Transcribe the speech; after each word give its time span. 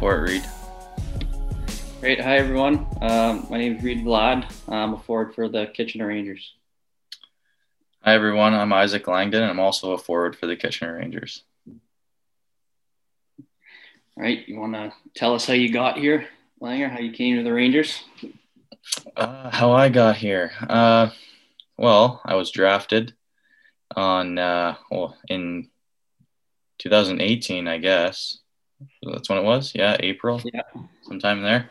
for 0.00 0.16
it, 0.16 0.30
Reid. 0.30 0.48
Great. 2.00 2.20
Hi, 2.22 2.38
everyone. 2.38 2.86
Um, 3.02 3.46
my 3.50 3.58
name 3.58 3.76
is 3.76 3.82
Reid 3.82 4.02
Valade. 4.02 4.50
I'm 4.66 4.94
a 4.94 4.98
forward 4.98 5.34
for 5.34 5.46
the 5.46 5.66
Kitchener 5.66 6.06
Rangers. 6.06 6.54
Hi, 8.02 8.14
everyone. 8.14 8.54
I'm 8.54 8.72
Isaac 8.72 9.06
Langdon, 9.06 9.42
and 9.42 9.50
I'm 9.50 9.60
also 9.60 9.92
a 9.92 9.98
forward 9.98 10.36
for 10.36 10.46
the 10.46 10.56
Kitchener 10.56 10.96
Rangers. 10.96 11.44
All 13.38 13.44
right. 14.16 14.48
You 14.48 14.58
want 14.58 14.72
to 14.72 14.94
tell 15.14 15.34
us 15.34 15.46
how 15.46 15.52
you 15.52 15.70
got 15.70 15.98
here, 15.98 16.26
Langer, 16.62 16.90
how 16.90 16.98
you 16.98 17.12
came 17.12 17.36
to 17.36 17.42
the 17.42 17.52
Rangers? 17.52 18.02
Uh, 19.14 19.50
how 19.50 19.72
I 19.72 19.90
got 19.90 20.16
here? 20.16 20.50
Uh, 20.66 21.10
well, 21.76 22.22
I 22.24 22.36
was 22.36 22.50
drafted 22.50 23.12
on, 23.94 24.38
uh, 24.38 24.76
well, 24.90 25.18
in 25.28 25.68
2018, 26.78 27.68
I 27.68 27.76
guess. 27.76 28.39
That's 29.02 29.28
when 29.28 29.38
it 29.38 29.44
was. 29.44 29.72
Yeah, 29.74 29.96
April. 30.00 30.40
Yeah. 30.52 30.62
Sometime 31.02 31.42
there. 31.42 31.70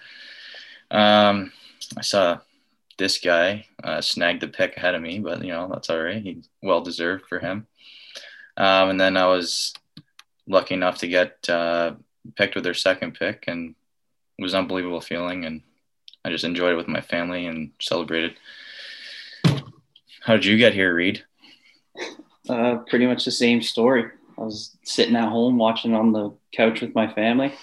Um, 0.92 1.52
I 1.98 2.02
saw 2.02 2.40
this 2.98 3.20
guy 3.20 3.66
uh, 3.84 4.02
snagged 4.02 4.42
the 4.42 4.48
pick 4.48 4.76
ahead 4.78 4.96
of 4.96 5.02
me, 5.02 5.20
but 5.20 5.44
you 5.44 5.52
know 5.52 5.68
that's 5.72 5.90
all 5.90 6.02
right. 6.02 6.22
He 6.22 6.44
well 6.62 6.82
deserved 6.82 7.26
for 7.28 7.40
him. 7.40 7.68
Um, 8.58 8.90
and 8.90 9.00
then 9.00 9.16
I 9.16 9.28
was 9.28 9.74
lucky 10.48 10.74
enough 10.74 10.98
to 11.00 11.08
get 11.08 11.50
uh, 11.50 11.94
picked 12.36 12.56
with 12.56 12.64
their 12.64 12.74
second 12.74 13.14
pick, 13.14 13.46
and 13.48 13.76
it 14.38 14.44
was 14.44 14.54
an 14.54 14.60
unbelievable 14.60 15.02
feeling. 15.02 15.46
And 15.46 15.62
I 16.26 16.30
just 16.30 16.44
enjoyed 16.44 16.74
it 16.74 16.78
with 16.78 16.88
my 16.88 17.02
family 17.02 17.46
and 17.46 17.72
celebrated. 17.80 18.36
How 20.22 20.34
did 20.34 20.46
you 20.46 20.58
get 20.58 20.74
here, 20.74 20.94
Reid? 20.94 21.24
Uh, 22.50 22.78
pretty 22.88 23.06
much 23.06 23.24
the 23.24 23.32
same 23.32 23.62
story. 23.62 24.12
I 24.40 24.44
was 24.44 24.78
sitting 24.84 25.16
at 25.16 25.30
home 25.30 25.58
watching 25.58 25.94
on 25.94 26.12
the 26.12 26.34
couch 26.54 26.82
with 26.82 26.96
my 26.96 27.12
family. 27.14 27.54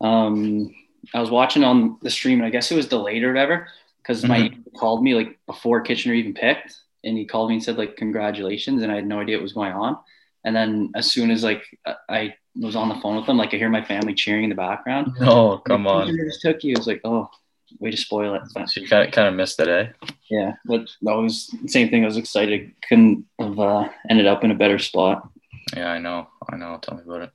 Um, 0.00 0.74
I 1.14 1.20
was 1.20 1.30
watching 1.30 1.64
on 1.64 1.98
the 2.02 2.10
stream, 2.10 2.38
and 2.38 2.46
I 2.46 2.50
guess 2.50 2.70
it 2.70 2.76
was 2.76 2.88
delayed 2.88 3.22
or 3.24 3.28
whatever, 3.28 3.68
because 4.02 4.22
mm-hmm. 4.22 4.28
my 4.28 4.78
called 4.78 5.02
me 5.02 5.14
like 5.14 5.38
before 5.46 5.80
Kitchener 5.80 6.14
even 6.14 6.34
picked, 6.34 6.74
and 7.02 7.16
he 7.16 7.24
called 7.24 7.48
me 7.48 7.56
and 7.56 7.64
said 7.64 7.78
like 7.78 7.96
congratulations, 7.96 8.82
and 8.82 8.92
I 8.92 8.96
had 8.96 9.06
no 9.06 9.20
idea 9.20 9.36
what 9.36 9.42
was 9.42 9.52
going 9.54 9.72
on. 9.72 9.98
And 10.44 10.54
then 10.54 10.92
as 10.94 11.10
soon 11.10 11.30
as 11.30 11.42
like 11.42 11.62
I 12.08 12.34
was 12.54 12.76
on 12.76 12.88
the 12.88 12.96
phone 12.96 13.16
with 13.16 13.26
them, 13.26 13.38
like 13.38 13.54
I 13.54 13.56
hear 13.56 13.70
my 13.70 13.84
family 13.84 14.14
cheering 14.14 14.44
in 14.44 14.50
the 14.50 14.56
background. 14.56 15.12
Oh, 15.20 15.58
come 15.58 15.86
on! 15.86 16.08
Just 16.08 16.42
took 16.42 16.62
you. 16.62 16.72
It 16.72 16.78
was 16.78 16.86
like, 16.86 17.00
oh, 17.04 17.30
way 17.78 17.90
to 17.90 17.96
spoil 17.96 18.34
it. 18.34 18.42
But, 18.54 18.68
so 18.68 18.80
you 18.80 18.88
kind 18.88 19.06
of 19.08 19.14
kind 19.14 19.28
of 19.28 19.34
missed 19.34 19.58
that, 19.58 19.68
eh? 19.68 19.88
Yeah, 20.30 20.54
but 20.64 20.90
that 21.02 21.16
was 21.16 21.54
same 21.66 21.88
thing. 21.88 22.02
I 22.02 22.06
was 22.06 22.16
excited. 22.16 22.72
Couldn't 22.88 23.24
have 23.38 23.58
uh, 23.58 23.88
ended 24.10 24.26
up 24.26 24.44
in 24.44 24.50
a 24.50 24.54
better 24.54 24.78
spot. 24.78 25.28
Yeah, 25.74 25.88
I 25.88 25.98
know. 25.98 26.28
I 26.50 26.56
know. 26.56 26.78
Tell 26.80 26.96
me 26.96 27.02
about 27.04 27.22
it. 27.22 27.30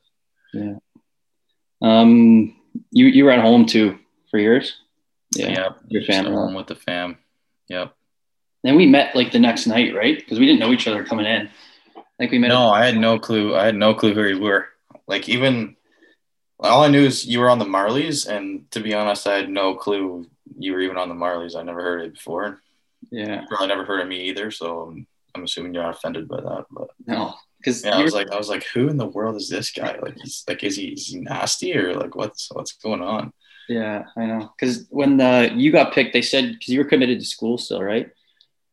Yeah. 0.54 0.76
Um, 1.82 2.56
you 2.92 3.08
you 3.08 3.26
were 3.26 3.32
at 3.32 3.42
home 3.42 3.66
too 3.66 3.98
for 4.30 4.40
years. 4.40 4.78
Yeah. 5.36 5.50
Yep. 5.50 5.78
Your 5.88 6.04
family. 6.04 6.32
Home 6.32 6.54
with 6.54 6.68
the 6.68 6.76
fam. 6.76 7.18
Yep. 7.68 7.94
Then 8.64 8.76
we 8.76 8.86
met 8.86 9.16
like 9.16 9.32
the 9.32 9.40
next 9.40 9.66
night, 9.66 9.96
right? 9.96 10.18
Because 10.18 10.40
we 10.40 10.46
didn't 10.46 10.60
know 10.60 10.72
each 10.72 10.88
other 10.88 11.04
coming 11.04 11.26
in. 11.26 11.50
Like 12.20 12.32
we 12.32 12.38
met. 12.38 12.50
No, 12.50 12.70
I 12.70 12.86
had 12.86 12.98
no 12.98 13.18
clue. 13.18 13.56
I 13.56 13.66
had 13.66 13.76
no 13.76 13.94
clue 13.94 14.14
who 14.14 14.24
you 14.24 14.40
were. 14.40 14.68
Like 15.08 15.28
even 15.28 15.76
all 16.60 16.84
I 16.84 16.88
knew 16.90 17.04
is 17.04 17.26
you 17.26 17.40
were 17.40 17.50
on 17.50 17.60
the 17.60 17.66
Marlies, 17.66 18.28
and 18.28 18.70
to 18.72 18.80
be 18.80 18.94
honest, 18.94 19.26
I 19.28 19.36
had 19.36 19.50
no 19.50 19.76
clue 19.76 20.28
you 20.58 20.74
were 20.74 20.82
even 20.82 20.98
on 20.98 21.10
the 21.10 21.16
Marlies. 21.16 21.56
I 21.56 21.64
never 21.64 21.82
heard 21.82 22.02
it 22.02 22.14
before. 22.14 22.62
Yeah. 23.10 23.46
Probably 23.48 23.68
never 23.68 23.86
heard 23.86 24.02
of 24.02 24.08
me 24.08 24.30
either. 24.30 24.52
So 24.52 24.96
I'm 25.34 25.44
assuming 25.44 25.74
you're 25.74 25.84
not 25.84 25.96
offended 25.96 26.28
by 26.28 26.42
that. 26.42 26.66
But 26.70 26.90
no, 27.08 27.34
because 27.62 27.86
yeah, 27.86 27.96
I 27.96 28.04
was 28.04 28.14
like, 28.14 28.32
I 28.32 28.38
was 28.38 28.50
like, 28.50 28.66
who 28.74 28.90
in 28.90 28.98
the 28.98 29.06
world 29.06 29.36
is 29.36 29.50
this 29.50 29.72
guy? 29.72 29.98
Like, 30.02 30.18
he's 30.18 30.44
like, 30.48 30.64
is 30.64 30.76
he, 30.76 30.88
is 30.88 31.08
he 31.08 31.20
nasty 31.20 31.78
or 31.78 31.94
like, 31.94 32.16
what's 32.16 32.50
what's 32.52 32.74
going 32.74 33.02
on? 33.02 33.32
Yeah, 33.70 34.06
I 34.18 34.26
know. 34.26 34.52
Because 34.58 34.88
when 34.90 35.18
the 35.18 35.52
you 35.56 35.72
got 35.72 35.94
picked, 35.94 36.14
they 36.14 36.24
said 36.24 36.54
because 36.54 36.70
you 36.70 36.80
were 36.80 36.90
committed 36.90 37.20
to 37.20 37.26
school 37.26 37.58
still, 37.58 37.82
right? 37.82 38.10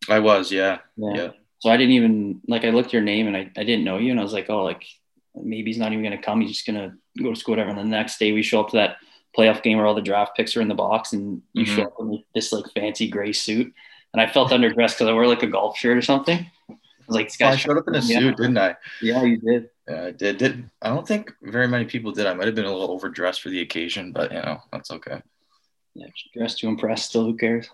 I 0.08 0.20
was, 0.20 0.50
yeah. 0.50 0.78
yeah, 0.96 1.14
yeah. 1.14 1.30
So 1.58 1.70
I 1.70 1.76
didn't 1.76 1.92
even 1.92 2.40
like 2.48 2.64
I 2.64 2.70
looked 2.70 2.92
your 2.92 3.02
name 3.02 3.26
and 3.26 3.36
I, 3.36 3.50
I 3.56 3.64
didn't 3.64 3.84
know 3.84 3.98
you 3.98 4.10
and 4.10 4.18
I 4.18 4.22
was 4.22 4.32
like, 4.32 4.48
oh, 4.48 4.64
like 4.64 4.84
maybe 5.34 5.70
he's 5.70 5.78
not 5.78 5.92
even 5.92 6.02
gonna 6.02 6.22
come. 6.22 6.40
He's 6.40 6.52
just 6.52 6.66
gonna 6.66 6.96
go 7.22 7.34
to 7.34 7.38
school, 7.38 7.52
whatever. 7.52 7.70
And 7.70 7.78
the 7.78 7.84
next 7.84 8.18
day 8.18 8.32
we 8.32 8.42
show 8.42 8.60
up 8.60 8.70
to 8.70 8.76
that 8.78 8.96
playoff 9.36 9.62
game 9.62 9.76
where 9.76 9.86
all 9.86 9.94
the 9.94 10.00
draft 10.00 10.36
picks 10.36 10.56
are 10.56 10.62
in 10.62 10.68
the 10.68 10.74
box 10.74 11.12
and 11.12 11.42
you 11.52 11.64
mm-hmm. 11.64 11.76
show 11.76 11.82
up 11.82 11.94
in 12.00 12.24
this 12.34 12.52
like 12.52 12.64
fancy 12.74 13.08
gray 13.08 13.32
suit. 13.32 13.72
And 14.14 14.22
I 14.22 14.26
felt 14.26 14.50
underdressed 14.50 14.94
because 14.94 15.08
I 15.08 15.12
wore 15.12 15.26
like 15.26 15.42
a 15.42 15.48
golf 15.48 15.76
shirt 15.76 15.98
or 15.98 16.02
something 16.02 16.50
was 17.08 17.16
like, 17.16 17.32
oh, 17.42 17.46
I 17.46 17.56
showed 17.56 17.78
up 17.78 17.88
in 17.88 17.94
a 17.94 18.02
suit, 18.02 18.36
didn't 18.36 18.58
I? 18.58 18.76
Yeah, 19.02 19.22
you 19.22 19.38
did. 19.38 19.70
Yeah, 19.88 20.04
I 20.04 20.10
did. 20.10 20.38
Did 20.38 20.70
I 20.82 20.90
don't 20.90 21.06
think 21.06 21.32
very 21.42 21.66
many 21.66 21.86
people 21.86 22.12
did. 22.12 22.26
I 22.26 22.34
might 22.34 22.46
have 22.46 22.54
been 22.54 22.66
a 22.66 22.72
little 22.72 22.90
overdressed 22.90 23.40
for 23.40 23.48
the 23.48 23.60
occasion, 23.60 24.12
but 24.12 24.30
you 24.30 24.38
know, 24.38 24.60
that's 24.70 24.90
okay. 24.90 25.22
Yeah, 25.94 26.06
dressed 26.34 26.58
to 26.60 26.68
impress. 26.68 27.06
Still, 27.06 27.24
who 27.24 27.36
cares? 27.36 27.68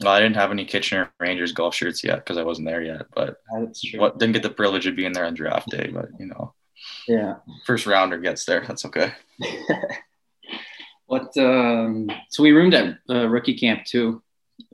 Well, 0.00 0.12
I 0.12 0.20
didn't 0.20 0.36
have 0.36 0.50
any 0.50 0.64
Kitchener 0.64 1.10
Rangers 1.18 1.52
golf 1.52 1.74
shirts 1.74 2.02
yet 2.02 2.18
because 2.18 2.38
I 2.38 2.44
wasn't 2.44 2.68
there 2.68 2.82
yet. 2.82 3.06
But 3.14 3.42
that's 3.52 3.82
true. 3.82 4.00
What 4.00 4.18
didn't 4.18 4.34
get 4.34 4.42
the 4.42 4.50
privilege 4.50 4.86
of 4.86 4.96
being 4.96 5.12
there 5.12 5.26
on 5.26 5.34
draft 5.34 5.68
day, 5.68 5.90
but 5.92 6.08
you 6.18 6.26
know, 6.26 6.54
yeah, 7.08 7.36
first 7.66 7.86
rounder 7.86 8.18
gets 8.18 8.44
there. 8.44 8.64
That's 8.66 8.84
okay. 8.86 9.12
what? 11.06 11.36
Um, 11.36 12.10
so 12.30 12.42
we 12.42 12.52
roomed 12.52 12.74
at 12.74 12.98
uh, 13.10 13.28
rookie 13.28 13.58
camp 13.58 13.84
too. 13.84 14.22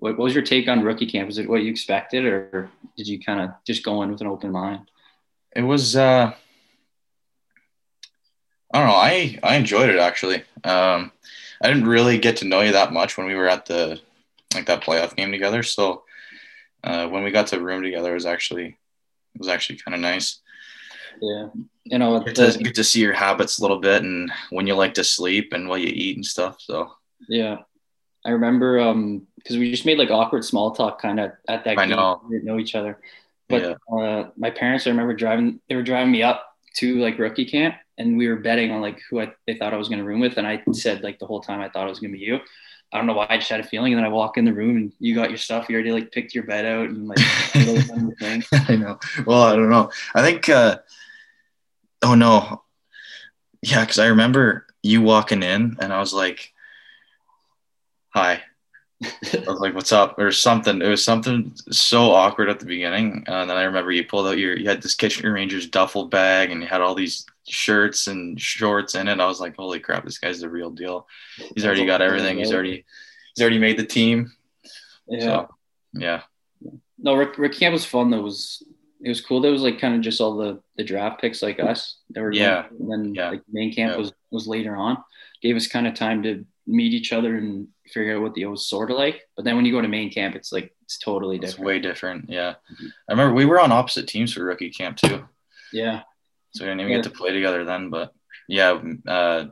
What, 0.06 0.18
what 0.18 0.24
was 0.24 0.34
your 0.34 0.44
take 0.44 0.68
on 0.68 0.84
rookie 0.84 1.06
camp? 1.06 1.26
Was 1.26 1.38
it 1.38 1.48
what 1.48 1.64
you 1.64 1.70
expected, 1.70 2.24
or 2.24 2.70
did 2.96 3.08
you 3.08 3.18
kind 3.18 3.40
of 3.40 3.50
just 3.66 3.82
go 3.82 4.02
in 4.02 4.12
with 4.12 4.20
an 4.20 4.28
open 4.28 4.52
mind? 4.52 4.88
It 5.56 5.62
was. 5.62 5.96
Uh, 5.96 6.32
I 8.72 8.78
don't 8.78 8.86
know. 8.86 8.94
I 8.94 9.36
I 9.42 9.56
enjoyed 9.56 9.90
it 9.90 9.98
actually. 9.98 10.44
Um, 10.62 11.10
I 11.60 11.66
didn't 11.66 11.88
really 11.88 12.18
get 12.18 12.36
to 12.36 12.44
know 12.44 12.60
you 12.60 12.70
that 12.70 12.92
much 12.92 13.18
when 13.18 13.26
we 13.26 13.34
were 13.34 13.48
at 13.48 13.66
the 13.66 14.00
like 14.54 14.66
that 14.66 14.84
playoff 14.84 15.16
game 15.16 15.32
together. 15.32 15.64
So 15.64 16.04
uh, 16.84 17.08
when 17.08 17.24
we 17.24 17.32
got 17.32 17.48
to 17.48 17.60
room 17.60 17.82
together, 17.82 18.12
it 18.12 18.14
was 18.14 18.26
actually 18.26 18.66
it 19.34 19.38
was 19.38 19.48
actually 19.48 19.80
kind 19.80 19.96
of 19.96 20.00
nice. 20.00 20.38
Yeah, 21.20 21.48
you 21.82 21.98
know, 21.98 22.20
get 22.20 22.36
to, 22.36 22.58
get 22.62 22.76
to 22.76 22.84
see 22.84 23.00
your 23.00 23.12
habits 23.12 23.58
a 23.58 23.62
little 23.62 23.80
bit 23.80 24.04
and 24.04 24.30
when 24.50 24.68
you 24.68 24.76
like 24.76 24.94
to 24.94 25.02
sleep 25.02 25.52
and 25.52 25.68
what 25.68 25.80
you 25.80 25.88
eat 25.88 26.14
and 26.14 26.24
stuff. 26.24 26.58
So 26.60 26.92
yeah, 27.28 27.56
I 28.26 28.30
remember 28.30 28.80
um 28.80 29.26
because 29.36 29.56
we 29.56 29.70
just 29.70 29.86
made 29.86 29.98
like 29.98 30.10
awkward 30.10 30.44
small 30.44 30.72
talk 30.72 31.00
kind 31.00 31.20
of 31.20 31.30
at 31.48 31.64
that 31.64 31.78
I 31.78 31.86
game. 31.86 31.96
know. 31.96 32.20
We 32.28 32.34
didn't 32.34 32.46
know 32.46 32.58
each 32.58 32.74
other. 32.74 32.98
But 33.48 33.62
yeah. 33.62 33.96
uh, 33.96 34.30
my 34.36 34.50
parents, 34.50 34.86
I 34.86 34.90
remember 34.90 35.14
driving, 35.14 35.60
they 35.68 35.76
were 35.76 35.82
driving 35.82 36.10
me 36.10 36.22
up 36.22 36.44
to 36.78 36.98
like 36.98 37.18
rookie 37.18 37.44
camp 37.44 37.76
and 37.96 38.18
we 38.18 38.28
were 38.28 38.36
betting 38.36 38.72
on 38.72 38.80
like 38.80 39.00
who 39.08 39.20
I, 39.20 39.32
they 39.46 39.54
thought 39.54 39.72
I 39.72 39.76
was 39.76 39.88
going 39.88 40.00
to 40.00 40.04
room 40.04 40.20
with. 40.20 40.36
And 40.36 40.46
I 40.46 40.62
said 40.72 41.02
like 41.02 41.20
the 41.20 41.26
whole 41.26 41.40
time 41.40 41.60
I 41.60 41.68
thought 41.68 41.86
it 41.86 41.90
was 41.90 42.00
going 42.00 42.12
to 42.12 42.18
be 42.18 42.24
you. 42.24 42.40
I 42.92 42.98
don't 42.98 43.06
know 43.06 43.14
why 43.14 43.26
I 43.30 43.38
just 43.38 43.50
had 43.50 43.60
a 43.60 43.64
feeling. 43.64 43.92
And 43.92 43.98
then 43.98 44.06
I 44.06 44.12
walk 44.12 44.36
in 44.36 44.44
the 44.44 44.52
room 44.52 44.76
and 44.76 44.92
you 44.98 45.14
got 45.14 45.30
your 45.30 45.38
stuff. 45.38 45.68
You 45.68 45.76
already 45.76 45.92
like 45.92 46.10
picked 46.10 46.34
your 46.34 46.44
bed 46.44 46.66
out 46.66 46.88
and 46.88 47.06
like, 47.06 47.18
I 48.68 48.76
know. 48.76 48.98
Well, 49.24 49.42
I 49.42 49.54
don't 49.54 49.70
know. 49.70 49.90
I 50.14 50.22
think, 50.22 50.48
uh, 50.48 50.78
oh 52.02 52.16
no. 52.16 52.62
Yeah. 53.62 53.84
Cause 53.86 53.98
I 53.98 54.06
remember 54.06 54.66
you 54.82 55.02
walking 55.02 55.42
in 55.42 55.76
and 55.80 55.92
I 55.92 56.00
was 56.00 56.12
like, 56.12 56.52
hi, 58.16 58.40
I 59.04 59.44
was 59.46 59.60
like, 59.60 59.74
"What's 59.74 59.92
up?" 59.92 60.18
or 60.18 60.32
something. 60.32 60.80
It 60.80 60.88
was 60.88 61.04
something 61.04 61.52
so 61.70 62.12
awkward 62.12 62.48
at 62.48 62.58
the 62.58 62.64
beginning, 62.66 63.24
uh, 63.28 63.42
and 63.42 63.50
then 63.50 63.58
I 63.58 63.64
remember 63.64 63.92
you 63.92 64.06
pulled 64.06 64.26
out 64.26 64.38
your 64.38 64.56
you 64.56 64.68
had 64.68 64.80
this 64.80 64.94
Kitchener 64.94 65.32
Rangers 65.34 65.68
duffel 65.68 66.06
bag, 66.06 66.50
and 66.50 66.62
you 66.62 66.66
had 66.66 66.80
all 66.80 66.94
these 66.94 67.26
shirts 67.46 68.06
and 68.06 68.40
shorts 68.40 68.94
in 68.94 69.06
it. 69.08 69.20
I 69.20 69.26
was 69.26 69.38
like, 69.38 69.54
"Holy 69.56 69.80
crap, 69.80 70.04
this 70.04 70.18
guy's 70.18 70.40
the 70.40 70.48
real 70.48 70.70
deal. 70.70 71.06
He's 71.54 71.66
already 71.66 71.84
got 71.84 72.00
everything. 72.00 72.38
He's 72.38 72.52
already 72.52 72.86
he's 73.34 73.42
already 73.42 73.58
made 73.58 73.78
the 73.78 73.84
team." 73.84 74.32
Yeah, 75.08 75.20
so, 75.20 75.48
yeah. 75.92 76.22
No, 76.98 77.14
Rick, 77.14 77.36
Rick 77.36 77.52
Camp 77.52 77.74
was 77.74 77.84
fun. 77.84 78.10
That 78.10 78.22
was 78.22 78.62
it 79.02 79.10
was 79.10 79.20
cool. 79.20 79.42
There 79.42 79.52
was 79.52 79.62
like 79.62 79.78
kind 79.78 79.94
of 79.94 80.00
just 80.00 80.22
all 80.22 80.38
the 80.38 80.62
the 80.78 80.84
draft 80.84 81.20
picks 81.20 81.42
like 81.42 81.60
us. 81.60 81.98
They 82.08 82.22
were 82.22 82.32
yeah. 82.32 82.64
and 82.70 82.90
then 82.90 83.14
yeah. 83.14 83.28
like 83.28 83.42
main 83.52 83.74
camp 83.74 83.92
yeah. 83.92 83.98
was 83.98 84.12
was 84.30 84.48
later 84.48 84.74
on. 84.74 84.96
Gave 85.42 85.54
us 85.56 85.66
kind 85.66 85.86
of 85.86 85.92
time 85.92 86.22
to 86.22 86.46
meet 86.66 86.92
each 86.92 87.12
other 87.12 87.36
and 87.36 87.68
figure 87.86 88.16
out 88.16 88.22
what 88.22 88.34
the 88.34 88.44
O 88.44 88.50
was 88.50 88.66
sort 88.66 88.90
of 88.90 88.96
like. 88.96 89.22
But 89.36 89.44
then 89.44 89.56
when 89.56 89.64
you 89.64 89.72
go 89.72 89.80
to 89.80 89.88
main 89.88 90.10
camp, 90.10 90.34
it's 90.34 90.52
like 90.52 90.74
it's 90.82 90.98
totally 90.98 91.38
different. 91.38 91.58
It's 91.58 91.64
way 91.64 91.78
different. 91.78 92.30
Yeah. 92.30 92.54
Mm-hmm. 92.72 92.86
I 93.08 93.12
remember 93.12 93.34
we 93.34 93.44
were 93.44 93.60
on 93.60 93.72
opposite 93.72 94.08
teams 94.08 94.32
for 94.32 94.44
rookie 94.44 94.70
camp 94.70 94.96
too. 94.96 95.28
Yeah. 95.72 96.02
So 96.52 96.64
we 96.64 96.70
didn't 96.70 96.80
even 96.80 96.92
yeah. 96.92 96.98
get 96.98 97.04
to 97.04 97.10
play 97.10 97.32
together 97.32 97.64
then. 97.64 97.90
But 97.90 98.12
yeah, 98.48 98.80
uh, 99.06 99.46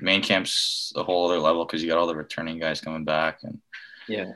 main 0.00 0.22
camp's 0.22 0.92
a 0.96 1.02
whole 1.02 1.26
other 1.26 1.38
level 1.38 1.64
because 1.64 1.82
you 1.82 1.88
got 1.88 1.98
all 1.98 2.06
the 2.06 2.16
returning 2.16 2.58
guys 2.58 2.80
coming 2.80 3.04
back 3.04 3.40
and 3.42 3.60
yeah. 4.08 4.32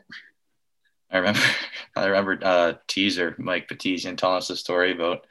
I 1.11 1.19
remember 1.19 1.41
I 1.97 2.07
remember 2.07 2.39
uh 2.43 2.75
teaser 2.89 3.35
Mike 3.39 3.69
Petizian 3.69 4.17
telling 4.17 4.39
us 4.39 4.51
a 4.51 4.57
story 4.57 4.93
about 4.93 5.27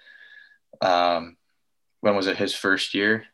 um 0.82 1.38
when 2.02 2.16
was 2.16 2.28
it 2.28 2.38
his 2.38 2.54
first 2.54 2.94
year 2.94 3.26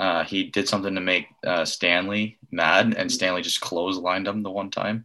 uh, 0.00 0.24
he 0.24 0.44
did 0.44 0.66
something 0.66 0.94
to 0.94 1.00
make 1.00 1.26
uh, 1.46 1.64
Stanley 1.64 2.38
mad, 2.50 2.94
and 2.96 3.12
Stanley 3.12 3.42
just 3.42 3.60
clotheslined 3.60 4.26
him 4.26 4.42
the 4.42 4.50
one 4.50 4.70
time. 4.70 5.04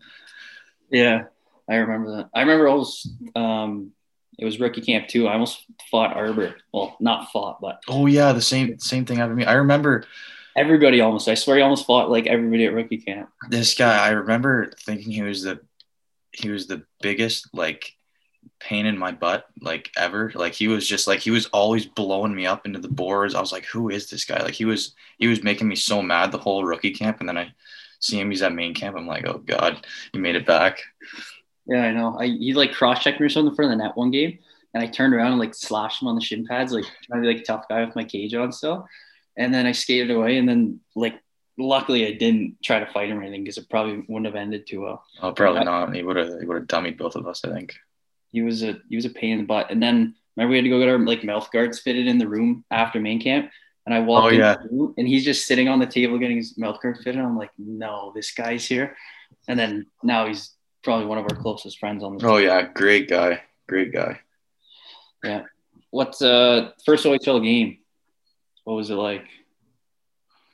Yeah, 0.90 1.26
I 1.70 1.76
remember 1.76 2.16
that. 2.16 2.30
I 2.34 2.42
remember 2.42 2.74
was, 2.74 3.12
um, 3.36 3.92
it 4.40 4.46
was 4.46 4.60
rookie 4.60 4.82
camp 4.82 5.10
too. 5.10 5.28
I 5.28 5.34
almost 5.34 5.66
fought 5.92 6.16
Arber. 6.16 6.56
Well, 6.74 6.96
not 7.02 7.32
fought, 7.32 7.60
but 7.60 7.82
oh 7.90 8.06
yeah, 8.06 8.32
the 8.32 8.42
same 8.42 8.80
same 8.80 9.06
thing 9.06 9.18
happened 9.18 9.38
to 9.38 9.46
me. 9.46 9.52
I 9.52 9.56
remember 9.56 10.06
Everybody 10.56 11.02
almost. 11.02 11.28
I 11.28 11.34
swear 11.34 11.58
he 11.58 11.64
almost 11.64 11.86
fought 11.86 12.10
like 12.10 12.28
everybody 12.28 12.66
at 12.66 12.74
rookie 12.74 13.00
camp. 13.00 13.30
This 13.50 13.74
guy, 13.74 13.98
I 13.98 14.12
remember 14.12 14.72
thinking 14.86 15.12
he 15.12 15.22
was 15.22 15.44
the 15.44 15.60
he 16.32 16.50
was 16.50 16.68
the 16.68 16.84
biggest 17.02 17.50
like 17.54 17.94
pain 18.60 18.86
in 18.86 18.98
my 18.98 19.12
butt 19.12 19.48
like 19.62 19.92
ever. 19.98 20.32
Like 20.36 20.54
he 20.54 20.68
was 20.68 20.88
just 20.88 21.08
like 21.08 21.20
he 21.20 21.32
was 21.32 21.48
always 21.48 21.86
blowing 21.86 22.36
me 22.36 22.46
up 22.46 22.66
into 22.66 22.80
the 22.80 22.88
boards. 22.88 23.36
I 23.36 23.42
was 23.42 23.52
like, 23.52 23.66
who 23.66 23.90
is 23.90 24.10
this 24.10 24.26
guy? 24.26 24.42
Like 24.42 24.54
he 24.54 24.66
was 24.66 24.96
he 25.18 25.28
was 25.28 25.44
making 25.44 25.68
me 25.68 25.76
so 25.76 26.02
mad 26.02 26.32
the 26.32 26.38
whole 26.38 26.64
rookie 26.64 26.94
camp, 26.94 27.20
and 27.20 27.30
then 27.30 27.38
I 27.38 27.52
see 28.00 28.20
him. 28.20 28.30
He's 28.30 28.42
at 28.42 28.54
main 28.54 28.74
camp. 28.74 28.98
I'm 28.98 29.08
like, 29.08 29.28
oh 29.28 29.40
god, 29.40 29.86
he 30.12 30.20
made 30.20 30.36
it 30.36 30.46
back. 30.46 30.80
Yeah, 31.66 31.84
I 31.84 31.92
know. 31.92 32.18
I 32.20 32.28
he 32.28 32.54
like 32.54 32.74
cross 32.74 33.04
checked 33.04 33.20
me 33.20 33.26
or 33.26 33.30
something 33.30 33.56
for 33.56 33.68
the 33.68 33.76
net 33.76 33.96
one 33.96 34.12
game, 34.12 34.40
and 34.74 34.84
I 34.84 34.88
turned 34.88 35.14
around 35.14 35.32
and 35.32 35.40
like 35.40 35.56
slashed 35.56 36.02
him 36.02 36.08
on 36.08 36.16
the 36.16 36.22
shin 36.22 36.46
pads, 36.46 36.72
like 36.72 36.86
trying 37.04 37.22
to 37.22 37.28
be 37.28 37.34
like 37.34 37.42
a 37.42 37.46
tough 37.46 37.68
guy 37.68 37.84
with 37.84 37.96
my 37.96 38.04
cage 38.04 38.34
on 38.34 38.52
still. 38.52 38.88
And 39.38 39.54
then 39.54 39.66
I 39.66 39.72
skated 39.72 40.12
away, 40.12 40.38
and 40.38 40.48
then 40.48 40.80
like 40.96 41.22
luckily 41.58 42.06
I 42.06 42.14
didn't 42.14 42.62
try 42.64 42.80
to 42.80 42.92
fight 42.92 43.10
him 43.10 43.20
or 43.20 43.22
anything 43.22 43.44
because 43.44 43.58
it 43.58 43.70
probably 43.70 44.04
wouldn't 44.08 44.26
have 44.26 44.36
ended 44.36 44.68
too 44.68 44.82
well. 44.82 45.04
Oh, 45.22 45.32
probably 45.32 45.64
not. 45.64 45.94
He 45.96 46.04
would 46.04 46.16
have 46.16 46.40
he 46.40 46.46
would 46.46 46.58
have 46.58 46.68
dummied 46.68 46.98
both 46.98 47.16
of 47.16 47.28
us. 47.28 47.44
I 47.46 47.52
think. 47.52 47.76
He 48.36 48.42
was 48.42 48.62
a 48.64 48.78
he 48.90 48.96
was 48.98 49.06
a 49.06 49.10
pain 49.10 49.32
in 49.32 49.38
the 49.40 49.46
butt. 49.46 49.72
And 49.72 49.82
then 49.82 50.14
remember 50.36 50.52
we 50.52 50.58
had 50.58 50.64
to 50.64 50.70
go 50.70 50.80
get 50.80 50.90
our 50.90 51.00
like 51.00 51.24
mouth 51.24 51.50
guards 51.52 51.80
fitted 51.80 52.06
in 52.08 52.18
the 52.18 52.28
room 52.28 52.66
after 52.70 53.00
main 53.00 53.22
camp. 53.22 53.50
And 53.86 53.94
I 53.96 54.00
walked 54.00 54.26
Oh, 54.26 54.30
in 54.30 54.40
yeah. 54.40 54.56
the 54.62 54.70
room, 54.76 54.94
and 54.98 55.08
he's 55.08 55.24
just 55.24 55.46
sitting 55.48 55.68
on 55.70 55.80
the 55.80 55.86
table 55.86 56.18
getting 56.18 56.38
his 56.38 56.58
mouth 56.58 56.82
guard 56.82 56.98
fitted. 57.04 57.22
I'm 57.22 57.38
like, 57.38 57.52
no, 57.58 58.12
this 58.16 58.32
guy's 58.34 58.66
here. 58.68 58.96
And 59.48 59.58
then 59.60 59.86
now 60.04 60.28
he's 60.28 60.52
probably 60.84 61.06
one 61.06 61.18
of 61.20 61.24
our 61.30 61.36
closest 61.44 61.80
friends 61.80 62.04
on 62.04 62.18
the 62.18 62.28
Oh 62.28 62.38
yeah, 62.38 62.64
great 62.74 63.08
guy, 63.08 63.42
great 63.68 63.94
guy. 63.94 64.20
Yeah. 65.24 65.44
What's 65.92 66.22
uh 66.22 66.72
first 66.86 67.06
OHL 67.06 67.42
game? 67.44 67.78
What 68.66 68.74
was 68.76 68.90
it 68.90 68.96
like? 68.96 69.26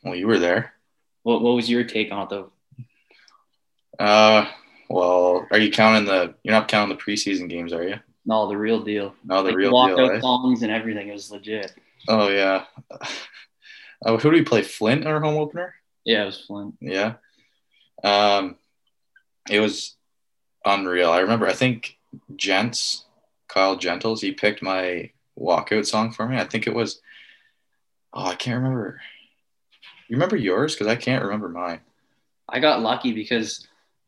Well, 0.04 0.16
you 0.16 0.28
were 0.28 0.40
there. 0.40 0.74
What 1.24 1.42
what 1.42 1.56
was 1.56 1.70
your 1.70 1.84
take 1.86 2.12
on 2.12 2.24
it 2.24 2.30
though? 2.30 2.52
Uh, 4.00 4.46
well, 4.94 5.48
are 5.52 5.58
you 5.60 5.72
counting 5.72 6.06
the? 6.06 6.36
You're 6.44 6.54
not 6.54 6.68
counting 6.68 6.96
the 6.98 7.02
preseason 7.04 7.50
games, 7.50 7.74
are 7.74 7.88
you? 7.88 7.96
No, 8.26 8.48
the 8.48 8.58
real 8.58 8.82
deal. 8.84 9.16
No, 9.24 9.42
the 9.42 9.50
Like, 9.50 9.58
real 9.58 9.72
walkout 9.74 9.96
deal. 9.98 10.12
Eh? 10.12 10.20
songs 10.20 10.62
and 10.64 10.72
everything. 10.72 11.08
It 11.10 11.14
was 11.14 11.32
legit. 11.32 11.74
Oh 12.08 12.30
yeah. 12.30 12.66
Oh, 14.06 14.18
who 14.18 14.32
do 14.32 14.38
we 14.38 14.44
play? 14.44 14.62
Flint 14.62 15.02
in 15.02 15.08
our 15.08 15.20
home 15.20 15.38
opener. 15.38 15.74
Yeah, 16.06 16.24
it 16.24 16.26
was 16.28 16.42
Flint. 16.46 16.76
Yeah. 16.82 17.14
Um, 18.04 18.56
it 19.50 19.60
was 19.60 19.96
unreal. 20.66 21.12
I 21.12 21.20
remember. 21.20 21.48
I 21.48 21.54
think 21.54 21.98
Gents, 22.36 23.06
Kyle 23.48 23.76
Gentles, 23.76 24.22
he 24.22 24.32
picked 24.32 24.62
my 24.62 25.12
walkout 25.40 25.86
song 25.86 26.12
for 26.12 26.28
me. 26.28 26.38
I 26.38 26.46
think 26.46 26.68
it 26.68 26.74
was. 26.76 27.02
Oh, 28.14 28.26
I 28.26 28.36
can't 28.36 28.58
remember. 28.62 29.00
You 30.10 30.16
remember 30.18 30.36
yours? 30.36 30.74
Because 30.76 30.88
I 30.88 30.96
can't 30.98 31.24
remember 31.24 31.48
mine. 31.50 31.80
I 32.50 32.60
got 32.60 32.82
lucky 32.82 33.14
because 33.14 33.68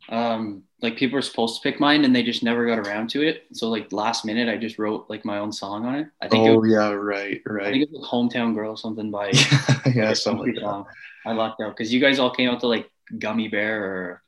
um 0.10 0.64
like 0.82 0.98
people 0.98 1.16
were 1.16 1.22
supposed 1.22 1.62
to 1.62 1.70
pick 1.70 1.80
mine 1.80 2.04
and 2.04 2.14
they 2.14 2.24
just 2.24 2.44
never 2.44 2.66
got 2.66 2.78
around 2.78 3.10
to 3.12 3.22
it. 3.22 3.46
So 3.54 3.70
like 3.70 3.92
last 3.94 4.26
minute 4.26 4.50
I 4.50 4.58
just 4.58 4.78
wrote 4.78 5.06
like 5.10 5.24
my 5.24 5.38
own 5.38 5.52
song 5.52 5.86
on 5.86 5.96
it. 5.96 6.08
I 6.22 6.28
think 6.28 6.48
Oh 6.48 6.60
was, 6.60 6.72
yeah, 6.72 6.90
right, 6.92 7.42
right. 7.46 7.68
I 7.68 7.72
think 7.72 7.84
it 7.84 7.92
was 7.92 8.06
Hometown 8.06 8.54
Girl 8.54 8.76
something 8.76 9.10
by 9.10 9.32
yeah, 9.96 10.14
something 10.14 10.56
like. 10.56 10.86
I 11.26 11.32
lucked 11.32 11.62
out 11.62 11.76
because 11.76 11.94
you 11.94 12.02
guys 12.02 12.20
all 12.20 12.32
came 12.32 12.50
out 12.50 12.60
to 12.62 12.68
like 12.68 12.90
Gummy 13.18 13.48
Bear 13.48 13.84
or 13.84 14.24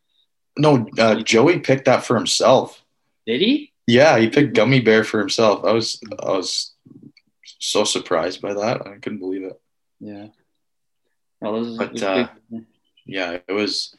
No, 0.57 0.87
uh, 0.97 1.15
Joey 1.21 1.59
picked 1.59 1.85
that 1.85 2.05
for 2.05 2.15
himself. 2.15 2.81
did 3.25 3.41
he? 3.41 3.73
Yeah, 3.85 4.17
he 4.17 4.29
picked 4.29 4.55
Gummy 4.55 4.79
Bear 4.79 5.03
for 5.03 5.19
himself. 5.19 5.65
I 5.65 5.73
was 5.73 6.01
I 6.23 6.31
was 6.31 6.73
so 7.59 7.83
surprised 7.83 8.41
by 8.41 8.53
that. 8.53 8.87
I 8.87 8.95
couldn't 8.95 9.19
believe 9.19 9.43
it. 9.43 9.59
Yeah. 9.99 10.27
Well, 11.41 11.59
this 11.61 11.67
is, 11.71 11.77
But, 11.77 12.03
uh. 12.03 12.27
Yeah, 13.05 13.39
it 13.47 13.53
was 13.53 13.93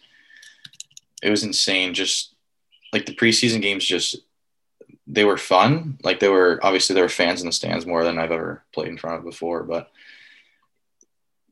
it 1.23 1.31
was 1.31 1.45
insane. 1.45 1.95
Just 1.95 2.35
like 2.93 3.07
the 3.07 3.15
preseason 3.15 3.63
games, 3.63 3.85
just 3.85 4.17
they 5.07 5.25
were 5.25 5.37
fun. 5.37 5.99
Like 6.03 6.21
they 6.21 6.29
were 6.29 6.59
obviously 6.63 6.95
there 6.95 7.05
were 7.05 7.09
fans 7.09 7.41
in 7.41 7.47
the 7.47 7.53
stands 7.53 7.87
more 7.87 8.05
than 8.05 8.19
I've 8.19 8.33
ever 8.33 8.65
played 8.73 8.89
in 8.89 8.99
front 8.99 9.19
of 9.19 9.25
before, 9.25 9.63
but 9.63 9.91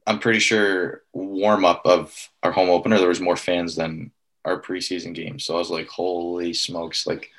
I'm 0.07 0.19
pretty 0.19 0.41
sure 0.41 1.03
warm 1.13 1.65
up 1.65 1.83
of 1.85 2.31
our 2.43 2.53
home 2.53 2.69
opener 2.69 2.99
there 2.99 3.09
was 3.09 3.21
more 3.21 3.37
fans 3.37 3.75
than 3.75 4.11
our 4.45 4.61
preseason 4.61 5.15
games. 5.15 5.45
So 5.45 5.55
I 5.55 5.59
was 5.59 5.71
like, 5.71 5.89
holy 5.89 6.53
smokes! 6.53 7.07
Like 7.07 7.31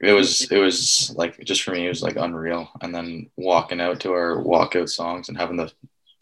it 0.00 0.12
was 0.12 0.50
it 0.50 0.58
was 0.58 1.12
like 1.16 1.42
just 1.44 1.62
for 1.62 1.72
me 1.72 1.86
it 1.86 1.90
was 1.90 2.02
like 2.02 2.16
unreal. 2.16 2.68
And 2.80 2.94
then 2.94 3.30
walking 3.36 3.80
out 3.80 4.00
to 4.00 4.12
our 4.12 4.36
walkout 4.36 4.88
songs 4.88 5.28
and 5.28 5.38
having 5.38 5.56
the 5.56 5.72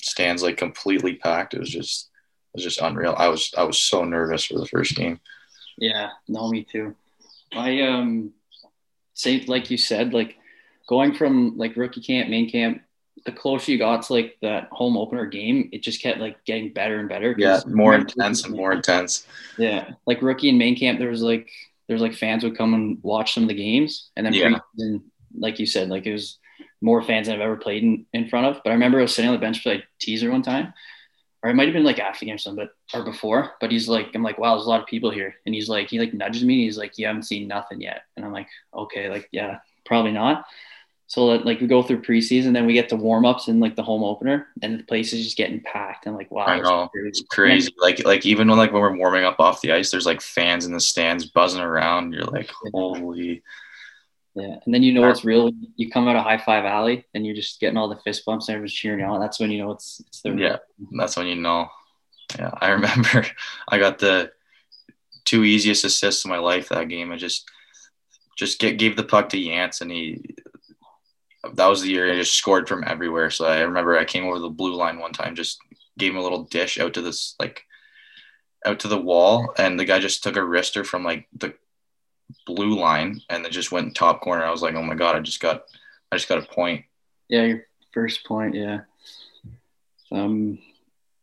stands 0.00 0.42
like 0.42 0.56
completely 0.56 1.16
packed, 1.16 1.54
it 1.54 1.60
was 1.60 1.70
just 1.70 2.09
was 2.54 2.64
just 2.64 2.80
unreal. 2.80 3.14
I 3.16 3.28
was 3.28 3.52
I 3.56 3.64
was 3.64 3.78
so 3.78 4.04
nervous 4.04 4.44
for 4.44 4.58
the 4.58 4.66
first 4.66 4.96
game. 4.96 5.20
Yeah, 5.78 6.10
no, 6.28 6.48
me 6.48 6.64
too. 6.70 6.94
I 7.52 7.80
um 7.82 8.32
say 9.14 9.44
like 9.46 9.70
you 9.70 9.76
said, 9.78 10.12
like 10.14 10.36
going 10.88 11.14
from 11.14 11.56
like 11.56 11.76
rookie 11.76 12.00
camp, 12.00 12.28
main 12.28 12.50
camp, 12.50 12.82
the 13.26 13.32
closer 13.32 13.70
you 13.72 13.78
got 13.78 14.02
to 14.02 14.12
like 14.12 14.36
that 14.42 14.68
home 14.72 14.96
opener 14.96 15.26
game, 15.26 15.68
it 15.72 15.82
just 15.82 16.02
kept 16.02 16.18
like 16.18 16.44
getting 16.44 16.72
better 16.72 16.98
and 16.98 17.08
better. 17.08 17.34
Yeah, 17.38 17.60
more 17.66 17.94
intense 17.94 18.44
and 18.44 18.54
more 18.54 18.72
intense. 18.72 19.26
Yeah, 19.58 19.92
like 20.06 20.22
rookie 20.22 20.48
and 20.48 20.58
main 20.58 20.76
camp, 20.76 20.98
there 20.98 21.10
was 21.10 21.22
like 21.22 21.48
there's 21.88 22.00
like 22.00 22.14
fans 22.14 22.44
would 22.44 22.56
come 22.56 22.74
and 22.74 22.98
watch 23.02 23.34
some 23.34 23.42
of 23.44 23.48
the 23.48 23.54
games, 23.54 24.10
and 24.16 24.24
then 24.26 24.32
Yeah. 24.32 24.58
like 25.36 25.58
you 25.58 25.66
said, 25.66 25.88
like 25.88 26.06
it 26.06 26.12
was 26.12 26.38
more 26.80 27.02
fans 27.02 27.26
than 27.26 27.36
I've 27.36 27.42
ever 27.42 27.56
played 27.56 27.82
in, 27.82 28.06
in 28.14 28.28
front 28.28 28.46
of. 28.46 28.62
But 28.64 28.70
I 28.70 28.74
remember 28.74 28.98
I 28.98 29.02
was 29.02 29.14
sitting 29.14 29.28
on 29.28 29.34
the 29.34 29.40
bench 29.40 29.62
for 29.62 29.70
like 29.70 29.84
teaser 30.00 30.30
one 30.30 30.42
time, 30.42 30.72
or 31.42 31.50
it 31.50 31.54
might 31.54 31.68
have 31.68 31.74
been 31.74 31.84
like 31.84 31.98
after 31.98 32.20
the 32.20 32.26
game 32.26 32.34
or 32.34 32.38
something, 32.38 32.66
but 32.66 32.98
or 32.98 33.04
before. 33.04 33.52
But 33.60 33.70
he's 33.70 33.88
like, 33.88 34.08
I'm 34.14 34.22
like, 34.22 34.38
wow, 34.38 34.54
there's 34.54 34.66
a 34.66 34.68
lot 34.68 34.80
of 34.80 34.86
people 34.86 35.10
here, 35.10 35.34
and 35.46 35.54
he's 35.54 35.68
like, 35.68 35.90
he 35.90 35.98
like 35.98 36.14
nudges 36.14 36.44
me, 36.44 36.54
and 36.54 36.62
he's 36.64 36.78
like, 36.78 36.98
you 36.98 37.06
haven't 37.06 37.24
seen 37.24 37.48
nothing 37.48 37.80
yet, 37.80 38.02
and 38.16 38.24
I'm 38.24 38.32
like, 38.32 38.48
okay, 38.74 39.08
like 39.08 39.28
yeah, 39.32 39.58
probably 39.84 40.12
not. 40.12 40.44
So 41.06 41.26
like 41.26 41.60
we 41.60 41.66
go 41.66 41.82
through 41.82 42.02
preseason, 42.02 42.52
then 42.52 42.66
we 42.66 42.72
get 42.72 42.88
to 42.90 42.96
warm 42.96 43.26
ups 43.26 43.48
and 43.48 43.58
like 43.58 43.74
the 43.74 43.82
home 43.82 44.04
opener, 44.04 44.46
and 44.62 44.78
the 44.78 44.84
place 44.84 45.12
is 45.12 45.24
just 45.24 45.36
getting 45.36 45.60
packed. 45.60 46.06
And 46.06 46.14
like, 46.14 46.30
wow, 46.30 46.44
I 46.44 46.60
know. 46.60 46.88
crazy. 46.88 47.08
It's 47.08 47.22
crazy. 47.22 47.74
Like 47.80 48.04
like 48.04 48.24
even 48.24 48.48
when 48.48 48.58
like 48.58 48.72
when 48.72 48.80
we're 48.80 48.96
warming 48.96 49.24
up 49.24 49.40
off 49.40 49.60
the 49.60 49.72
ice, 49.72 49.90
there's 49.90 50.06
like 50.06 50.20
fans 50.20 50.66
in 50.66 50.72
the 50.72 50.80
stands 50.80 51.26
buzzing 51.26 51.62
around. 51.62 52.12
You're 52.12 52.24
like, 52.24 52.50
holy 52.72 53.42
Yeah, 54.34 54.56
and 54.64 54.72
then 54.72 54.82
you 54.82 54.92
know 54.92 55.08
it's 55.08 55.24
real. 55.24 55.50
You 55.76 55.90
come 55.90 56.06
out 56.06 56.14
of 56.16 56.22
High 56.22 56.38
Five 56.38 56.64
Alley, 56.64 57.04
and 57.14 57.26
you're 57.26 57.34
just 57.34 57.58
getting 57.60 57.76
all 57.76 57.88
the 57.88 57.96
fist 57.96 58.24
bumps 58.24 58.48
and 58.48 58.54
everyone's 58.54 58.72
cheering 58.72 59.00
you 59.00 59.06
on. 59.06 59.20
That's 59.20 59.40
when 59.40 59.50
you 59.50 59.58
know 59.58 59.72
it's 59.72 60.00
it's 60.06 60.22
the 60.22 60.30
Yeah. 60.36 60.56
that's 60.96 61.16
when 61.16 61.26
you 61.26 61.34
know. 61.34 61.68
Yeah, 62.38 62.50
I 62.60 62.68
remember 62.70 63.26
I 63.68 63.78
got 63.78 63.98
the 63.98 64.30
two 65.24 65.44
easiest 65.44 65.84
assists 65.84 66.24
of 66.24 66.30
my 66.30 66.38
life 66.38 66.68
that 66.68 66.88
game. 66.88 67.10
I 67.10 67.16
just 67.16 67.48
just 68.36 68.60
get 68.60 68.78
gave 68.78 68.96
the 68.96 69.02
puck 69.04 69.30
to 69.30 69.36
Yance 69.36 69.80
and 69.80 69.90
he 69.90 70.22
that 71.54 71.66
was 71.66 71.82
the 71.82 71.90
year 71.90 72.12
I 72.12 72.16
just 72.16 72.34
scored 72.34 72.68
from 72.68 72.84
everywhere. 72.86 73.30
So 73.30 73.46
I 73.46 73.60
remember 73.60 73.98
I 73.98 74.04
came 74.04 74.24
over 74.26 74.38
the 74.38 74.48
blue 74.50 74.74
line 74.74 74.98
one 74.98 75.12
time, 75.12 75.34
just 75.34 75.58
gave 75.98 76.12
him 76.12 76.18
a 76.18 76.22
little 76.22 76.44
dish 76.44 76.78
out 76.78 76.94
to 76.94 77.02
this 77.02 77.34
like 77.40 77.64
out 78.64 78.78
to 78.80 78.88
the 78.88 79.00
wall, 79.00 79.52
and 79.58 79.78
the 79.80 79.84
guy 79.84 79.98
just 79.98 80.22
took 80.22 80.36
a 80.36 80.40
wrister 80.40 80.84
from 80.86 81.02
like 81.02 81.26
the 81.36 81.54
blue 82.46 82.78
line 82.78 83.20
and 83.28 83.44
then 83.44 83.52
just 83.52 83.72
went 83.72 83.94
top 83.94 84.20
corner. 84.20 84.44
I 84.44 84.50
was 84.50 84.62
like, 84.62 84.74
oh 84.74 84.82
my 84.82 84.94
god, 84.94 85.16
I 85.16 85.20
just 85.20 85.40
got 85.40 85.64
I 86.12 86.16
just 86.16 86.28
got 86.28 86.38
a 86.42 86.46
point. 86.54 86.84
Yeah, 87.28 87.44
your 87.44 87.66
first 87.92 88.24
point. 88.24 88.54
Yeah. 88.54 88.80
Um, 90.12 90.58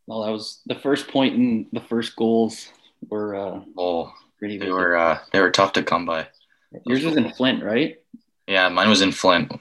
well, 0.06 0.24
that 0.24 0.32
was 0.32 0.62
the 0.66 0.76
first 0.76 1.08
point 1.10 1.36
and 1.36 1.68
the 1.74 1.82
first 1.82 2.16
goals 2.16 2.70
were 3.10 3.36
uh, 3.36 3.62
Oh, 3.78 4.14
pretty. 4.40 4.58
they 4.58 4.72
were 4.72 4.96
uh, 4.96 5.20
they 5.32 5.42
were 5.42 5.52
tough 5.52 5.74
to 5.74 5.84
come 5.84 6.06
by. 6.06 6.28
Yours 6.86 7.04
was 7.04 7.18
in 7.18 7.32
Flint, 7.34 7.64
right? 7.64 8.00
Yeah, 8.48 8.70
mine 8.70 8.90
was 8.90 9.02
in 9.02 9.12
Flint. 9.12 9.52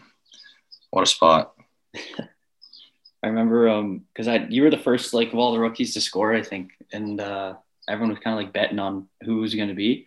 What 0.90 1.02
a 1.02 1.06
spot. 1.06 1.54
I 3.22 3.28
remember 3.28 3.68
um 3.68 4.04
because 4.12 4.28
I 4.28 4.46
you 4.48 4.62
were 4.62 4.70
the 4.70 4.78
first 4.78 5.12
like 5.14 5.28
of 5.32 5.38
all 5.38 5.52
the 5.52 5.58
rookies 5.58 5.94
to 5.94 6.00
score, 6.00 6.32
I 6.34 6.42
think, 6.42 6.70
and 6.92 7.20
uh, 7.20 7.54
everyone 7.88 8.10
was 8.10 8.22
kind 8.22 8.38
of 8.38 8.44
like 8.44 8.52
betting 8.52 8.78
on 8.78 9.08
who 9.24 9.38
was 9.38 9.54
going 9.54 9.68
to 9.68 9.74
be. 9.74 10.06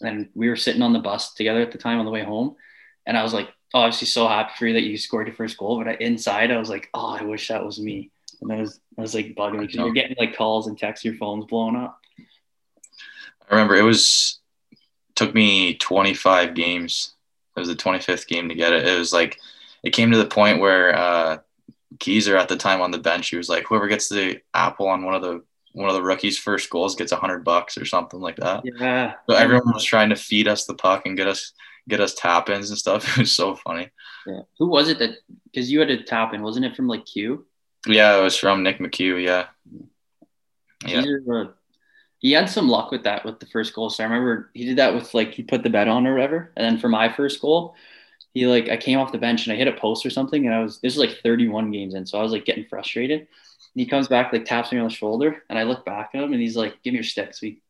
And 0.00 0.28
we 0.34 0.48
were 0.48 0.56
sitting 0.56 0.82
on 0.82 0.92
the 0.92 0.98
bus 0.98 1.34
together 1.34 1.60
at 1.60 1.72
the 1.72 1.78
time 1.78 1.98
on 1.98 2.04
the 2.04 2.10
way 2.10 2.24
home, 2.24 2.56
and 3.06 3.16
I 3.16 3.22
was 3.22 3.34
like, 3.34 3.48
obviously 3.74 4.06
so 4.06 4.28
happy 4.28 4.52
for 4.58 4.66
you 4.66 4.74
that 4.74 4.82
you 4.82 4.96
scored 4.96 5.26
your 5.26 5.36
first 5.36 5.56
goal, 5.56 5.82
but 5.82 6.00
inside 6.00 6.50
I 6.50 6.58
was 6.58 6.68
like, 6.68 6.88
oh, 6.94 7.16
I 7.18 7.22
wish 7.22 7.48
that 7.48 7.64
was 7.64 7.80
me. 7.80 8.10
And 8.40 8.52
I 8.52 8.60
was 8.60 8.80
I 8.98 9.00
was 9.00 9.14
like 9.14 9.34
bugging 9.34 9.60
because 9.60 9.76
you're 9.76 9.92
getting 9.92 10.16
like 10.18 10.36
calls 10.36 10.66
and 10.66 10.78
texts, 10.78 11.04
your 11.04 11.14
phone's 11.14 11.46
blowing 11.46 11.76
up. 11.76 11.98
I 13.48 13.54
remember 13.54 13.76
it 13.76 13.82
was 13.82 14.40
took 15.14 15.34
me 15.34 15.74
25 15.74 16.54
games. 16.54 17.12
It 17.56 17.60
was 17.60 17.68
the 17.68 17.74
25th 17.74 18.26
game 18.26 18.48
to 18.48 18.54
get 18.54 18.72
it. 18.72 18.86
It 18.86 18.98
was 18.98 19.12
like 19.12 19.38
it 19.82 19.90
came 19.90 20.10
to 20.10 20.18
the 20.18 20.26
point 20.26 20.60
where 20.60 20.96
uh 20.96 21.38
Geezer 21.98 22.36
at 22.36 22.48
the 22.48 22.56
time 22.56 22.80
on 22.80 22.90
the 22.90 22.98
bench, 22.98 23.28
he 23.28 23.36
was 23.36 23.48
like, 23.48 23.64
whoever 23.68 23.86
gets 23.86 24.08
the 24.08 24.40
apple 24.54 24.88
on 24.88 25.04
one 25.04 25.14
of 25.14 25.22
the 25.22 25.42
one 25.72 25.88
of 25.88 25.94
the 25.94 26.02
rookies' 26.02 26.38
first 26.38 26.70
goals 26.70 26.96
gets 26.96 27.12
a 27.12 27.16
hundred 27.16 27.44
bucks 27.44 27.78
or 27.78 27.84
something 27.84 28.20
like 28.20 28.36
that. 28.36 28.62
Yeah. 28.64 29.14
So 29.28 29.36
everyone 29.36 29.72
was 29.72 29.84
trying 29.84 30.10
to 30.10 30.16
feed 30.16 30.48
us 30.48 30.66
the 30.66 30.74
puck 30.74 31.06
and 31.06 31.16
get 31.16 31.26
us 31.26 31.52
get 31.88 32.00
us 32.00 32.14
tap 32.14 32.48
ins 32.48 32.70
and 32.70 32.78
stuff. 32.78 33.04
It 33.16 33.20
was 33.20 33.34
so 33.34 33.56
funny. 33.56 33.90
Yeah. 34.26 34.42
Who 34.58 34.68
was 34.68 34.88
it 34.88 34.98
that? 34.98 35.18
Because 35.44 35.70
you 35.70 35.80
had 35.80 35.90
a 35.90 36.02
tap 36.02 36.34
in, 36.34 36.42
wasn't 36.42 36.66
it 36.66 36.76
from 36.76 36.88
like 36.88 37.06
Q? 37.06 37.46
Yeah, 37.86 38.18
it 38.18 38.22
was 38.22 38.36
from 38.36 38.62
Nick 38.62 38.78
McHugh. 38.78 39.22
Yeah. 39.22 39.46
Yeah. 40.86 41.04
Uh, 41.32 41.48
he 42.18 42.32
had 42.32 42.48
some 42.48 42.68
luck 42.68 42.92
with 42.92 43.02
that 43.02 43.24
with 43.24 43.40
the 43.40 43.46
first 43.46 43.74
goal. 43.74 43.90
So 43.90 44.04
I 44.04 44.06
remember 44.06 44.50
he 44.54 44.64
did 44.64 44.78
that 44.78 44.94
with 44.94 45.12
like 45.12 45.34
he 45.34 45.42
put 45.42 45.64
the 45.64 45.70
bet 45.70 45.88
on 45.88 46.06
or 46.06 46.14
whatever. 46.14 46.52
And 46.56 46.64
then 46.64 46.78
for 46.78 46.88
my 46.88 47.12
first 47.12 47.40
goal, 47.40 47.74
he 48.32 48.46
like 48.46 48.68
I 48.68 48.76
came 48.76 48.98
off 48.98 49.12
the 49.12 49.18
bench 49.18 49.46
and 49.46 49.52
I 49.52 49.56
hit 49.56 49.68
a 49.68 49.72
post 49.72 50.06
or 50.06 50.10
something, 50.10 50.46
and 50.46 50.54
I 50.54 50.62
was 50.62 50.80
this 50.80 50.96
was 50.96 51.08
like 51.08 51.18
31 51.22 51.70
games 51.70 51.94
in, 51.94 52.06
so 52.06 52.18
I 52.18 52.22
was 52.22 52.32
like 52.32 52.44
getting 52.44 52.64
frustrated. 52.64 53.26
He 53.74 53.86
comes 53.86 54.08
back, 54.08 54.32
like 54.32 54.44
taps 54.44 54.70
me 54.70 54.78
on 54.78 54.88
the 54.88 54.94
shoulder, 54.94 55.42
and 55.48 55.58
I 55.58 55.62
look 55.62 55.84
back 55.84 56.10
at 56.14 56.22
him, 56.22 56.32
and 56.32 56.40
he's 56.42 56.56
like, 56.56 56.82
"Give 56.82 56.92
me 56.92 56.98
your 56.98 57.04
stick." 57.04 57.34
So 57.34 57.46
he 57.46 57.60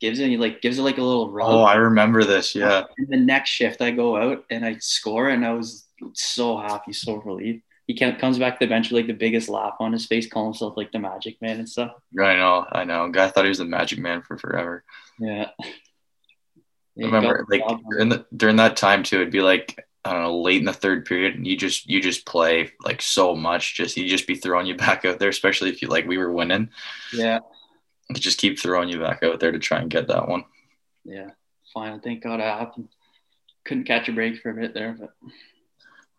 gives 0.00 0.20
it, 0.20 0.24
and 0.24 0.30
he 0.30 0.38
like 0.38 0.62
gives 0.62 0.78
it 0.78 0.82
like 0.82 0.98
a 0.98 1.02
little 1.02 1.30
rub. 1.30 1.48
Oh, 1.48 1.62
I 1.62 1.74
remember 1.74 2.24
this. 2.24 2.54
Yeah. 2.54 2.84
And 2.96 3.08
the 3.08 3.16
next 3.16 3.50
shift, 3.50 3.80
I 3.80 3.90
go 3.90 4.16
out 4.16 4.44
and 4.50 4.64
I 4.64 4.76
score, 4.78 5.28
and 5.28 5.44
I 5.44 5.52
was 5.52 5.86
so 6.14 6.56
happy, 6.56 6.92
so 6.92 7.16
relieved. 7.16 7.62
He 7.88 7.94
comes 7.94 8.38
back 8.38 8.60
to 8.60 8.66
the 8.66 8.68
bench 8.68 8.90
with 8.90 8.98
like 8.98 9.06
the 9.06 9.14
biggest 9.14 9.48
laugh 9.48 9.76
on 9.80 9.92
his 9.92 10.04
face, 10.04 10.28
calling 10.28 10.48
himself 10.48 10.76
like 10.76 10.92
the 10.92 10.98
Magic 10.98 11.40
Man 11.40 11.58
and 11.58 11.68
stuff. 11.68 11.92
I 12.20 12.36
know, 12.36 12.66
I 12.70 12.84
know. 12.84 13.08
Guy 13.10 13.28
thought 13.28 13.46
he 13.46 13.48
was 13.48 13.58
the 13.58 13.64
Magic 13.64 13.98
Man 13.98 14.20
for 14.20 14.36
forever. 14.36 14.84
Yeah. 15.18 15.48
I 15.60 17.04
remember 17.04 17.46
like 17.48 17.62
during, 17.88 18.10
the, 18.10 18.26
during 18.36 18.56
that 18.56 18.76
time 18.76 19.04
too, 19.04 19.16
it'd 19.16 19.32
be 19.32 19.40
like 19.40 19.87
I 20.08 20.12
don't 20.14 20.22
know, 20.22 20.40
late 20.40 20.58
in 20.60 20.64
the 20.64 20.72
third 20.72 21.04
period, 21.04 21.34
and 21.34 21.46
you 21.46 21.56
just 21.56 21.86
you 21.88 22.00
just 22.00 22.24
play 22.24 22.72
like 22.82 23.02
so 23.02 23.34
much. 23.36 23.74
Just 23.74 23.96
you 23.96 24.08
just 24.08 24.26
be 24.26 24.34
throwing 24.36 24.66
you 24.66 24.74
back 24.86 25.04
out 25.04 25.18
there, 25.18 25.28
especially 25.28 25.68
if 25.70 25.82
you 25.82 25.88
like 25.88 26.06
we 26.06 26.16
were 26.18 26.32
winning. 26.32 26.70
Yeah. 27.12 27.40
You 28.08 28.16
just 28.16 28.38
keep 28.38 28.58
throwing 28.58 28.88
you 28.88 28.98
back 28.98 29.22
out 29.22 29.38
there 29.38 29.52
to 29.52 29.58
try 29.58 29.80
and 29.80 29.90
get 29.90 30.08
that 30.08 30.28
one. 30.28 30.44
Yeah. 31.04 31.30
Fine. 31.74 32.00
Thank 32.00 32.22
God 32.22 32.40
it 32.40 32.44
happened. 32.44 32.88
Couldn't 33.64 33.84
catch 33.84 34.08
a 34.08 34.12
break 34.12 34.40
for 34.40 34.50
a 34.50 34.54
bit 34.54 34.72
there, 34.72 34.96
but 34.98 35.12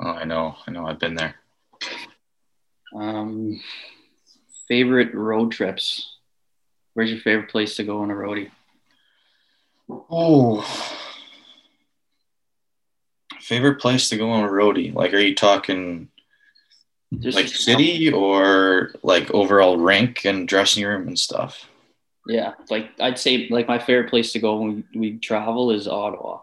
Oh, 0.02 0.10
I 0.12 0.24
know. 0.24 0.56
I 0.68 0.72
know. 0.72 0.86
I've 0.86 1.00
been 1.00 1.16
there. 1.16 1.36
um 2.96 3.60
favorite 4.68 5.14
road 5.16 5.52
trips. 5.52 6.16
Where's 6.94 7.10
your 7.10 7.20
favorite 7.22 7.50
place 7.50 7.76
to 7.78 7.84
go 7.84 8.02
on 8.02 8.12
a 8.12 8.14
roadie? 8.14 8.52
Oh, 9.90 10.62
favorite 13.50 13.82
place 13.82 14.10
to 14.10 14.18
go 14.18 14.30
on 14.30 14.46
a 14.46 14.48
roadie? 14.48 14.94
Like, 14.94 15.12
are 15.14 15.20
you 15.20 15.34
talking 15.34 16.08
Just 17.18 17.36
like 17.36 17.48
city 17.48 18.12
or 18.14 18.94
like 19.02 19.32
overall 19.32 19.78
rink 19.78 20.24
and 20.24 20.48
dressing 20.48 20.86
room 20.86 21.08
and 21.08 21.18
stuff? 21.18 21.68
Yeah, 22.28 22.54
like 22.70 22.92
I'd 23.00 23.18
say 23.18 23.48
like 23.50 23.68
my 23.68 23.80
favorite 23.80 24.12
place 24.12 24.32
to 24.34 24.40
go 24.40 24.58
when 24.58 24.84
we, 24.94 25.18
travel 25.18 25.72
is 25.72 25.88
Ottawa. 25.88 26.42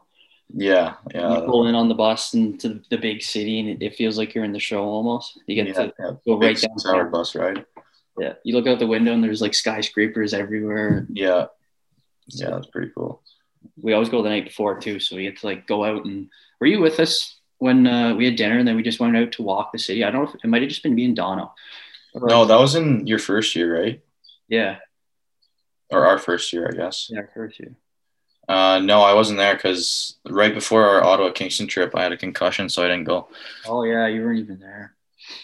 Yeah, 0.53 0.95
yeah. 1.15 1.35
You 1.35 1.47
pull 1.47 1.69
in 1.69 1.77
on 1.77 1.89
the 1.89 1.95
bus 1.95 2.35
into 2.35 2.83
the 2.91 2.99
big 2.99 3.23
city, 3.23 3.61
and 3.61 3.69
it, 3.69 3.83
it 3.83 3.95
feels 3.95 4.19
like 4.19 4.35
you're 4.35 4.45
in 4.45 4.53
the 4.53 4.59
show 4.59 4.83
almost. 4.83 5.41
You 5.47 5.55
get 5.55 5.69
yeah, 5.69 5.75
to 5.75 5.95
yeah. 5.99 6.11
go 6.27 6.39
right 6.41 6.61
down. 6.61 6.77
Hour 6.89 7.05
bus 7.05 7.37
ride. 7.37 7.65
Yeah, 8.19 8.33
you 8.43 8.55
look 8.57 8.67
out 8.67 8.81
the 8.81 8.87
window 8.87 9.13
and 9.13 9.23
there's 9.23 9.43
like 9.43 9.55
skyscrapers 9.55 10.35
everywhere. 10.35 11.07
Yeah, 11.09 11.47
yeah, 12.29 12.51
that's 12.51 12.67
pretty 12.67 12.91
cool. 12.93 13.23
We 13.81 13.93
always 13.93 14.09
go 14.09 14.23
the 14.23 14.29
night 14.29 14.45
before 14.45 14.79
too, 14.81 14.99
so 15.01 15.17
we 15.17 15.23
get 15.23 15.39
to 15.39 15.47
like 15.47 15.67
go 15.67 15.85
out 15.85 16.05
and. 16.05 16.29
Were 16.61 16.67
you 16.67 16.81
with 16.81 16.99
us 17.01 17.37
when 17.59 17.87
uh, 17.87 18.15
we 18.15 18.25
had 18.25 18.37
dinner 18.37 18.59
and 18.59 18.67
then 18.67 18.77
we 18.77 18.83
just 18.83 18.99
went 18.99 19.15
out 19.17 19.33
to 19.33 19.43
walk 19.43 19.73
the 19.73 19.79
city? 19.79 20.05
I 20.05 20.11
don't 20.11 20.23
know 20.25 20.29
if 20.31 20.35
it 20.43 20.49
might 20.49 20.63
have 20.63 20.71
just 20.71 20.83
been 20.83 20.95
me 20.95 21.05
and 21.05 21.15
Dono. 21.15 21.53
No, 22.15 22.47
that 22.47 22.59
was 22.59 22.75
in 22.75 23.07
your 23.07 23.19
first 23.19 23.55
year, 23.55 23.79
right? 23.83 24.01
Yeah, 24.49 24.77
Or 25.91 26.07
our 26.07 26.17
first 26.19 26.51
year, 26.53 26.71
I 26.73 26.77
guess. 26.77 27.11
yeah, 27.13 27.23
first 27.35 27.61
year. 27.61 27.77
Uh, 28.49 28.79
no, 28.79 29.03
I 29.03 29.13
wasn't 29.13 29.39
there 29.39 29.55
because 29.55 30.15
right 30.25 30.55
before 30.55 30.89
our 30.89 31.05
Ottawa 31.05 31.31
Kingston 31.33 31.67
trip, 31.67 31.95
I 31.95 32.05
had 32.05 32.13
a 32.13 32.17
concussion, 32.17 32.69
so 32.71 32.83
I 32.85 32.89
didn't 32.89 33.05
go. 33.05 33.29
Oh 33.67 33.83
yeah, 33.83 34.07
you 34.07 34.23
weren't 34.23 34.39
even 34.39 34.61
there. 34.61 34.95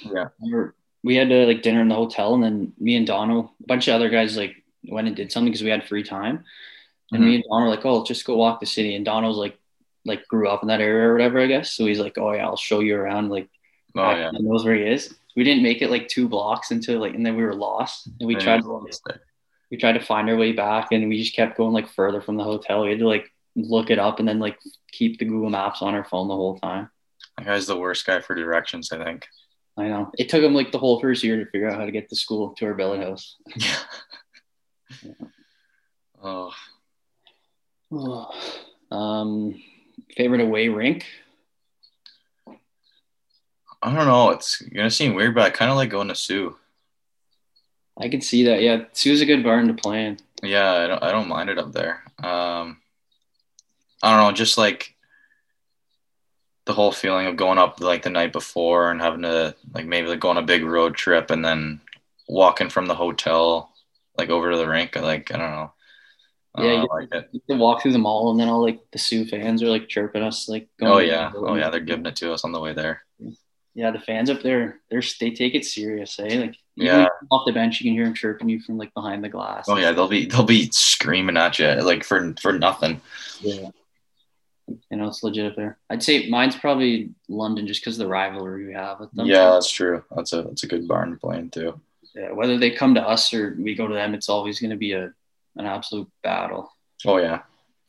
Yeah. 0.00 0.29
We, 0.41 0.52
were, 0.55 0.75
we 1.02 1.17
had 1.17 1.29
to 1.29 1.45
like 1.47 1.62
dinner 1.62 1.81
in 1.83 1.88
the 1.88 1.95
hotel, 1.97 2.33
and 2.35 2.43
then 2.43 2.73
me 2.79 2.97
and 2.97 3.07
Dono, 3.07 3.52
a 3.62 3.67
bunch 3.67 3.88
of 3.88 3.95
other 3.97 4.09
guys, 4.09 4.37
like 4.37 4.62
went 4.85 5.09
and 5.09 5.17
did 5.17 5.31
something 5.33 5.52
because 5.52 5.64
we 5.64 5.71
had 5.71 5.85
free 5.87 6.05
time. 6.05 6.45
And 7.12 7.25
me 7.25 7.33
mm-hmm. 7.33 7.35
and 7.37 7.45
Dono 7.45 7.64
were 7.64 7.71
like, 7.71 7.85
"Oh, 7.87 8.04
just 8.04 8.25
go 8.25 8.37
walk 8.37 8.61
the 8.61 8.66
city." 8.66 8.95
And 8.95 9.04
Dono's 9.04 9.37
like, 9.37 9.59
like 10.04 10.26
grew 10.28 10.49
up 10.49 10.62
in 10.62 10.69
that 10.69 10.81
area 10.81 11.09
or 11.09 11.12
whatever, 11.12 11.40
I 11.40 11.47
guess. 11.47 11.75
So 11.75 11.87
he's 11.87 12.00
like, 12.00 12.19
"Oh 12.19 12.33
yeah, 12.33 12.47
I'll 12.47 12.57
show 12.57 12.81
you 12.81 12.97
around." 12.97 13.28
Like, 13.31 13.49
Oh 13.95 14.11
yeah. 14.11 14.31
he 14.33 14.42
knows 14.42 14.64
where 14.64 14.75
he 14.75 14.83
is. 14.83 15.14
We 15.37 15.45
didn't 15.45 15.62
make 15.62 15.83
it 15.83 15.90
like 15.90 16.09
two 16.09 16.28
blocks 16.28 16.71
until 16.71 17.00
like, 17.00 17.14
and 17.14 17.25
then 17.25 17.37
we 17.37 17.45
were 17.45 17.54
lost. 17.54 18.09
And 18.21 18.26
we 18.26 18.35
Yeah, 18.35 18.40
tried 18.40 18.62
to 18.62 18.69
was 18.69 19.00
we 19.71 19.78
tried 19.78 19.92
to 19.92 20.00
find 20.04 20.28
our 20.28 20.37
way 20.37 20.52
back, 20.52 20.88
and 20.92 21.09
we 21.09 21.19
just 21.19 21.35
kept 21.35 21.57
going 21.57 21.73
like 21.73 21.88
further 21.88 22.21
from 22.21 22.37
the 22.37 22.45
hotel. 22.45 22.83
We 22.83 22.90
had 22.90 22.99
to 23.00 23.09
like 23.09 23.31
look 23.57 23.90
it 23.90 23.99
up 23.99 24.19
and 24.19 24.28
then 24.28 24.38
like 24.38 24.59
keep 24.90 25.19
the 25.19 25.25
Google 25.25 25.50
Maps 25.50 25.83
on 25.83 25.95
our 25.95 26.04
phone 26.04 26.28
the 26.28 26.37
whole 26.37 26.59
time. 26.59 26.90
That 27.38 27.47
guy's 27.47 27.66
the 27.66 27.76
worst 27.78 28.07
guy 28.07 28.21
for 28.21 28.35
directions, 28.35 28.92
I 28.92 29.02
think. 29.02 29.26
I 29.76 29.88
know. 29.88 30.11
It 30.19 30.28
took 30.28 30.42
him 30.42 30.54
like 30.54 30.73
the 30.73 30.78
whole 30.78 31.00
first 31.00 31.25
year 31.25 31.42
to 31.42 31.50
figure 31.50 31.69
out 31.71 31.78
how 31.78 31.87
to 31.87 31.90
get 31.92 32.09
to 32.11 32.16
school 32.16 32.50
to 32.54 32.66
our 32.66 32.75
billet 32.75 33.00
house. 33.00 33.37
Yeah. 35.02 35.12
oh, 36.23 36.52
um, 38.90 39.62
favorite 40.16 40.40
away 40.40 40.68
rink? 40.68 41.04
I 43.82 43.94
don't 43.94 44.06
know. 44.06 44.30
It's 44.30 44.62
gonna 44.62 44.90
seem 44.90 45.14
weird, 45.14 45.34
but 45.34 45.44
I 45.44 45.50
kind 45.50 45.70
of 45.70 45.76
like 45.76 45.90
going 45.90 46.08
to 46.08 46.14
Soo. 46.14 46.56
I 47.99 48.08
can 48.08 48.20
see 48.20 48.44
that. 48.44 48.62
Yeah, 48.62 48.84
Soo's 48.92 49.20
a 49.20 49.26
good 49.26 49.42
barn 49.42 49.68
to 49.68 49.75
play 49.75 50.06
in. 50.06 50.18
Yeah, 50.42 50.72
I 50.72 50.87
don't. 50.87 51.02
I 51.02 51.12
don't 51.12 51.28
mind 51.28 51.50
it 51.50 51.58
up 51.58 51.72
there. 51.72 52.02
Um, 52.18 52.78
I 54.02 54.11
don't 54.11 54.25
know. 54.25 54.32
Just 54.32 54.56
like 54.56 54.94
the 56.64 56.72
whole 56.72 56.92
feeling 56.92 57.26
of 57.26 57.37
going 57.37 57.58
up 57.58 57.80
like 57.80 58.02
the 58.02 58.11
night 58.11 58.32
before 58.32 58.90
and 58.90 59.00
having 59.00 59.22
to 59.22 59.54
like 59.75 59.84
maybe 59.84 60.06
like 60.06 60.20
go 60.20 60.30
on 60.30 60.38
a 60.38 60.42
big 60.42 60.64
road 60.64 60.94
trip 60.94 61.30
and 61.30 61.44
then 61.44 61.80
walking 62.28 62.68
from 62.68 62.87
the 62.87 62.94
hotel 62.94 63.72
like 64.16 64.30
over 64.30 64.52
to 64.52 64.56
the 64.56 64.68
rink. 64.68 64.94
Like 64.94 65.34
I 65.34 65.38
don't 65.38 65.50
know. 65.50 65.72
Yeah, 66.59 66.82
you- 66.82 66.88
like 66.90 67.09
it. 67.14 67.28
You 67.32 67.40
can 67.49 67.59
walk 67.59 67.82
through 67.82 67.92
the 67.92 67.99
mall, 67.99 68.30
and 68.30 68.38
then 68.38 68.49
all 68.49 68.61
like 68.62 68.80
the 68.92 68.99
Soo 68.99 69.25
fans 69.25 69.62
are 69.62 69.68
like 69.68 69.88
chirping 69.88 70.23
us, 70.23 70.49
like. 70.49 70.68
Oh 70.82 70.99
yeah. 70.99 71.32
Oh 71.35 71.54
yeah. 71.54 71.71
They're 71.71 71.80
giving 71.80 72.06
it 72.06 72.16
to 72.16 72.32
us 72.32 72.44
on 72.44 72.52
the 72.52 72.61
way 72.61 72.73
there. 72.75 73.02
Yeah, 73.75 73.90
the 73.90 73.99
fans 74.00 74.28
up 74.28 74.42
there, 74.42 74.80
they're 74.90 75.02
they 75.18 75.30
take 75.30 75.54
it 75.54 75.64
serious, 75.64 76.18
eh? 76.18 76.38
Like, 76.38 76.56
Yeah. 76.76 77.06
off 77.30 77.47
the 77.47 77.52
bench, 77.52 77.80
you 77.80 77.85
can 77.88 77.94
hear 77.94 78.04
them 78.04 78.12
chirping 78.12 78.50
you 78.50 78.61
from 78.61 78.76
like 78.76 78.92
behind 78.92 79.25
the 79.25 79.30
glass. 79.30 79.64
Oh 79.66 79.78
yeah. 79.78 79.92
They'll 79.92 80.09
be 80.09 80.26
they'll 80.26 80.42
be 80.44 80.68
screaming 80.73 81.38
at 81.38 81.59
you 81.59 81.68
like 81.82 82.04
for 82.04 82.35
for 82.42 82.52
nothing. 82.52 83.00
Yeah. 83.40 83.71
You 84.90 84.97
know, 84.99 85.09
it's 85.09 85.23
legit 85.23 85.47
up 85.52 85.56
there. 85.56 85.78
I'd 85.90 86.02
say 86.02 86.28
mine's 86.28 86.54
probably 86.56 87.11
London 87.28 87.66
just 87.66 87.80
because 87.80 87.94
of 87.99 88.04
the 88.04 88.12
rivalry 88.12 88.66
we 88.66 88.75
have 88.75 89.00
with 89.00 89.11
them. 89.12 89.26
Yeah, 89.26 89.50
that's 89.52 89.71
true. 89.71 90.04
That's 90.14 90.32
a 90.35 90.42
that's 90.42 90.62
a 90.64 90.68
good 90.68 90.87
barn 90.87 91.18
playing 91.18 91.50
too. 91.50 91.80
Yeah, 92.14 92.32
whether 92.32 92.59
they 92.59 92.71
come 92.71 92.94
to 92.97 93.00
us 93.06 93.32
or 93.32 93.56
we 93.59 93.75
go 93.75 93.88
to 93.88 93.94
them, 93.94 94.12
it's 94.14 94.28
always 94.28 94.61
going 94.61 94.71
to 94.71 94.76
be 94.76 94.92
a 94.92 95.12
an 95.56 95.66
absolute 95.66 96.09
battle. 96.23 96.73
Oh 97.06 97.18
yeah. 97.18 97.42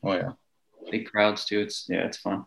Oh 0.03 0.13
yeah. 0.13 0.31
Big 0.91 1.09
crowds 1.09 1.45
too. 1.45 1.59
It's 1.59 1.85
yeah, 1.89 2.05
it's 2.05 2.17
fun. 2.17 2.45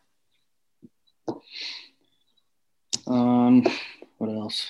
Um, 3.06 3.66
what 4.18 4.30
else? 4.30 4.66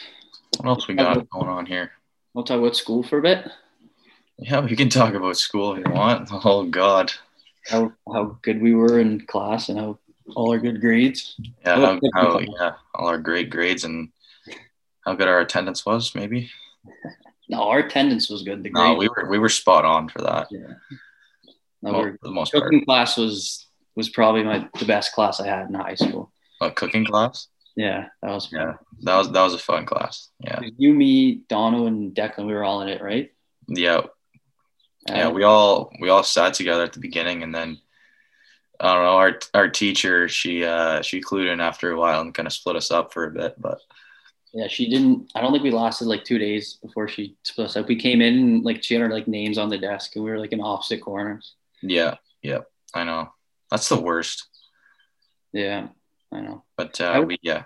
What 0.59 0.69
else 0.69 0.89
we 0.89 0.95
got 0.95 1.29
going 1.31 1.49
on 1.49 1.67
here? 1.67 1.93
We'll 2.35 2.45
talk 2.45 2.59
about 2.59 2.77
school 2.77 3.03
for 3.03 3.19
a 3.19 3.23
bit. 3.23 3.47
Yeah, 4.39 4.61
we 4.61 4.77
can 4.77 4.91
talk 4.91 5.15
about 5.15 5.37
school 5.37 5.75
if 5.75 5.87
you 5.87 5.93
want. 5.93 6.29
Oh 6.33 6.65
God. 6.65 7.13
How 7.67 7.93
how 8.13 8.39
good 8.43 8.61
we 8.61 8.75
were 8.75 9.01
in 9.01 9.27
class 9.27 9.69
and 9.69 9.79
how 9.79 9.99
all 10.35 10.53
our 10.53 10.59
good 10.59 10.81
grades. 10.81 11.35
Yeah, 11.65 11.77
Oh, 11.77 12.01
how, 12.15 12.23
how, 12.33 12.39
yeah, 12.61 12.73
all 12.95 13.09
our 13.09 13.19
great 13.19 13.51
grades 13.51 13.85
and 13.85 14.11
how 15.05 15.15
good 15.15 15.29
our 15.29 15.41
attendance 15.41 15.87
was, 15.87 16.15
maybe. 16.15 16.51
No, 17.49 17.63
our 17.65 17.79
attendance 17.81 18.29
was 18.29 18.43
good. 18.43 18.63
The 18.63 18.71
No, 18.71 18.95
we 18.95 19.09
were 19.09 19.29
we 19.31 19.39
were 19.39 19.49
spot 19.49 19.85
on 19.85 20.09
for 20.09 20.21
that. 20.23 20.49
yeah. 20.51 20.75
No, 21.83 21.93
for 21.93 22.19
the 22.23 22.31
most 22.31 22.53
part. 22.53 22.65
cooking 22.65 22.85
class 22.85 23.17
was 23.17 23.67
was 23.95 24.09
probably 24.09 24.43
my 24.43 24.69
the 24.79 24.85
best 24.85 25.13
class 25.13 25.41
I 25.41 25.47
had 25.47 25.69
in 25.69 25.75
high 25.75 25.95
school. 25.95 26.33
A 26.61 26.71
cooking 26.71 27.05
class. 27.05 27.49
Yeah, 27.77 28.07
that 28.23 28.31
was 28.31 28.47
fun. 28.47 28.61
Yeah, 28.61 28.73
that 29.03 29.17
was 29.19 29.31
that 29.33 29.43
was 29.43 29.55
a 29.55 29.59
fun 29.59 29.85
class. 29.87 30.31
Yeah, 30.41 30.61
You, 30.79 30.95
me, 30.95 31.43
Dono, 31.49 31.87
and 31.87 32.15
Declan, 32.15 32.47
we 32.47 32.55
were 32.55 32.65
all 32.65 32.81
in 32.81 32.89
it, 32.89 33.03
right? 33.03 33.31
yeah, 33.69 34.01
yeah. 35.09 35.29
Uh, 35.29 35.31
We 35.31 35.43
all 35.45 35.93
we 36.01 36.09
all 36.09 36.23
sat 36.25 36.55
together 36.55 36.83
at 36.85 36.95
the 36.95 37.01
beginning, 37.01 37.43
and 37.43 37.55
then 37.55 37.79
I 38.81 38.95
don't 38.95 39.05
know. 39.05 39.17
Our 39.19 39.39
our 39.55 39.69
teacher 39.69 40.29
she 40.29 40.65
uh 40.65 41.03
she 41.03 41.21
clued 41.21 41.53
in 41.53 41.61
after 41.61 41.91
a 41.93 41.99
while 41.99 42.23
and 42.23 42.35
kind 42.35 42.47
of 42.47 42.53
split 42.55 42.77
us 42.77 42.91
up 42.91 43.13
for 43.13 43.25
a 43.27 43.31
bit, 43.31 43.55
but 43.61 43.79
yeah, 44.57 44.69
she 44.69 44.89
didn't. 44.89 45.31
I 45.35 45.41
don't 45.43 45.53
think 45.53 45.63
we 45.65 45.71
lasted 45.71 46.07
like 46.07 46.25
two 46.25 46.39
days 46.39 46.75
before 46.83 47.09
she 47.09 47.37
split 47.43 47.67
us 47.67 47.77
up. 47.77 47.89
We 47.89 47.97
came 47.97 48.21
in 48.23 48.35
and 48.39 48.65
like 48.65 48.83
she 48.83 48.95
had 48.95 49.03
our 49.03 49.11
like 49.11 49.29
names 49.29 49.59
on 49.59 49.69
the 49.69 49.77
desk, 49.79 50.17
and 50.17 50.25
we 50.25 50.31
were 50.31 50.39
like 50.39 50.53
in 50.53 50.61
opposite 50.61 51.01
corners. 51.03 51.55
yeah, 51.83 52.15
yeah. 52.43 52.61
I 52.95 53.05
know 53.05 53.33
that's 53.71 53.89
the 53.91 54.01
worst. 54.01 54.47
Yeah, 55.53 55.89
I 56.33 56.41
know. 56.41 56.65
But 56.77 57.01
uh, 57.01 57.05
I- 57.05 57.21
we 57.21 57.39
yeah 57.43 57.65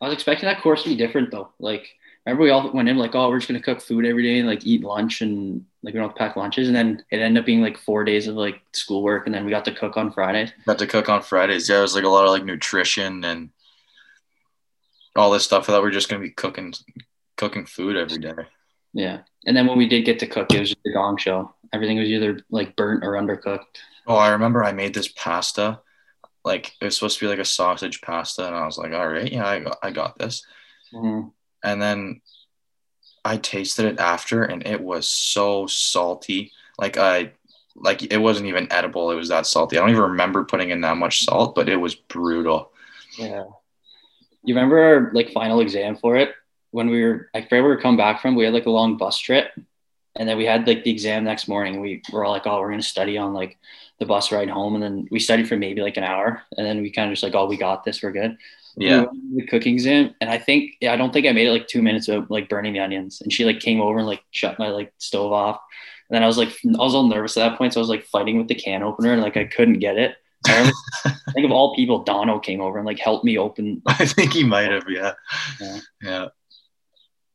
I 0.00 0.06
was 0.06 0.14
expecting 0.14 0.46
that 0.48 0.60
course 0.62 0.82
to 0.82 0.88
be 0.90 0.96
different 0.96 1.30
though. 1.30 1.50
Like, 1.58 1.88
remember 2.26 2.44
we 2.44 2.50
all 2.50 2.70
went 2.72 2.88
in 2.88 2.98
like, 2.98 3.14
oh, 3.14 3.28
we're 3.30 3.38
just 3.38 3.48
gonna 3.48 3.60
cook 3.60 3.80
food 3.80 4.04
every 4.06 4.22
day 4.22 4.38
and 4.38 4.48
like 4.48 4.66
eat 4.66 4.82
lunch 4.84 5.22
and 5.22 5.64
like 5.82 5.94
we 5.94 6.00
don't 6.00 6.08
have 6.08 6.16
to 6.16 6.18
pack 6.18 6.36
lunches, 6.36 6.66
and 6.68 6.76
then 6.76 7.02
it 7.10 7.18
ended 7.20 7.40
up 7.40 7.46
being 7.46 7.62
like 7.62 7.78
four 7.78 8.04
days 8.04 8.26
of 8.26 8.36
like 8.36 8.60
schoolwork, 8.72 9.26
and 9.26 9.34
then 9.34 9.44
we 9.44 9.50
got 9.50 9.64
to 9.66 9.74
cook 9.74 9.96
on 9.96 10.10
Fridays. 10.12 10.52
got 10.66 10.78
to 10.78 10.86
cook 10.86 11.08
on 11.08 11.22
Fridays. 11.22 11.68
Yeah, 11.68 11.78
it 11.78 11.82
was 11.82 11.94
like 11.94 12.04
a 12.04 12.08
lot 12.08 12.24
of 12.24 12.30
like 12.30 12.44
nutrition 12.44 13.24
and 13.24 13.50
all 15.16 15.30
this 15.30 15.44
stuff 15.44 15.64
I 15.64 15.72
thought 15.72 15.82
we're 15.82 15.90
just 15.90 16.08
gonna 16.08 16.22
be 16.22 16.30
cooking 16.30 16.74
cooking 17.36 17.66
food 17.66 17.96
every 17.96 18.18
day. 18.18 18.32
Yeah. 18.92 19.20
And 19.44 19.56
then 19.56 19.66
when 19.66 19.78
we 19.78 19.88
did 19.88 20.04
get 20.04 20.18
to 20.20 20.26
cook, 20.26 20.52
it 20.52 20.60
was 20.60 20.70
just 20.70 20.86
a 20.86 20.92
gong 20.92 21.18
show. 21.18 21.54
Everything 21.72 21.98
was 21.98 22.08
either 22.08 22.40
like 22.50 22.76
burnt 22.76 23.04
or 23.04 23.12
undercooked. 23.12 23.64
Oh, 24.06 24.16
I 24.16 24.30
remember 24.30 24.64
I 24.64 24.72
made 24.72 24.94
this 24.94 25.08
pasta. 25.08 25.80
Like 26.44 26.72
it 26.80 26.84
was 26.84 26.94
supposed 26.96 27.18
to 27.18 27.24
be 27.24 27.28
like 27.28 27.40
a 27.40 27.44
sausage 27.44 28.00
pasta, 28.00 28.46
and 28.46 28.54
I 28.54 28.64
was 28.64 28.78
like, 28.78 28.92
all 28.92 29.08
right, 29.08 29.30
yeah, 29.30 29.46
I 29.46 29.58
got 29.60 29.78
I 29.82 29.90
got 29.90 30.18
this. 30.18 30.44
Mhm. 30.94 31.32
And 31.62 31.82
then 31.82 32.20
I 33.24 33.36
tasted 33.36 33.86
it 33.86 33.98
after, 33.98 34.44
and 34.44 34.64
it 34.66 34.80
was 34.80 35.08
so 35.08 35.66
salty. 35.66 36.52
Like 36.78 36.96
I 36.96 37.32
like 37.74 38.02
it 38.02 38.18
wasn't 38.18 38.46
even 38.46 38.72
edible. 38.72 39.10
It 39.10 39.16
was 39.16 39.28
that 39.28 39.46
salty. 39.46 39.76
I 39.76 39.80
don't 39.80 39.90
even 39.90 40.02
remember 40.02 40.44
putting 40.44 40.70
in 40.70 40.80
that 40.82 40.96
much 40.96 41.24
salt, 41.24 41.54
but 41.54 41.68
it 41.68 41.76
was 41.76 41.94
brutal. 41.94 42.72
Yeah. 43.18 43.44
You 44.46 44.54
remember 44.54 44.78
our 44.78 45.10
like 45.12 45.32
final 45.32 45.60
exam 45.60 45.96
for 45.96 46.16
it 46.16 46.34
when 46.70 46.88
we 46.88 47.02
were 47.02 47.30
I 47.34 47.40
forget 47.40 47.52
where 47.52 47.62
we 47.64 47.68
were 47.68 47.80
coming 47.80 47.96
back 47.96 48.20
from. 48.20 48.34
We 48.34 48.44
had 48.44 48.54
like 48.54 48.66
a 48.66 48.70
long 48.70 48.96
bus 48.96 49.18
trip, 49.18 49.50
and 50.14 50.28
then 50.28 50.36
we 50.36 50.44
had 50.44 50.66
like 50.66 50.84
the 50.84 50.90
exam 50.90 51.24
next 51.24 51.48
morning. 51.48 51.80
We 51.80 52.02
were 52.12 52.24
all 52.24 52.32
like, 52.32 52.46
"Oh, 52.46 52.60
we're 52.60 52.70
gonna 52.70 52.82
study 52.82 53.18
on 53.18 53.34
like 53.34 53.58
the 53.98 54.06
bus 54.06 54.30
ride 54.32 54.48
home," 54.48 54.74
and 54.74 54.82
then 54.82 55.08
we 55.10 55.18
studied 55.18 55.48
for 55.48 55.56
maybe 55.56 55.82
like 55.82 55.96
an 55.96 56.04
hour, 56.04 56.42
and 56.56 56.66
then 56.66 56.80
we 56.82 56.90
kind 56.90 57.10
of 57.10 57.14
just 57.14 57.22
like, 57.22 57.34
"Oh, 57.34 57.46
we 57.46 57.56
got 57.56 57.84
this. 57.84 58.02
We're 58.02 58.12
good." 58.12 58.36
Yeah. 58.76 59.06
We 59.34 59.42
the 59.42 59.46
cooking 59.46 59.74
exam, 59.74 60.14
and 60.20 60.30
I 60.30 60.38
think 60.38 60.72
yeah, 60.80 60.92
I 60.92 60.96
don't 60.96 61.12
think 61.12 61.26
I 61.26 61.32
made 61.32 61.48
it 61.48 61.52
like 61.52 61.66
two 61.66 61.82
minutes 61.82 62.08
of 62.08 62.30
like 62.30 62.48
burning 62.48 62.74
the 62.74 62.80
onions, 62.80 63.20
and 63.22 63.32
she 63.32 63.44
like 63.44 63.60
came 63.60 63.80
over 63.80 63.98
and 63.98 64.06
like 64.06 64.22
shut 64.30 64.58
my 64.58 64.68
like 64.68 64.92
stove 64.98 65.32
off. 65.32 65.60
And 66.08 66.14
then 66.14 66.22
I 66.22 66.26
was 66.26 66.38
like, 66.38 66.50
I 66.50 66.78
was 66.78 66.94
all 66.94 67.08
nervous 67.08 67.36
at 67.36 67.48
that 67.48 67.58
point, 67.58 67.72
so 67.72 67.80
I 67.80 67.82
was 67.82 67.88
like 67.88 68.04
fighting 68.04 68.38
with 68.38 68.48
the 68.48 68.54
can 68.54 68.82
opener, 68.82 69.12
and 69.12 69.22
like 69.22 69.36
I 69.36 69.44
couldn't 69.44 69.78
get 69.78 69.96
it. 69.96 70.16
I, 70.48 70.72
think 71.32 71.44
of 71.44 71.52
all 71.52 71.74
people, 71.74 72.04
Dono 72.04 72.38
came 72.38 72.60
over 72.60 72.78
and 72.78 72.86
like 72.86 72.98
helped 72.98 73.24
me 73.24 73.38
open. 73.38 73.82
I 73.86 74.06
think 74.06 74.32
he 74.32 74.44
might 74.44 74.70
have, 74.70 74.84
yeah. 74.88 75.12
Yeah. 75.60 75.80
Yeah. 76.02 76.28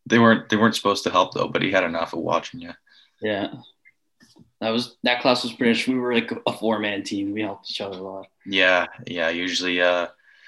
They 0.06 0.20
weren't 0.20 0.50
they 0.50 0.58
weren't 0.58 0.75
supposed 0.75 1.03
to 1.03 1.10
help 1.10 1.34
though, 1.34 1.48
but 1.48 1.62
he 1.62 1.72
had 1.72 1.84
enough 1.84 2.13
of 2.13 2.20
watching 2.20 2.60
you. 2.60 2.72
Yeah, 3.22 3.53
that 4.60 4.72
was 4.72 4.98
that 5.03 5.22
class 5.22 5.44
was 5.44 5.53
pretty. 5.53 5.72
much 5.72 5.88
We 5.88 5.96
were 5.96 6.13
like 6.13 6.32
a 6.48 6.53
four 6.53 6.80
man 6.80 7.03
team. 7.03 7.34
We 7.34 7.41
helped 7.41 7.70
each 7.70 7.82
other 7.82 7.98
a 7.98 8.01
lot. 8.01 8.27
Yeah, 8.46 8.88
yeah. 9.06 9.30
Usually 9.30 9.82
uh 9.82 10.08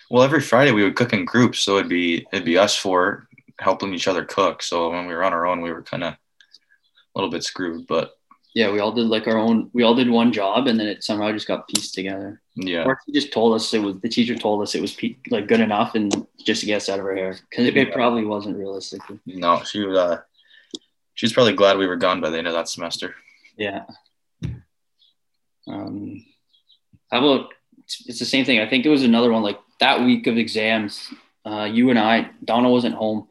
well 0.10 0.24
every 0.24 0.42
Friday 0.42 0.72
we 0.72 0.84
would 0.84 0.96
cook 0.96 1.14
in 1.14 1.24
groups, 1.24 1.60
so 1.60 1.78
it'd 1.78 1.88
be 1.88 2.26
it'd 2.34 2.46
be 2.46 2.58
us 2.58 2.76
four 2.76 3.28
helping 3.60 3.94
each 3.94 4.08
other 4.08 4.26
cook. 4.26 4.64
So 4.64 4.90
when 4.90 5.06
we 5.06 5.14
were 5.14 5.24
on 5.24 5.34
our 5.34 5.46
own 5.46 5.62
we 5.62 5.72
were 5.72 5.84
kinda 5.84 6.18
a 7.16 7.20
little 7.20 7.32
bit 7.32 7.44
screwed, 7.44 7.86
but 7.88 8.18
Yeah, 8.56 8.72
we 8.72 8.80
all 8.80 8.92
did 8.92 9.08
like 9.08 9.28
our 9.28 9.38
own. 9.38 9.70
We 9.74 9.82
all 9.84 9.96
did 9.96 10.10
one 10.10 10.32
job, 10.32 10.68
and 10.68 10.80
then 10.80 10.88
it 10.88 11.04
somehow 11.04 11.32
just 11.32 11.48
got 11.48 11.68
pieced 11.68 11.96
together. 11.96 12.40
yeah. 12.56 12.84
Or 12.86 13.00
he 13.06 13.12
just 13.12 13.34
told 13.34 13.56
us 13.56 13.74
it 13.74 13.80
was 13.82 14.00
the 14.00 14.10
teacher 14.10 14.36
told 14.36 14.62
us 14.62 14.76
it 14.76 14.82
was 14.82 14.94
pe- 14.94 15.16
like 15.32 15.48
good 15.48 15.60
enough, 15.60 15.96
and 15.96 16.28
just 16.46 16.62
to 16.62 16.68
get 16.68 16.78
us 16.78 16.90
out 16.90 17.00
of 17.00 17.06
her 17.06 17.16
hair 17.16 17.36
because 17.50 17.66
it, 17.68 17.76
Yeah. 17.76 17.92
probably 17.92 18.26
wasn't 18.26 18.58
realistically. 18.58 19.20
No, 19.26 19.64
she 19.64 19.80
was 19.84 19.98
uh 19.98 20.22
she 21.16 21.26
was 21.26 21.34
probably 21.34 21.54
glad 21.54 21.78
we 21.78 21.88
were 21.88 21.96
gone 21.96 22.22
by 22.22 22.30
the 22.30 22.38
end 22.38 22.48
of 22.48 22.54
that 22.54 22.70
semester. 22.70 23.16
Yeah. 23.58 23.86
Um, 25.68 26.24
how 27.12 27.20
about 27.26 27.50
it's, 27.80 28.04
it's 28.08 28.20
the 28.20 28.26
same 28.26 28.46
thing. 28.46 28.60
I 28.60 28.70
think 28.70 28.86
it 28.86 28.90
was 28.90 29.04
another 29.04 29.32
one 29.32 29.44
like 29.44 29.60
that 29.80 30.02
week 30.02 30.28
of 30.28 30.38
exams. 30.38 31.10
Uh, 31.46 31.64
you 31.66 31.90
and 31.90 32.00
I, 32.00 32.30
Dono 32.44 32.70
wasn't 32.70 32.96
home, 32.96 33.28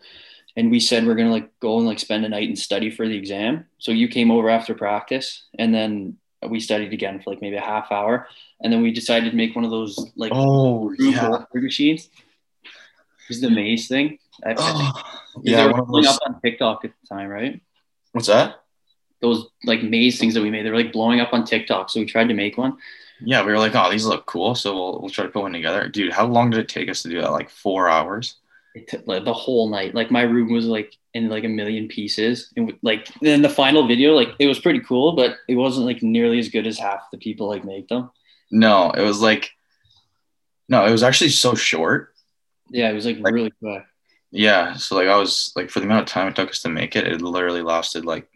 and 0.56 0.71
we 0.71 0.80
said 0.80 1.06
we're 1.06 1.14
gonna 1.14 1.30
like 1.30 1.59
go 1.61 1.78
and 1.78 1.87
like 1.87 1.99
spend 1.99 2.25
a 2.25 2.28
night 2.28 2.49
and 2.49 2.59
study 2.59 2.90
for 2.90 3.06
the 3.09 3.16
exam. 3.16 3.66
So 3.78 3.92
you 3.92 4.09
came 4.09 4.30
over 4.30 4.49
after 4.50 4.75
practice, 4.75 5.44
and 5.59 5.75
then 5.75 6.18
we 6.49 6.61
studied 6.61 6.92
again 6.92 7.21
for 7.21 7.30
like 7.30 7.40
maybe 7.40 7.56
a 7.56 7.61
half 7.61 7.90
hour, 7.92 8.28
and 8.61 8.73
then 8.73 8.82
we 8.82 8.92
decided 8.92 9.30
to 9.30 9.37
make 9.37 9.54
one 9.54 9.64
of 9.64 9.71
those 9.71 9.99
like 10.16 10.32
Oh 10.35 10.78
board 10.78 11.62
machines. 11.62 12.09
This 13.28 13.37
is 13.37 13.40
the 13.40 13.50
maze 13.50 13.88
thing. 13.88 14.18
I, 14.44 14.50
I 14.52 14.92
Oh, 15.35 15.40
they 15.42 15.52
yeah, 15.52 15.66
were 15.66 15.80
of 15.80 15.87
blowing 15.87 16.04
those, 16.04 16.16
up 16.16 16.23
on 16.26 16.40
TikTok 16.40 16.85
at 16.85 16.92
the 17.00 17.06
time, 17.14 17.28
right? 17.28 17.61
what's 18.12 18.26
that? 18.26 18.56
Those 19.21 19.46
like 19.64 19.83
maze 19.83 20.18
things 20.18 20.35
that 20.35 20.42
we 20.42 20.50
made, 20.50 20.66
they 20.66 20.70
were 20.70 20.76
like 20.76 20.92
blowing 20.92 21.20
up 21.20 21.33
on 21.33 21.44
TikTok. 21.44 21.88
So 21.88 22.00
we 22.00 22.07
tried 22.07 22.29
to 22.29 22.35
make 22.35 22.59
one. 22.59 22.76
Yeah, 23.24 23.44
we 23.44 23.53
were 23.53 23.59
like, 23.59 23.74
oh, 23.74 23.90
these 23.90 24.05
look 24.05 24.26
cool, 24.26 24.55
so 24.55 24.74
we'll 24.74 25.00
we'll 25.00 25.11
try 25.11 25.24
to 25.24 25.31
put 25.31 25.42
one 25.42 25.53
together. 25.53 25.88
Dude, 25.88 26.12
how 26.12 26.26
long 26.26 26.50
did 26.50 26.61
it 26.61 26.68
take 26.68 26.90
us 26.90 27.03
to 27.03 27.09
do 27.09 27.20
that? 27.20 27.31
Like 27.31 27.48
four 27.48 27.88
hours? 27.88 28.37
It 28.74 28.88
took 28.88 29.06
like 29.06 29.24
the 29.24 29.32
whole 29.35 29.68
night. 29.68 29.94
Like 29.94 30.11
my 30.11 30.22
room 30.22 30.52
was 30.52 30.64
like 30.66 30.96
in 31.14 31.28
like 31.28 31.44
a 31.44 31.48
million 31.48 31.88
pieces. 31.88 32.50
And 32.56 32.72
like 32.82 33.08
then 33.20 33.42
the 33.42 33.48
final 33.48 33.87
video, 33.87 34.12
like 34.14 34.30
it 34.38 34.46
was 34.46 34.58
pretty 34.58 34.80
cool, 34.80 35.12
but 35.12 35.37
it 35.48 35.56
wasn't 35.56 35.87
like 35.87 36.02
nearly 36.02 36.38
as 36.38 36.48
good 36.48 36.66
as 36.66 36.78
half 36.78 37.11
the 37.11 37.18
people 37.18 37.48
like 37.48 37.64
make 37.64 37.88
them. 37.88 38.11
No, 38.50 38.90
it 38.90 39.02
was 39.02 39.20
like 39.20 39.50
no, 40.68 40.87
it 40.87 40.90
was 40.92 41.02
actually 41.02 41.30
so 41.30 41.54
short. 41.54 42.14
Yeah, 42.70 42.88
it 42.90 42.94
was 42.94 43.04
like, 43.04 43.18
Like- 43.18 43.35
really 43.35 43.52
quick. 43.62 43.85
Yeah. 44.30 44.74
So 44.74 44.96
like 44.96 45.08
I 45.08 45.16
was 45.18 45.52
like 45.54 45.68
for 45.68 45.80
the 45.80 45.87
amount 45.87 46.02
of 46.02 46.08
time 46.08 46.28
it 46.28 46.37
took 46.37 46.48
us 46.50 46.62
to 46.62 46.70
make 46.70 46.96
it, 46.96 47.06
it 47.06 47.20
literally 47.20 47.61
lasted 47.62 48.06
like 48.06 48.26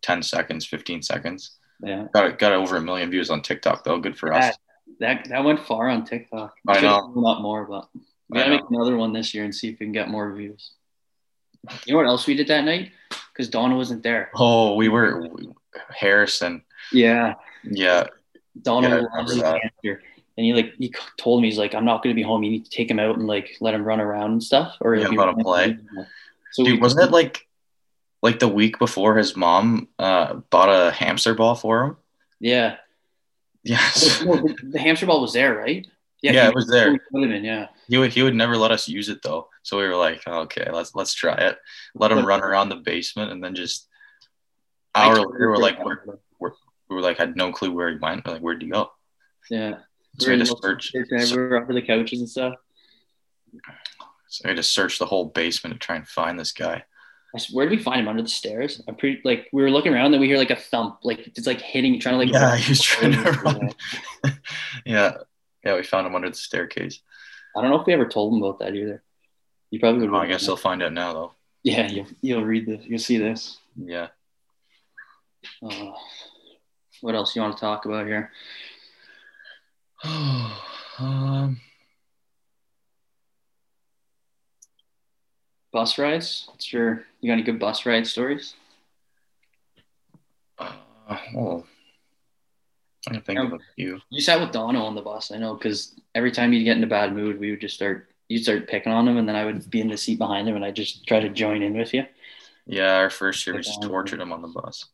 10 0.00 0.22
seconds, 0.22 0.64
15 0.64 1.02
seconds. 1.02 1.58
Yeah. 1.82 2.06
Got 2.14 2.26
it 2.26 2.38
got 2.38 2.52
over 2.52 2.76
a 2.76 2.80
million 2.80 3.10
views 3.10 3.28
on 3.28 3.42
TikTok 3.42 3.84
though. 3.84 3.98
Good 3.98 4.16
for 4.18 4.32
us. 4.32 4.56
That 5.00 5.28
that 5.28 5.44
went 5.44 5.60
far 5.60 5.88
on 5.90 6.06
TikTok. 6.06 6.54
I 6.66 6.74
Should've 6.74 6.90
know. 6.90 7.12
A 7.14 7.20
lot 7.20 7.42
more, 7.42 7.66
but 7.66 7.88
we 8.28 8.38
gotta 8.38 8.50
make 8.50 8.68
another 8.70 8.96
one 8.96 9.12
this 9.12 9.34
year 9.34 9.44
and 9.44 9.54
see 9.54 9.68
if 9.68 9.80
we 9.80 9.86
can 9.86 9.92
get 9.92 10.08
more 10.08 10.32
views. 10.32 10.72
You 11.86 11.92
know 11.92 11.98
what 11.98 12.06
else 12.06 12.26
we 12.26 12.34
did 12.34 12.48
that 12.48 12.64
night? 12.64 12.92
Because 13.32 13.48
Dono 13.48 13.76
wasn't 13.76 14.02
there. 14.02 14.30
Oh, 14.34 14.74
we 14.74 14.88
were 14.88 15.28
Harrison. 15.90 16.62
Yeah. 16.92 17.34
Yeah. 17.62 18.06
Dono 18.60 18.88
Yeah, 18.88 18.94
loves 18.94 19.06
remember 19.10 19.32
his 19.32 19.42
hamster. 19.42 20.02
And 20.36 20.44
he 20.44 20.52
like 20.52 20.74
he 20.78 20.92
told 21.16 21.42
me 21.42 21.48
he's 21.48 21.58
like 21.58 21.74
I'm 21.74 21.84
not 21.84 22.02
gonna 22.02 22.14
be 22.14 22.22
home. 22.22 22.42
You 22.42 22.50
need 22.50 22.64
to 22.64 22.70
take 22.70 22.90
him 22.90 22.98
out 22.98 23.16
and 23.16 23.26
like 23.26 23.56
let 23.60 23.74
him 23.74 23.84
run 23.84 24.00
around 24.00 24.32
and 24.32 24.42
stuff. 24.42 24.76
Or 24.80 24.94
Yeah, 24.94 25.08
let 25.08 25.28
him 25.28 25.36
play. 25.36 25.78
So 26.52 26.64
Dude, 26.64 26.74
we, 26.74 26.80
wasn't 26.80 27.08
it 27.08 27.12
like 27.12 27.46
like 28.22 28.38
the 28.38 28.48
week 28.48 28.78
before 28.78 29.16
his 29.16 29.36
mom 29.36 29.88
uh 29.98 30.34
bought 30.50 30.68
a 30.68 30.90
hamster 30.90 31.34
ball 31.34 31.54
for 31.54 31.84
him? 31.84 31.96
Yeah. 32.40 32.76
Yes. 33.62 34.18
The 34.20 34.78
hamster 34.78 35.06
ball 35.06 35.22
was 35.22 35.32
there, 35.32 35.54
right? 35.54 35.86
Yeah, 36.32 36.44
he- 36.44 36.48
it 36.48 36.54
was 36.54 36.66
there. 36.68 36.92
he 36.92 36.98
put 37.12 37.22
him 37.22 37.32
in, 37.32 37.44
yeah. 37.44 37.68
He 37.88 37.98
would 37.98 38.12
he 38.12 38.22
would 38.22 38.34
never 38.34 38.56
let 38.56 38.70
us 38.72 38.88
use 38.88 39.08
it 39.08 39.20
though. 39.22 39.48
So 39.62 39.76
we 39.78 39.84
were 39.86 39.96
like, 39.96 40.22
"Oh, 40.26 40.40
okay, 40.42 40.68
let's 40.72 40.94
let's 40.94 41.12
try 41.14 41.34
it. 41.34 41.58
Let 41.94 42.12
him 42.12 42.24
run 42.24 42.40
around 42.42 42.68
the 42.70 42.76
basement 42.76 43.30
and 43.32 43.42
then 43.44 43.54
just 43.54 43.88
hour 44.94 45.16
later 45.16 45.50
we're 45.50 45.56
like 45.56 45.84
we're, 45.84 45.98
we 46.88 46.96
were 46.96 47.00
like 47.02 47.18
had 47.18 47.36
no 47.36 47.52
clue 47.52 47.72
where 47.72 47.90
he 47.90 47.96
went. 47.98 48.24
We're 48.26 48.34
like, 48.34 48.42
where'd 48.42 48.62
he 48.62 48.68
go? 48.68 48.90
yeah. 49.50 49.78
So 50.18 50.30
we 50.30 50.38
had 50.38 50.46
to 50.46 50.52
We're 50.62 50.78
search 50.78 50.92
we 50.94 51.36
were 51.36 51.60
under 51.60 51.74
the 51.74 51.82
couches 51.82 52.20
and 52.20 52.28
stuff. 52.28 52.54
so 54.28 54.42
we 54.44 54.50
had 54.50 54.56
to 54.56 54.62
search 54.62 54.98
the 54.98 55.06
whole 55.06 55.24
basement 55.26 55.74
to 55.74 55.84
try 55.84 55.96
and 55.96 56.06
find 56.06 56.38
this 56.38 56.52
guy. 56.52 56.84
Where 57.52 57.68
did 57.68 57.76
we 57.76 57.82
find 57.82 58.00
him 58.00 58.06
under 58.08 58.22
the 58.22 58.28
stairs? 58.28 58.80
I'm 58.86 58.94
pretty 58.94 59.20
like 59.24 59.48
we 59.52 59.62
were 59.62 59.70
looking 59.70 59.92
around, 59.92 60.12
then 60.12 60.20
we 60.20 60.28
hear 60.28 60.38
like 60.38 60.52
a 60.52 60.56
thump, 60.56 61.00
like 61.02 61.26
it's 61.36 61.48
like 61.48 61.60
hitting, 61.60 61.98
trying 61.98 62.14
to 62.14 62.18
like. 62.18 62.32
Yeah, 62.32 62.56
he 62.56 62.70
was 62.70 62.80
trying 62.80 63.12
to 63.12 63.32
run. 63.32 63.70
yeah. 64.86 65.16
Yeah, 65.64 65.76
we 65.76 65.82
found 65.82 66.06
him 66.06 66.14
under 66.14 66.30
the 66.30 66.36
staircase. 66.36 67.00
I 67.56 67.62
don't 67.62 67.70
know 67.70 67.80
if 67.80 67.86
we 67.86 67.92
ever 67.92 68.06
told 68.06 68.34
him 68.34 68.42
about 68.42 68.58
that 68.58 68.74
either. 68.74 69.02
You 69.70 69.80
probably 69.80 70.08
would. 70.08 70.16
I 70.16 70.26
guess 70.26 70.46
he'll 70.46 70.56
find 70.56 70.82
out 70.82 70.92
now 70.92 71.12
though. 71.12 71.32
Yeah, 71.62 71.88
you'll 71.90 72.06
you'll 72.20 72.44
read 72.44 72.66
this. 72.66 72.84
You'll 72.84 72.98
see 72.98 73.16
this. 73.16 73.58
Yeah. 73.76 74.08
Uh, 75.62 75.92
what 77.00 77.14
else 77.14 77.34
you 77.34 77.42
want 77.42 77.56
to 77.56 77.60
talk 77.60 77.84
about 77.86 78.06
here? 78.06 78.30
um, 80.98 81.60
Bus 85.74 85.98
rides. 85.98 86.44
What's 86.48 86.72
your? 86.72 87.04
You 87.20 87.28
got 87.28 87.32
any 87.32 87.42
good 87.42 87.58
bus 87.58 87.84
ride 87.84 88.06
stories? 88.06 88.54
uh, 90.56 90.72
well, 91.34 91.66
I 93.08 93.18
think 93.20 93.38
of 93.38 93.52
a 93.52 93.58
few. 93.76 94.00
You 94.10 94.20
sat 94.20 94.40
with 94.40 94.52
Dono 94.52 94.82
on 94.82 94.94
the 94.94 95.02
bus, 95.02 95.30
I 95.30 95.36
know, 95.38 95.54
because 95.54 95.94
every 96.14 96.30
time 96.32 96.52
you'd 96.52 96.64
get 96.64 96.76
in 96.76 96.84
a 96.84 96.88
bad 96.88 97.14
mood, 97.14 97.38
we 97.38 97.50
would 97.50 97.60
just 97.60 97.74
start. 97.74 98.08
You'd 98.28 98.42
start 98.42 98.68
picking 98.68 98.92
on 98.92 99.06
him, 99.06 99.18
and 99.18 99.28
then 99.28 99.36
I 99.36 99.44
would 99.44 99.68
be 99.70 99.80
in 99.80 99.88
the 99.88 99.98
seat 99.98 100.18
behind 100.18 100.48
him, 100.48 100.56
and 100.56 100.64
I'd 100.64 100.76
just 100.76 101.06
try 101.06 101.20
to 101.20 101.28
join 101.28 101.62
in 101.62 101.76
with 101.76 101.92
you. 101.92 102.06
Yeah, 102.66 102.96
our 102.96 103.10
first 103.10 103.46
year 103.46 103.54
we 103.56 103.60
just 103.62 103.82
tortured 103.82 104.20
him 104.20 104.32
on 104.32 104.40
the 104.40 104.48
bus. 104.48 104.86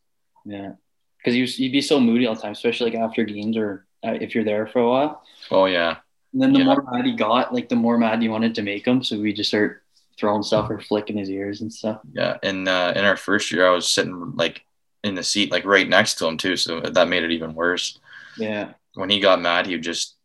Yeah, 0.44 0.72
because 1.18 1.36
you 1.36 1.44
you'd 1.44 1.72
be 1.72 1.80
so 1.80 2.00
moody 2.00 2.26
all 2.26 2.34
the 2.34 2.40
time, 2.42 2.52
especially 2.52 2.90
like 2.90 2.98
after 3.00 3.22
games 3.24 3.56
or 3.56 3.86
uh, 4.04 4.16
if 4.20 4.34
you're 4.34 4.42
there 4.44 4.66
for 4.66 4.80
a 4.80 4.88
while. 4.88 5.22
Oh 5.50 5.66
yeah. 5.66 5.98
And 6.32 6.42
then 6.42 6.52
the 6.52 6.58
Yeah. 6.60 6.64
more 6.64 6.82
mad 6.90 7.04
he 7.06 7.14
got, 7.14 7.54
like 7.54 7.68
the 7.68 7.76
more 7.76 7.98
mad 7.98 8.22
you 8.22 8.30
wanted 8.30 8.54
to 8.56 8.62
make 8.62 8.86
him, 8.86 9.04
so 9.04 9.18
we 9.20 9.32
just 9.32 9.50
start 9.50 9.82
throwing 10.18 10.42
stuff 10.42 10.68
or 10.68 10.80
flicking 10.80 11.16
his 11.16 11.30
ears 11.30 11.60
and 11.60 11.72
stuff. 11.72 12.00
Yeah. 12.12 12.36
And 12.42 12.68
uh, 12.68 12.92
in 12.96 13.04
our 13.04 13.16
first 13.16 13.52
year 13.52 13.66
I 13.66 13.70
was 13.72 13.88
sitting 13.88 14.32
like 14.36 14.64
in 15.04 15.14
the 15.14 15.22
seat 15.22 15.50
like 15.50 15.64
right 15.64 15.88
next 15.88 16.14
to 16.16 16.26
him 16.26 16.36
too, 16.36 16.56
so 16.56 16.80
that 16.80 17.08
made 17.08 17.22
it 17.22 17.30
even 17.32 17.54
worse. 17.54 17.98
Yeah, 18.36 18.72
When 18.94 19.10
he 19.10 19.20
got 19.20 19.40
mad, 19.40 19.66
he 19.66 19.72
would 19.74 19.82
just 19.82 20.16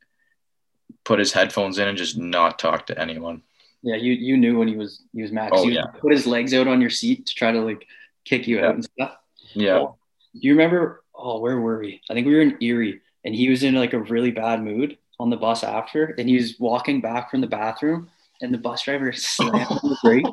put 1.04 1.20
his 1.20 1.32
headphones 1.34 1.78
in 1.80 1.88
and 1.88 1.98
just 1.98 2.18
not 2.18 2.60
talk 2.60 2.88
to 2.88 3.00
anyone. 3.00 3.42
yeah. 3.82 3.96
You 3.96 4.14
you 4.14 4.38
knew 4.38 4.58
when 4.60 4.68
he 4.68 4.76
was 4.76 5.02
he 5.14 5.22
was 5.22 5.32
mad. 5.32 5.50
Oh, 5.54 5.62
he 5.62 5.68
would 5.70 5.76
yeah. 5.76 5.86
put 6.00 6.12
his 6.12 6.26
legs 6.28 6.54
out 6.54 6.68
on 6.68 6.82
your 6.82 6.90
seat 6.90 7.26
to 7.28 7.34
try 7.36 7.52
to 7.52 7.62
like 7.62 7.86
kick 8.26 8.48
you 8.48 8.58
Yeah. 8.58 8.68
out 8.68 8.76
and 8.76 8.84
stuff. 8.84 9.16
Yeah. 9.54 9.78
Oh, 9.80 9.96
do 10.34 10.40
you 10.48 10.52
remember? 10.54 11.04
Oh, 11.14 11.40
where 11.40 11.60
were 11.60 11.80
we? 11.80 12.02
I 12.10 12.14
think 12.14 12.28
we 12.28 12.36
were 12.36 12.42
in 12.42 12.58
Erie, 12.62 13.02
and 13.24 13.34
he 13.34 13.50
was 13.50 13.64
in 13.64 13.76
like 13.76 13.94
a 13.94 14.00
really 14.00 14.32
bad 14.32 14.62
mood 14.64 14.98
on 15.20 15.30
the 15.30 15.38
bus 15.38 15.64
after, 15.64 16.08
and 16.18 16.28
he 16.28 16.36
was 16.36 16.60
walking 16.60 17.00
back 17.02 17.32
from 17.32 17.40
the 17.42 17.48
bathroom, 17.48 18.10
and 18.42 18.54
the 18.54 18.58
bus 18.58 18.84
driver 18.84 19.12
slammed 19.16 19.80
the 19.82 19.98
brake. 20.04 20.26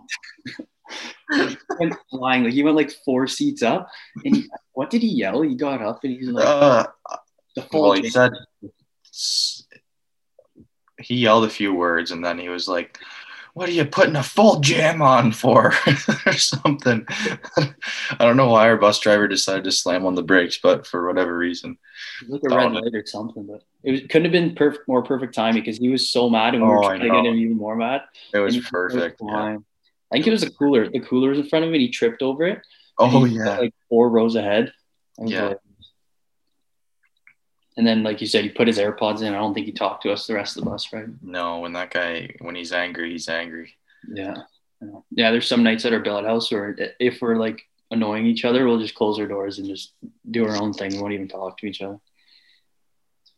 Went 1.79 1.95
flying. 2.11 2.45
Like 2.45 2.53
he 2.53 2.63
went 2.63 2.77
like 2.77 2.93
four 3.05 3.27
seats 3.27 3.63
up. 3.63 3.89
And 4.25 4.37
he, 4.37 4.45
what 4.73 4.91
did 4.91 5.03
he 5.03 5.09
yell? 5.09 5.43
He 5.43 5.55
got 5.55 5.83
up 5.83 6.05
and 6.05 6.13
he's 6.13 6.29
like, 6.29 6.47
Uh, 6.47 6.87
the 7.57 7.63
full. 7.63 7.83
well, 7.91 7.93
he 7.93 8.09
said 8.11 8.33
he 10.99 11.17
yelled 11.17 11.45
a 11.45 11.51
few 11.51 11.75
words 11.75 12.11
and 12.11 12.25
then 12.25 12.39
he 12.39 12.49
was 12.49 12.69
like, 12.69 12.99
"What 13.55 13.69
are 13.69 13.73
you 13.73 13.85
putting 13.85 14.17
a 14.17 14.23
full 14.23 14.61
jam 14.61 15.03
on 15.03 15.33
for?" 15.33 15.75
or 16.27 16.33
something. 16.35 17.05
I 17.59 17.75
don't 18.21 18.37
know 18.37 18.49
why 18.49 18.69
our 18.69 18.77
bus 18.77 19.01
driver 19.01 19.27
decided 19.29 19.65
to 19.65 19.73
slam 19.73 20.07
on 20.07 20.15
the 20.15 20.23
brakes, 20.23 20.59
but 20.63 20.87
for 20.87 21.07
whatever 21.07 21.37
reason. 21.37 21.77
It 22.23 22.31
like 22.31 22.41
a 22.51 22.55
red 22.57 22.73
light 22.73 22.95
or 22.95 23.05
something, 23.07 23.47
but 23.47 23.63
it 23.83 23.91
was, 23.93 24.01
couldn't 24.03 24.25
have 24.25 24.33
been 24.33 24.55
perfect, 24.55 24.87
more 24.89 25.03
perfect 25.03 25.35
timing 25.35 25.63
because 25.63 25.79
he 25.79 25.89
was 25.89 26.09
so 26.09 26.31
mad 26.31 26.55
and 26.55 26.63
we 26.63 26.69
were 26.69 26.79
Oh, 26.85 26.89
trying 26.89 27.01
to 27.01 27.09
get 27.09 27.27
him 27.27 27.35
even 27.35 27.57
more 27.57 27.75
mad. 27.77 28.03
It 28.33 28.39
was 28.39 28.55
he 28.55 28.61
perfect. 28.61 29.21
yeah. 29.25 29.57
I 30.12 30.16
think 30.16 30.27
it 30.27 30.31
was 30.31 30.42
a 30.42 30.51
cooler. 30.51 30.88
The 30.88 31.01
cooler 31.01 31.31
was 31.31 31.38
in 31.38 31.48
front 31.48 31.64
of 31.64 31.72
and 31.72 31.81
he 31.81 31.88
tripped 31.88 32.22
over 32.22 32.44
it. 32.44 32.61
Oh 32.98 33.25
yeah. 33.25 33.59
like 33.59 33.75
four 33.88 34.11
rows 34.11 34.37
ahead. 34.37 34.72
Yeah. 35.18 35.48
like- 35.48 35.59
and 37.79 37.87
then, 37.87 38.03
like 38.03 38.20
you 38.20 38.27
said, 38.27 38.44
he 38.44 38.51
put 38.51 38.66
his 38.66 38.77
AirPods 38.79 39.22
in. 39.22 39.33
I 39.33 39.38
don't 39.38 39.55
think 39.55 39.64
he 39.64 39.72
talked 39.72 40.03
to 40.03 40.12
us 40.12 40.27
the 40.27 40.35
rest 40.35 40.59
of 40.59 40.64
the 40.64 40.70
bus 40.70 40.92
ride. 40.92 41.14
No, 41.22 41.61
when 41.61 41.72
that 41.72 41.90
guy 41.90 42.35
when 42.40 42.55
he's 42.55 42.72
angry, 42.72 43.12
he's 43.12 43.31
angry. 43.31 43.75
Yeah. 44.07 44.35
Yeah. 44.83 44.98
Yeah, 45.11 45.31
There's 45.31 45.48
some 45.48 45.62
nights 45.62 45.87
at 45.87 45.92
our 45.94 46.01
billet 46.01 46.27
house 46.27 46.51
where 46.53 46.77
if 47.01 47.22
we're 47.22 47.37
like 47.37 47.62
annoying 47.90 48.27
each 48.27 48.44
other, 48.44 48.66
we'll 48.66 48.79
just 48.81 48.94
close 48.94 49.18
our 49.18 49.27
doors 49.27 49.59
and 49.59 49.66
just 49.66 49.94
do 50.31 50.44
our 50.46 50.57
own 50.57 50.75
thing. 50.75 50.92
We 50.92 51.01
won't 51.01 51.14
even 51.14 51.29
talk 51.29 51.57
to 51.59 51.66
each 51.66 51.81
other. 51.81 51.98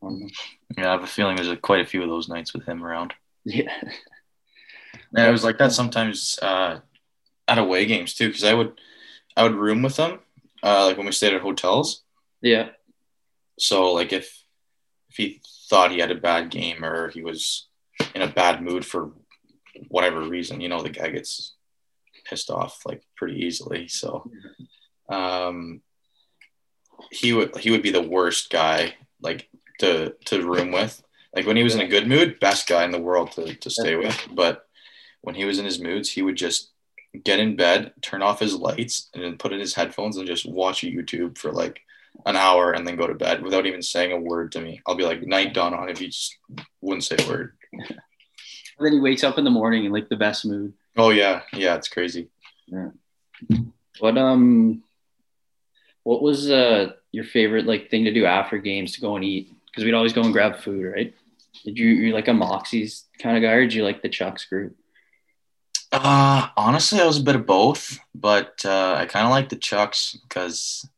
Yeah, 0.03 0.89
I 0.89 0.93
have 0.93 1.03
a 1.03 1.07
feeling 1.07 1.37
there's 1.37 1.49
a, 1.49 1.57
quite 1.57 1.81
a 1.81 1.87
few 1.87 2.03
of 2.03 2.09
those 2.09 2.29
nights 2.29 2.53
with 2.55 2.67
him 2.67 2.85
around. 2.85 3.15
Yeah. 3.45 3.73
Yeah, 5.17 5.29
it 5.29 5.33
was 5.33 5.45
like 5.45 5.59
that 5.59 5.73
sometimes 5.73 6.39
uh, 6.43 6.81
at 7.47 7.59
away 7.59 7.87
games 7.87 8.15
too, 8.15 8.29
because 8.29 8.45
I 8.45 8.55
would 8.55 8.81
I 9.37 9.43
would 9.43 9.55
room 9.55 9.83
with 9.83 9.97
them, 9.97 10.21
uh, 10.63 10.87
like 10.87 10.97
when 10.97 11.07
we 11.07 11.13
stayed 11.13 11.35
at 11.35 11.41
hotels. 11.41 12.03
Yeah. 12.41 12.71
So 13.59 13.93
like 13.93 14.13
if 14.13 14.45
if 15.11 15.17
he 15.17 15.41
thought 15.71 15.93
he 15.93 16.01
had 16.01 16.11
a 16.11 16.17
bad 16.17 16.51
game 16.51 16.85
or 16.85 17.09
he 17.11 17.23
was 17.23 17.69
in 18.15 18.23
a 18.23 18.29
bad 18.29 18.63
mood 18.63 18.85
for 18.85 19.13
whatever 19.89 20.21
reason, 20.21 20.61
you 20.61 20.69
know, 20.69 20.83
the 20.83 20.91
guy 20.91 21.11
gets 21.11 21.55
pissed 22.25 22.51
off 22.51 22.83
like 22.85 23.03
pretty 23.17 23.45
easily. 23.45 23.87
So 23.89 24.29
um, 25.09 25.83
he 27.11 27.33
would 27.33 27.57
he 27.57 27.71
would 27.71 27.83
be 27.83 27.91
the 27.91 28.03
worst 28.03 28.51
guy 28.51 28.95
like 29.21 29.49
to 29.79 30.15
to 30.27 30.47
room 30.47 30.73
with. 30.73 31.03
Like 31.35 31.47
when 31.47 31.57
he 31.57 31.65
was 31.65 31.75
in 31.75 31.81
a 31.81 31.89
good 31.89 32.07
mood, 32.07 32.39
best 32.39 32.69
guy 32.69 32.85
in 32.85 32.93
the 32.93 33.01
world 33.01 33.33
to, 33.33 33.55
to 33.55 33.71
stay 33.71 33.97
with. 33.97 34.17
But 34.33 34.64
when 35.25 35.35
he 35.35 35.47
was 35.47 35.59
in 35.59 35.65
his 35.65 35.81
moods, 35.81 36.11
he 36.11 36.21
would 36.21 36.37
just 36.37 36.71
get 37.25 37.41
in 37.41 37.57
bed, 37.57 37.93
turn 38.03 38.23
off 38.23 38.41
his 38.41 38.55
lights, 38.55 39.09
and 39.15 39.25
then 39.25 39.39
put 39.39 39.55
in 39.55 39.59
his 39.59 39.75
headphones 39.75 40.19
and 40.19 40.27
just 40.27 40.47
watch 40.47 40.83
YouTube 40.83 41.39
for 41.39 41.51
like 41.51 41.81
an 42.27 42.37
hour 42.37 42.73
and 42.73 42.87
then 42.87 42.97
go 42.97 43.07
to 43.07 43.15
bed 43.15 43.43
without 43.43 43.65
even 43.67 43.81
saying 43.81 44.13
a 44.13 44.19
word 44.19 44.53
to 44.53 44.61
me. 44.61 44.83
I'll 44.87 44.95
be 44.95 45.05
like, 45.05 45.23
night 45.23 45.55
dawn 45.55 45.73
on 45.73 45.89
if 45.89 45.99
he 45.99 46.09
just 46.09 46.37
wouldn't 46.83 47.05
say 47.05 47.17
a 47.19 47.29
word. 47.29 47.57
And 47.73 47.87
then 48.79 48.93
he 48.93 49.01
wakes 49.01 49.25
up 49.25 49.39
in 49.39 49.45
the 49.45 49.51
morning 49.51 49.87
in 49.87 49.93
like 49.93 50.11
the 50.11 50.17
best 50.17 50.45
mood. 50.45 50.75
Oh 50.97 51.09
yeah, 51.09 51.41
yeah, 51.55 51.75
it's 51.75 51.89
crazy. 51.89 52.29
Yeah. 52.67 52.91
What 54.01 54.19
um, 54.19 54.83
what 56.03 56.23
was 56.23 56.51
uh 56.51 56.93
your 57.13 57.25
favorite 57.25 57.67
like 57.67 57.91
thing 57.91 58.05
to 58.05 58.13
do 58.13 58.27
after 58.27 58.59
games 58.59 58.93
to 58.93 59.01
go 59.01 59.17
and 59.17 59.25
eat? 59.25 59.51
Because 59.67 59.85
we'd 59.85 59.95
always 59.95 60.13
go 60.13 60.23
and 60.23 60.33
grab 60.33 60.57
food, 60.57 60.85
right? 60.85 61.15
Did 61.65 61.79
you 61.79 61.89
you 61.89 62.13
like 62.13 62.29
a 62.29 62.35
Moxie's 62.35 63.05
kind 63.19 63.37
of 63.37 63.43
guy, 63.43 63.53
or 63.53 63.63
did 63.63 63.75
you 63.75 63.85
like 63.85 64.03
the 64.03 64.09
Chuck's 64.09 64.45
group? 64.45 64.77
Uh 66.03 66.49
honestly, 66.57 67.01
I 67.01 67.07
was 67.07 67.19
a 67.19 67.23
bit 67.23 67.37
of 67.37 67.47
both, 67.47 67.99
but 68.15 68.63
uh, 68.65 68.95
I 68.99 69.07
kind 69.07 69.25
of 69.27 69.31
like 69.31 69.49
the 69.49 69.57
Chucks 69.57 70.17
because 70.29 70.89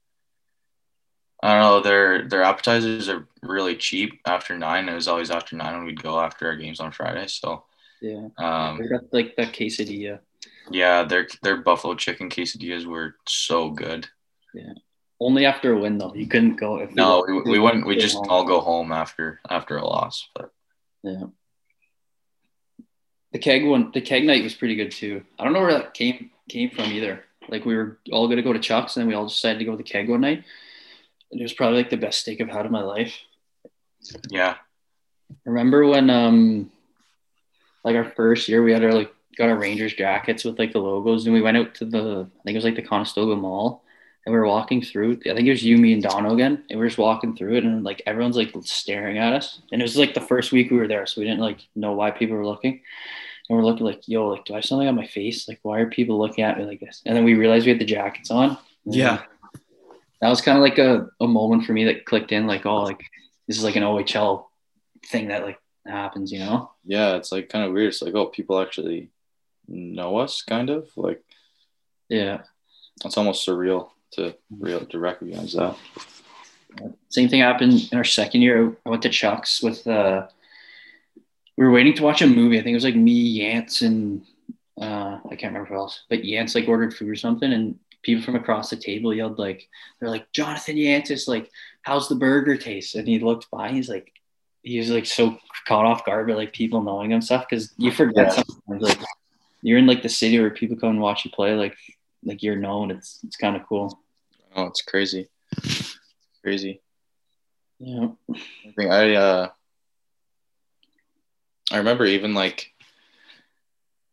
I 1.43 1.53
don't 1.53 1.61
know 1.63 1.81
their 1.81 2.27
their 2.29 2.43
appetizers 2.43 3.09
are 3.09 3.29
really 3.43 3.77
cheap 3.77 4.21
after 4.27 4.57
nine. 4.59 4.89
It 4.89 4.95
was 4.95 5.07
always 5.09 5.31
after 5.31 5.55
nine 5.57 5.75
when 5.77 5.85
we'd 5.87 6.03
go 6.03 6.19
after 6.19 6.47
our 6.47 6.57
games 6.57 6.81
on 6.81 6.93
Friday. 6.93 7.27
So 7.29 7.65
Yeah, 8.01 8.29
um, 8.39 8.79
they 8.79 8.89
got 8.89 9.13
like 9.13 9.37
that 9.37 9.53
quesadilla. 9.53 10.21
yeah, 10.71 11.05
their 11.05 11.29
their 11.43 11.59
buffalo 11.59 11.95
chicken 11.95 12.31
quesadillas 12.31 12.87
were 12.87 13.17
so 13.29 13.71
good. 13.71 14.09
Yeah, 14.55 14.73
only 15.21 15.45
after 15.45 15.73
a 15.73 15.79
win 15.79 15.99
though. 15.99 16.15
You 16.15 16.27
couldn't 16.27 16.57
go. 16.57 16.79
If 16.79 16.95
No, 16.95 17.25
we, 17.29 17.43
we 17.43 17.59
wouldn't. 17.59 17.87
We 17.87 17.97
just 17.97 18.17
home. 18.17 18.31
all 18.31 18.45
go 18.45 18.61
home 18.61 18.93
after 18.93 19.41
after 19.51 19.77
a 19.77 19.85
loss. 19.85 20.27
But 20.35 20.51
Yeah. 21.03 21.27
The 23.37 23.43
keg 23.43 23.67
one, 23.67 23.91
the 23.93 24.01
keg 24.01 24.25
night 24.25 24.43
was 24.43 24.55
pretty 24.55 24.77
good 24.77 24.91
too. 24.91 25.23
I 25.39 25.45
don't 25.45 25.53
know 25.53 25.61
where 25.61 25.75
that 25.75 25.93
came 25.93 26.31
came 26.49 26.71
from 26.71 26.87
either. 26.87 27.23
Like 27.51 27.67
we 27.67 27.77
were 27.77 27.99
all 28.11 28.29
going 28.29 28.39
to 28.39 28.43
go 28.43 28.55
to 28.55 28.59
Chuck's, 28.59 28.97
and 28.97 29.03
then 29.03 29.09
we 29.09 29.15
all 29.15 29.29
decided 29.29 29.59
to 29.59 29.67
go 29.67 29.73
to 29.73 29.77
the 29.77 29.83
keg 29.83 30.09
one 30.09 30.23
night. 30.23 30.43
And 31.31 31.39
it 31.39 31.45
was 31.45 31.53
probably 31.53 31.77
like 31.77 31.91
the 31.91 31.99
best 31.99 32.21
steak 32.21 32.41
I've 32.41 32.49
had 32.49 32.65
in 32.65 32.73
my 32.73 32.81
life. 32.81 33.15
yeah, 34.31 34.55
Remember 35.45 35.87
when 35.87 36.09
um 36.09 36.71
like 37.85 37.95
our 37.95 38.11
first 38.17 38.49
year 38.49 38.63
we 38.63 38.73
had 38.73 38.83
our 38.83 38.95
like 38.95 39.13
got 39.37 39.51
our 39.51 39.59
Rangers 39.59 39.93
jackets 39.93 40.43
with 40.43 40.59
like 40.59 40.73
the 40.73 40.79
logos 40.79 41.27
and 41.27 41.35
we 41.35 41.43
went 41.43 41.59
out 41.59 41.75
to 41.75 41.85
the 41.85 42.27
I 42.41 42.43
think 42.43 42.55
it 42.55 42.55
was 42.55 42.65
like 42.65 42.77
the 42.77 42.81
Conestoga 42.81 43.37
Mall 43.37 43.85
and 44.25 44.33
we 44.33 44.39
were 44.39 44.47
walking 44.47 44.81
through 44.81 45.21
I 45.27 45.35
think 45.35 45.47
it 45.47 45.51
was 45.51 45.63
you, 45.63 45.77
me 45.77 45.93
and 45.93 46.03
Dono 46.03 46.33
again 46.33 46.65
and 46.71 46.79
we 46.79 46.85
were 46.85 46.89
just 46.89 46.97
walking 46.97 47.37
through 47.37 47.57
it 47.57 47.65
and 47.65 47.85
like 47.85 48.01
everyone's 48.07 48.39
like 48.39 48.55
staring 48.63 49.19
at 49.19 49.35
us 49.35 49.61
and 49.73 49.83
it 49.83 49.85
was 49.85 49.99
like 49.99 50.15
the 50.15 50.23
first 50.23 50.53
week 50.53 50.71
we 50.71 50.79
were 50.79 50.89
there 50.89 51.05
so 51.05 51.21
we 51.21 51.27
didn't 51.27 51.41
like 51.41 51.59
know 51.75 51.93
why 51.93 52.11
people 52.11 52.35
were 52.35 52.47
looking 52.47 52.81
and 53.49 53.57
we're 53.59 53.65
looking 53.65 53.87
like 53.87 54.03
yo 54.07 54.29
like 54.29 54.45
do 54.45 54.53
I 54.55 54.57
have 54.57 54.65
something 54.65 54.89
on 54.89 54.95
my 54.95 55.07
face 55.07 55.49
like 55.49 55.61
why 55.63 55.81
are 55.81 55.87
people 55.91 56.19
looking 56.19 56.45
at 56.45 56.59
me 56.59 56.65
like 56.65 56.81
this 56.81 57.03
and 57.07 57.17
then 57.17 57.25
we 57.25 57.35
realized 57.35 57.65
we 57.67 57.71
had 57.73 57.81
the 57.81 57.85
jackets 57.85 58.31
on 58.31 58.57
Yeah. 58.85 59.23
that 60.21 60.29
was 60.29 60.41
kind 60.41 60.57
of 60.59 60.63
like 60.63 60.79
a, 60.79 61.09
a 61.21 61.27
moment 61.29 61.65
for 61.65 61.73
me 61.73 61.85
that 61.85 62.05
clicked 62.07 62.33
in 62.33 62.47
like 62.47 62.67
oh 62.67 62.83
like 62.83 63.03
this 63.47 63.57
is 63.59 63.65
like 63.65 63.77
an 63.77 63.83
OHL 63.85 64.47
thing 65.07 65.29
that 65.29 65.45
like 65.45 65.59
happens, 65.87 66.33
you 66.33 66.41
know? 66.41 66.73
yeah. 66.85 67.15
It's 67.15 67.31
like 67.31 67.49
kind 67.49 67.65
of 67.65 67.73
weird. 67.73 67.89
It's 67.89 68.03
like 68.03 68.15
oh, 68.15 68.27
people 68.27 68.61
actually 68.61 69.11
know 69.69 70.17
us, 70.19 70.43
kind 70.43 70.69
of 70.71 70.89
like 70.97 71.23
Yeah. 72.09 72.43
it's 73.05 73.17
almost 73.17 73.47
surreal 73.47 73.91
to 74.13 74.35
real 74.51 74.85
to 74.87 74.99
recognize 74.99 75.53
that. 75.53 75.77
Same 77.09 77.29
thing 77.29 77.41
happened 77.41 77.89
in 77.93 77.97
our 77.99 78.05
second 78.05 78.43
year. 78.43 78.77
I 78.85 78.91
went 78.91 79.03
to 79.03 79.09
Chuck's 79.09 79.63
with 79.63 79.87
uh 79.87 80.27
we 81.57 81.65
were 81.65 81.71
waiting 81.71 81.95
to 81.95 82.03
watch 82.03 82.23
a 82.23 82.27
movie. 82.27 82.59
I 82.59 82.63
think 82.63 82.73
it 82.73 82.77
was 82.77 82.85
like 82.85 82.97
me, 82.97 83.41
Yance, 83.41 83.83
and 83.87 84.23
uh 84.81 85.19
I 85.25 85.37
can't 85.37 85.53
remember 85.55 85.69
who 85.69 85.77
else, 85.77 86.05
but 86.11 86.23
Yance 86.23 86.55
like 86.55 86.69
ordered 86.69 86.95
food 86.95 87.09
or 87.11 87.17
something 87.17 87.53
and 87.53 87.79
people 88.03 88.23
from 88.23 88.37
across 88.37 88.71
the 88.71 88.77
table 88.77 89.13
yelled 89.13 89.39
like 89.39 89.69
they're 89.99 90.11
like 90.11 90.31
Jonathan 90.33 90.77
Yance 90.77 91.11
is 91.11 91.27
like, 91.27 91.51
how's 91.83 92.09
the 92.09 92.15
burger 92.15 92.57
taste? 92.57 92.95
And 92.95 93.09
he 93.09 93.19
looked 93.19 93.51
by, 93.51 93.71
he's 93.71 93.89
like 93.89 94.13
he 94.63 94.79
was 94.79 94.91
like 94.91 95.07
so 95.07 95.39
caught 95.67 95.87
off 95.87 96.05
guard 96.05 96.27
by 96.29 96.35
like 96.35 96.53
people 96.53 96.83
knowing 96.83 97.13
him 97.13 97.23
stuff 97.23 97.47
because 97.49 97.73
you 97.79 97.91
forget 97.91 98.27
Yeah. 98.27 98.43
sometimes 98.43 98.83
like 98.83 98.99
you're 99.63 99.79
in 99.79 99.87
like 99.87 100.03
the 100.03 100.09
city 100.09 100.39
where 100.39 100.51
people 100.51 100.77
come 100.77 100.91
and 100.91 101.01
watch 101.01 101.25
you 101.25 101.31
play 101.31 101.55
like 101.55 101.77
like 102.25 102.43
you're 102.43 102.57
known. 102.57 102.91
It's 102.91 103.21
it's 103.25 103.37
kind 103.37 103.57
of 103.57 103.67
cool. 103.67 103.99
Oh, 104.55 104.65
it's 104.67 104.83
crazy, 104.83 105.29
crazy. 106.43 106.81
Yeah. 107.79 108.09
I 108.31 108.73
think 108.77 108.91
I 108.91 109.15
uh 109.15 109.49
I 111.73 111.79
remember 111.79 112.05
even 112.07 112.35
like 112.35 112.73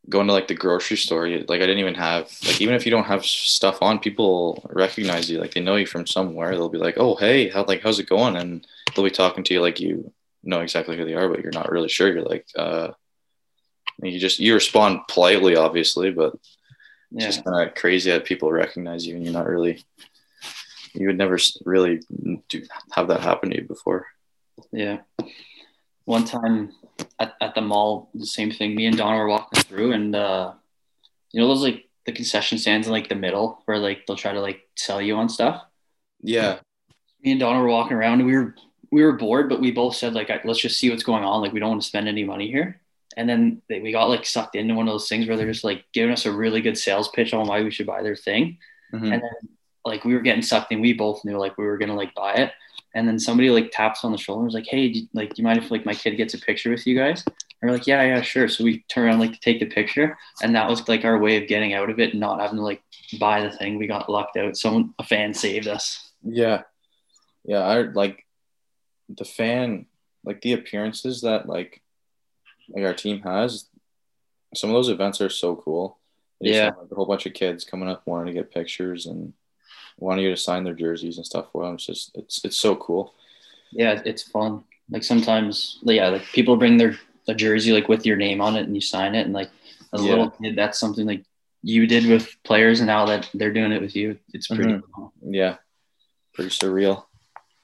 going 0.09 0.27
to 0.27 0.33
like 0.33 0.47
the 0.49 0.53
grocery 0.55 0.97
store 0.97 1.29
like 1.29 1.49
I 1.49 1.65
didn't 1.65 1.79
even 1.79 1.93
have 1.95 2.29
like 2.45 2.59
even 2.59 2.75
if 2.75 2.85
you 2.85 2.91
don't 2.91 3.05
have 3.05 3.25
stuff 3.25 3.77
on 3.81 3.99
people 3.99 4.61
recognize 4.73 5.29
you 5.29 5.39
like 5.39 5.53
they 5.53 5.61
know 5.61 5.77
you 5.77 5.85
from 5.85 6.05
somewhere 6.05 6.51
they'll 6.51 6.67
be 6.67 6.77
like 6.77 6.97
oh 6.97 7.15
hey 7.15 7.47
how 7.47 7.63
like 7.65 7.81
how's 7.81 7.99
it 7.99 8.09
going 8.09 8.35
and 8.35 8.67
they'll 8.93 9.05
be 9.05 9.11
talking 9.11 9.45
to 9.45 9.53
you 9.53 9.61
like 9.61 9.79
you 9.79 10.11
know 10.43 10.59
exactly 10.59 10.97
who 10.97 11.05
they 11.05 11.13
are 11.13 11.29
but 11.29 11.41
you're 11.41 11.53
not 11.53 11.71
really 11.71 11.87
sure 11.87 12.11
you're 12.11 12.21
like 12.23 12.45
uh 12.57 12.89
you 14.01 14.19
just 14.19 14.39
you 14.39 14.53
respond 14.53 14.99
politely 15.07 15.55
obviously 15.55 16.11
but 16.11 16.33
it's 16.33 16.43
Yeah. 17.11 17.25
just 17.27 17.45
kind 17.45 17.65
of 17.69 17.73
crazy 17.75 18.11
that 18.11 18.25
people 18.25 18.51
recognize 18.51 19.07
you 19.07 19.15
and 19.15 19.23
you're 19.23 19.31
not 19.31 19.47
really 19.47 19.85
you 20.93 21.07
would 21.07 21.17
never 21.17 21.37
really 21.63 22.01
do 22.49 22.61
have 22.91 23.07
that 23.07 23.21
happen 23.21 23.51
to 23.51 23.55
you 23.55 23.63
before 23.63 24.05
Yeah. 24.73 24.97
One 26.05 26.25
time 26.25 26.73
at, 27.19 27.33
at 27.39 27.55
the 27.55 27.61
mall, 27.61 28.09
the 28.13 28.25
same 28.25 28.51
thing. 28.51 28.75
Me 28.75 28.85
and 28.85 28.97
Dono 28.97 29.17
were 29.17 29.27
walking 29.29 29.63
through, 29.63 29.93
and 29.93 30.15
uh, 30.15 30.53
you 31.31 31.39
know 31.41 31.47
those 31.47 31.61
like 31.63 31.85
the 32.05 32.11
concession 32.11 32.57
stands 32.57 32.87
in 32.87 32.93
like 32.93 33.07
the 33.07 33.15
middle 33.15 33.61
where 33.65 33.77
like 33.79 34.05
they'll 34.05 34.17
try 34.17 34.33
to 34.33 34.41
like 34.41 34.67
sell 34.75 35.01
you 35.01 35.15
on 35.15 35.29
stuff. 35.29 35.63
yeah 36.21 36.59
Me 37.23 37.31
and 37.31 37.39
Dono 37.39 37.59
were 37.61 37.67
walking 37.69 37.95
around, 37.95 38.19
and 38.19 38.27
we 38.27 38.35
were 38.35 38.55
we 38.91 39.03
were 39.03 39.13
bored, 39.13 39.49
but 39.49 39.61
we 39.61 39.71
both 39.71 39.95
said 39.95 40.13
like 40.13 40.29
let's 40.45 40.59
just 40.59 40.79
see 40.79 40.89
what's 40.89 41.03
going 41.03 41.23
on. 41.23 41.41
Like 41.41 41.53
we 41.53 41.59
don't 41.59 41.69
want 41.69 41.81
to 41.81 41.87
spend 41.87 42.07
any 42.07 42.23
money 42.23 42.49
here. 42.51 42.79
And 43.15 43.29
then 43.29 43.61
they, 43.69 43.79
we 43.79 43.91
got 43.91 44.09
like 44.09 44.25
sucked 44.25 44.55
into 44.55 44.73
one 44.73 44.87
of 44.87 44.93
those 44.93 45.07
things 45.07 45.27
where 45.27 45.37
they're 45.37 45.51
just 45.51 45.63
like 45.63 45.85
giving 45.93 46.11
us 46.11 46.25
a 46.25 46.31
really 46.31 46.61
good 46.61 46.77
sales 46.77 47.09
pitch 47.09 47.33
on 47.33 47.47
why 47.47 47.61
we 47.61 47.71
should 47.71 47.85
buy 47.85 48.01
their 48.01 48.15
thing. 48.15 48.57
Mhm. 48.93 49.13
And 49.13 49.21
then 49.21 49.49
like 49.85 50.03
we 50.03 50.13
were 50.13 50.21
getting 50.21 50.41
sucked 50.41 50.71
in. 50.71 50.81
We 50.81 50.93
both 50.93 51.23
knew 51.23 51.37
like 51.37 51.57
we 51.57 51.65
were 51.65 51.77
gonna 51.77 51.95
like 51.95 52.13
buy 52.15 52.33
it. 52.33 52.51
And 52.95 53.07
then 53.07 53.17
somebody 53.19 53.49
like 53.49 53.71
taps 53.71 54.03
on 54.03 54.11
the 54.11 54.17
shoulder 54.17 54.41
and 54.41 54.45
was 54.45 54.53
like, 54.53 54.67
"Hey, 54.67 54.89
do, 54.89 55.01
like, 55.13 55.29
do 55.29 55.41
you 55.41 55.43
mind 55.43 55.57
if 55.57 55.71
like 55.71 55.85
my 55.85 55.93
kid 55.95 56.15
gets 56.15 56.33
a 56.35 56.39
picture 56.39 56.69
with 56.69 56.85
you 56.85 56.95
guys?" 56.97 57.23
And 57.25 57.71
we're 57.71 57.77
like, 57.77 57.87
yeah, 57.87 58.03
yeah, 58.03 58.21
sure. 58.21 58.47
So 58.49 58.63
we 58.63 58.83
turn 58.89 59.05
around 59.07 59.19
like 59.19 59.31
to 59.33 59.39
take 59.39 59.59
the 59.59 59.65
picture, 59.65 60.17
and 60.41 60.55
that 60.55 60.69
was 60.69 60.87
like 60.87 61.03
our 61.05 61.17
way 61.17 61.41
of 61.41 61.47
getting 61.47 61.73
out 61.73 61.89
of 61.89 61.99
it 61.99 62.11
and 62.11 62.19
not 62.19 62.39
having 62.39 62.57
to 62.57 62.63
like 62.63 62.81
buy 63.19 63.41
the 63.41 63.51
thing. 63.51 63.77
We 63.77 63.87
got 63.87 64.09
lucked 64.09 64.37
out. 64.37 64.57
Someone, 64.57 64.93
a 64.99 65.03
fan, 65.03 65.33
saved 65.33 65.67
us. 65.67 66.11
Yeah, 66.23 66.63
yeah. 67.45 67.59
I 67.59 67.81
like 67.81 68.25
the 69.09 69.25
fan, 69.25 69.85
like 70.23 70.41
the 70.41 70.53
appearances 70.53 71.21
that 71.21 71.47
like 71.47 71.81
like 72.69 72.83
our 72.85 72.93
team 72.93 73.21
has. 73.21 73.69
Some 74.55 74.69
of 74.69 74.75
those 74.75 74.89
events 74.89 75.19
are 75.19 75.29
so 75.29 75.55
cool. 75.55 75.97
They 76.39 76.51
Yeah. 76.51 76.65
have, 76.65 76.77
like, 76.77 76.91
a 76.91 76.95
whole 76.95 77.05
bunch 77.07 77.25
of 77.25 77.33
kids 77.33 77.63
coming 77.63 77.89
up 77.89 78.05
wanting 78.05 78.27
to 78.33 78.39
get 78.39 78.53
pictures 78.53 79.05
and 79.07 79.33
wanting 79.99 80.25
you 80.25 80.31
to 80.31 80.37
sign 80.37 80.63
their 80.63 80.73
jerseys 80.73 81.17
and 81.17 81.25
stuff 81.25 81.47
for 81.51 81.65
them. 81.65 81.75
It's 81.75 81.85
just 81.85 82.11
it's 82.15 82.43
it's 82.45 82.57
so 82.57 82.75
cool. 82.75 83.13
Yeah, 83.71 84.01
it's 84.05 84.23
fun. 84.23 84.63
Like 84.89 85.03
sometimes, 85.03 85.79
yeah, 85.83 86.09
like 86.09 86.23
people 86.33 86.57
bring 86.57 86.77
their 86.77 86.97
a 87.27 87.33
jersey 87.33 87.71
like 87.71 87.87
with 87.87 88.05
your 88.05 88.17
name 88.17 88.41
on 88.41 88.55
it, 88.55 88.63
and 88.65 88.75
you 88.75 88.81
sign 88.81 89.15
it, 89.15 89.25
and 89.25 89.33
like 89.33 89.49
as 89.93 90.01
a 90.01 90.03
Yeah. 90.03 90.09
little 90.11 90.29
kid, 90.31 90.55
that's 90.55 90.79
something 90.79 91.05
like 91.05 91.23
you 91.63 91.87
did 91.87 92.05
with 92.05 92.35
players, 92.43 92.79
and 92.81 92.87
now 92.87 93.05
that 93.05 93.29
they're 93.33 93.53
doing 93.53 93.71
it 93.71 93.81
with 93.81 93.95
you, 93.95 94.17
it's 94.33 94.47
pretty. 94.47 94.73
Mhm. 94.73 94.83
cool. 94.93 95.13
Yeah, 95.21 95.55
pretty 96.33 96.49
surreal. 96.49 97.05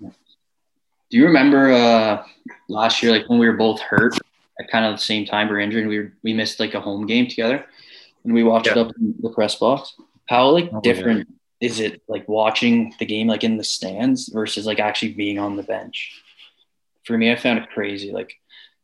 Do 0.02 1.18
you 1.18 1.26
remember 1.26 1.72
uh, 1.72 2.24
last 2.68 3.02
year, 3.02 3.12
like 3.12 3.28
when 3.30 3.39
we 3.39 3.48
were 3.48 3.58
both 3.58 3.80
hurt 3.82 4.15
at 4.60 4.70
kind 4.70 4.86
of 4.86 4.94
the 4.94 5.04
same 5.04 5.26
time, 5.26 5.48
we 5.48 5.54
were 5.54 5.60
injured, 5.60 5.82
and 5.82 5.89
we 5.89 6.00
were, 6.00 6.13
we 6.24 6.34
missed 6.34 6.60
like 6.60 6.76
a 6.76 6.80
home 6.80 7.06
game 7.08 7.28
together, 7.28 7.65
and 8.24 8.34
we 8.34 8.44
watched 8.44 8.68
it 8.68 8.78
up 8.78 8.92
in 8.98 9.15
the 9.20 9.30
press 9.32 9.56
box. 9.56 9.96
How 10.28 10.50
like 10.50 10.65
Oh, 10.72 10.82
yeah. 10.84 10.94
different 10.94 11.28
is 11.62 11.80
it 11.80 12.02
like 12.08 12.28
watching 12.28 12.93
the 13.00 13.06
game 13.06 13.28
like 13.28 13.43
in 13.43 13.58
the 13.58 13.63
stands 13.63 14.30
versus 14.30 14.65
like 14.65 14.80
actually 14.80 15.13
being 15.13 15.39
on 15.39 15.56
the 15.56 15.63
bench? 15.63 16.22
For 17.04 17.17
me, 17.17 17.32
I 17.32 17.36
found 17.36 17.60
it 17.60 17.69
crazy. 17.69 18.12
Like 18.12 18.39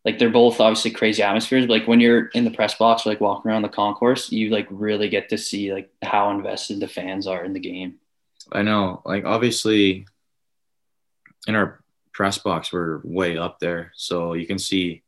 like 0.06 0.20
they're 0.20 0.30
both 0.30 0.60
obviously 0.60 0.92
crazy 0.92 1.24
atmospheres, 1.24 1.66
but 1.66 1.74
like 1.80 1.88
when 1.88 2.00
you're 2.00 2.28
in 2.28 2.46
the 2.46 2.52
press 2.52 2.76
box, 2.76 3.06
or, 3.06 3.10
like 3.10 3.20
walking 3.20 3.50
around 3.50 3.64
the 3.64 3.70
concourse, 3.70 4.32
you 4.32 4.52
like 4.52 4.68
really 4.70 5.10
get 5.10 5.30
to 5.30 5.38
see 5.38 5.74
like 5.74 5.90
how 6.04 6.30
invested 6.30 6.80
the 6.80 6.88
fans 6.88 7.26
are 7.26 7.44
in 7.44 7.54
the 7.54 7.60
game. 7.60 7.96
I 8.52 8.62
know. 8.62 9.02
Like 9.04 9.26
obviously, 9.26 10.06
in 11.48 11.56
our 11.56 11.84
press 12.14 12.38
box, 12.38 12.72
we're 12.72 13.02
way 13.04 13.38
up 13.38 13.60
there, 13.60 13.92
so 13.96 14.34
you 14.34 14.46
can 14.46 14.60
see 14.60 15.02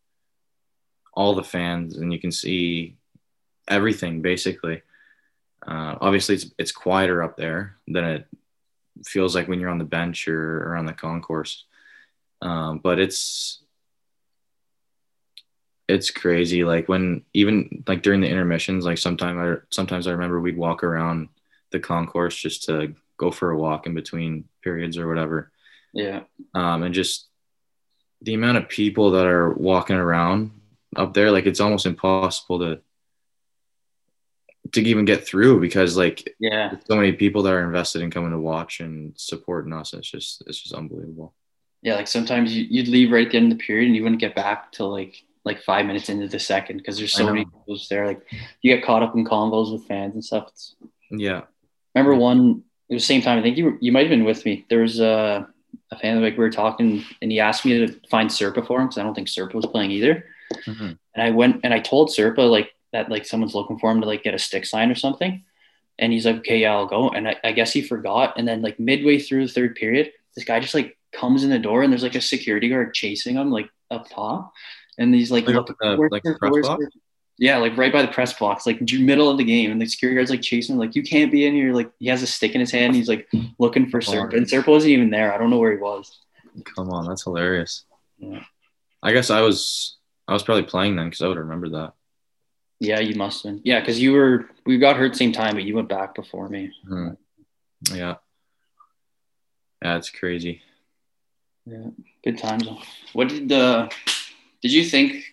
all 1.14 1.36
the 1.36 1.44
fans 1.44 1.98
and 1.98 2.12
you 2.12 2.20
can 2.20 2.32
see 2.32 2.96
everything 3.68 4.22
basically. 4.22 4.82
Uh, 5.68 5.96
obviously, 6.00 6.36
it's 6.36 6.52
it's 6.58 6.72
quieter 6.72 7.22
up 7.22 7.38
there 7.38 7.78
than 7.88 8.06
it 8.06 8.28
feels 9.06 9.36
like 9.36 9.48
when 9.48 9.60
you're 9.60 9.70
on 9.70 9.78
the 9.78 9.84
bench 9.84 10.28
or, 10.28 10.64
or 10.64 10.78
on 10.78 10.86
the 10.86 10.94
concourse. 10.94 11.66
Um, 12.42 12.80
but 12.80 13.00
it's 13.00 13.62
it's 15.88 16.10
crazy. 16.12 16.64
Like 16.64 16.88
when 16.88 17.24
even 17.34 17.84
like 17.88 18.02
during 18.02 18.22
the 18.22 18.30
intermissions, 18.30 18.86
like 18.86 18.98
sometimes 18.98 19.40
I 19.40 19.66
sometimes 19.70 20.08
I 20.08 20.12
remember 20.12 20.40
we'd 20.40 20.58
walk 20.58 20.84
around 20.84 21.30
the 21.72 21.80
concourse 21.80 22.36
just 22.36 22.66
to 22.66 22.94
go 23.18 23.32
for 23.32 23.52
a 23.52 23.58
walk 23.58 23.88
in 23.88 23.94
between 23.94 24.46
periods 24.64 24.98
or 24.98 25.08
whatever. 25.08 25.52
Yeah. 25.94 26.22
Um, 26.54 26.84
and 26.84 26.94
just 26.94 27.28
the 28.22 28.34
amount 28.34 28.58
of 28.58 28.70
people 28.70 29.12
that 29.12 29.26
are 29.26 29.52
walking 29.54 29.96
around 29.96 30.52
up 30.96 31.14
there, 31.14 31.32
like 31.32 31.46
it's 31.46 31.60
almost 31.60 31.86
impossible 31.86 32.60
to 32.60 32.82
to 34.72 34.82
even 34.82 35.06
get 35.06 35.26
through 35.28 35.60
because 35.62 35.96
like 35.98 36.36
Yeah. 36.40 36.76
so 36.86 36.96
many 36.96 37.12
people 37.14 37.44
that 37.44 37.54
are 37.54 37.64
invested 37.64 38.02
in 38.02 38.12
coming 38.12 38.32
to 38.32 38.40
watch 38.40 38.80
and 38.80 39.14
supporting 39.18 39.74
us. 39.74 39.94
It's 39.94 40.10
just 40.10 40.44
it's 40.48 40.60
just 40.62 40.74
unbelievable. 40.76 41.34
Yeah, 41.84 41.96
like 41.96 42.08
sometimes 42.08 42.56
you, 42.56 42.66
you'd 42.70 42.88
leave 42.88 43.12
right 43.12 43.26
at 43.28 43.32
the 43.32 43.38
end 43.38 43.52
of 43.52 43.58
the 43.58 43.64
period 43.64 43.88
and 43.88 43.96
you 43.96 44.04
wouldn't 44.04 44.22
get 44.22 44.36
back 44.36 44.72
till 44.72 44.90
like 44.90 45.24
like 45.46 45.62
five 45.62 45.86
minutes 45.86 46.10
into 46.10 46.28
the 46.28 46.40
second 46.40 46.78
because 46.78 46.98
there's 46.98 47.14
so 47.14 47.26
many 47.26 47.46
people 47.46 47.78
there. 47.90 48.06
Like 48.08 48.22
you 48.62 48.74
get 48.76 48.84
caught 48.84 49.04
up 49.04 49.16
in 49.16 49.24
convos 49.26 49.72
with 49.72 49.86
fans 49.86 50.14
and 50.14 50.24
stuff. 50.26 50.48
It's, 50.50 50.76
Yeah. 51.12 51.42
remember 51.96 52.16
one 52.16 52.64
it 52.90 52.94
was 52.94 53.04
the 53.04 53.08
same 53.08 53.22
time. 53.22 53.38
I 53.38 53.42
think 53.42 53.58
you 53.58 53.66
were, 53.66 53.78
you 53.82 53.92
might 53.92 54.02
have 54.08 54.10
been 54.10 54.24
with 54.24 54.46
me. 54.46 54.66
There 54.70 54.80
was 54.82 55.00
a, 55.02 55.48
a 55.92 56.00
fan 56.00 56.22
like 56.22 56.34
we 56.38 56.44
were 56.44 56.50
talking 56.50 57.04
and 57.22 57.32
he 57.32 57.40
asked 57.40 57.66
me 57.66 57.86
to 57.86 58.00
find 58.10 58.30
Serpa 58.30 58.66
for 58.66 58.80
him 58.80 58.88
because 58.88 58.98
I 58.98 59.04
don't 59.04 59.14
think 59.14 59.28
Serpa 59.28 59.54
was 59.56 59.66
playing 59.66 59.92
either. 59.92 60.26
Mhm. 60.66 60.98
And 61.16 61.24
I 61.24 61.32
went 61.32 61.62
and 61.64 61.74
I 61.74 61.80
told 61.80 62.10
Serpa 62.10 62.50
like 62.50 62.72
that 62.94 63.10
like 63.10 63.26
someone's 63.26 63.56
looking 63.56 63.80
for 63.80 63.92
him 63.92 64.02
to 64.02 64.08
like 64.08 64.24
get 64.24 64.34
a 64.34 64.40
stick 64.40 64.66
sign 64.66 64.90
or 64.92 64.96
something. 64.96 65.44
And 66.00 66.14
he's 66.14 66.26
like, 66.26 66.38
okay, 66.38 66.60
yeah, 66.60 66.74
I'll 66.74 66.86
go. 66.86 67.10
And 67.10 67.28
I, 67.28 67.36
I 67.44 67.52
guess 67.54 67.74
he 67.74 67.82
forgot. 67.82 68.36
And 68.38 68.48
then 68.48 68.62
like 68.62 68.80
midway 68.80 69.20
through 69.20 69.48
the 69.48 69.52
third 69.54 69.76
period, 69.76 70.12
this 70.36 70.46
guy 70.46 70.60
just 70.60 70.76
like 70.76 70.98
comes 71.12 71.44
in 71.44 71.50
the 71.50 71.58
door 71.60 71.82
and 71.84 71.92
there's 71.92 72.04
like 72.04 72.16
a 72.16 72.22
security 72.22 72.70
guard 72.70 72.94
chasing 72.94 73.36
him 73.36 73.50
like 73.52 73.70
up 73.90 74.08
top. 74.10 74.54
And 75.00 75.14
he's 75.14 75.32
like, 75.32 75.48
Like 75.48 75.56
look, 75.56 75.70
up 75.72 75.78
in 75.82 75.90
the- 75.92 75.98
where's 75.98 76.12
like 76.12 76.24
press 76.24 76.68
box? 76.68 76.86
Yeah, 77.40 77.58
like 77.58 77.78
right 77.78 77.94
by 77.94 78.02
the 78.02 78.08
press 78.08 78.34
box, 78.34 78.66
like 78.66 78.82
middle 78.82 79.30
of 79.30 79.38
the 79.38 79.44
game. 79.44 79.72
And 79.72 79.80
the 79.80 79.86
security 79.86 80.16
guard's 80.16 80.32
like 80.32 80.42
chasing 80.42 80.74
him, 80.74 80.80
like, 80.80 80.96
you 80.96 81.04
can't 81.04 81.32
be 81.32 81.46
in 81.46 81.54
here. 81.54 81.72
Like 81.72 81.92
he 82.00 82.08
has 82.08 82.24
a 82.24 82.28
stick 82.28 82.56
in 82.56 82.60
his 82.62 82.72
hand. 82.72 82.96
He's 82.96 83.08
like 83.08 83.30
looking 83.60 83.90
for. 83.90 84.00
Serpa. 84.00 84.36
And 84.36 84.48
Serpa 84.48 84.68
wasn't 84.68 84.92
even 84.92 85.12
there. 85.12 85.32
I 85.32 85.38
don't 85.38 85.52
know 85.52 85.60
where 85.60 85.72
he 85.72 85.78
was. 85.78 86.20
Come 86.76 86.90
on, 86.90 87.08
that's 87.08 87.24
hilarious. 87.24 87.86
Yeah. 88.18 88.44
I 89.04 89.14
guess 89.14 89.30
I 89.30 89.42
was 89.42 89.98
I 90.28 90.34
was 90.34 90.42
probably 90.42 90.64
playing 90.64 90.96
then 90.96 91.06
because 91.10 91.22
I 91.22 91.28
would 91.28 91.38
remember 91.38 91.70
that. 91.70 91.94
Yeah, 92.80 93.00
you 93.00 93.16
must 93.16 93.44
have 93.44 93.54
been. 93.54 93.62
Yeah, 93.64 93.80
because 93.80 94.00
you 94.00 94.14
were 94.14 94.50
we 94.66 94.78
got 94.78 94.98
hurt 94.98 95.16
same 95.16 95.32
time, 95.32 95.56
but 95.56 95.64
you 95.64 95.76
went 95.76 95.90
back 95.90 96.16
before 96.16 96.48
me. 96.48 96.72
Hmm. 96.88 97.10
Yeah. 97.92 98.16
Yeah, 99.82 99.98
it's 99.98 100.10
crazy. 100.10 100.62
Yeah, 101.66 101.88
good 102.24 102.38
times. 102.38 102.68
What 103.14 103.30
did 103.30 103.50
the 103.50 103.92
did 104.62 104.72
you 104.72 104.84
think 104.84 105.24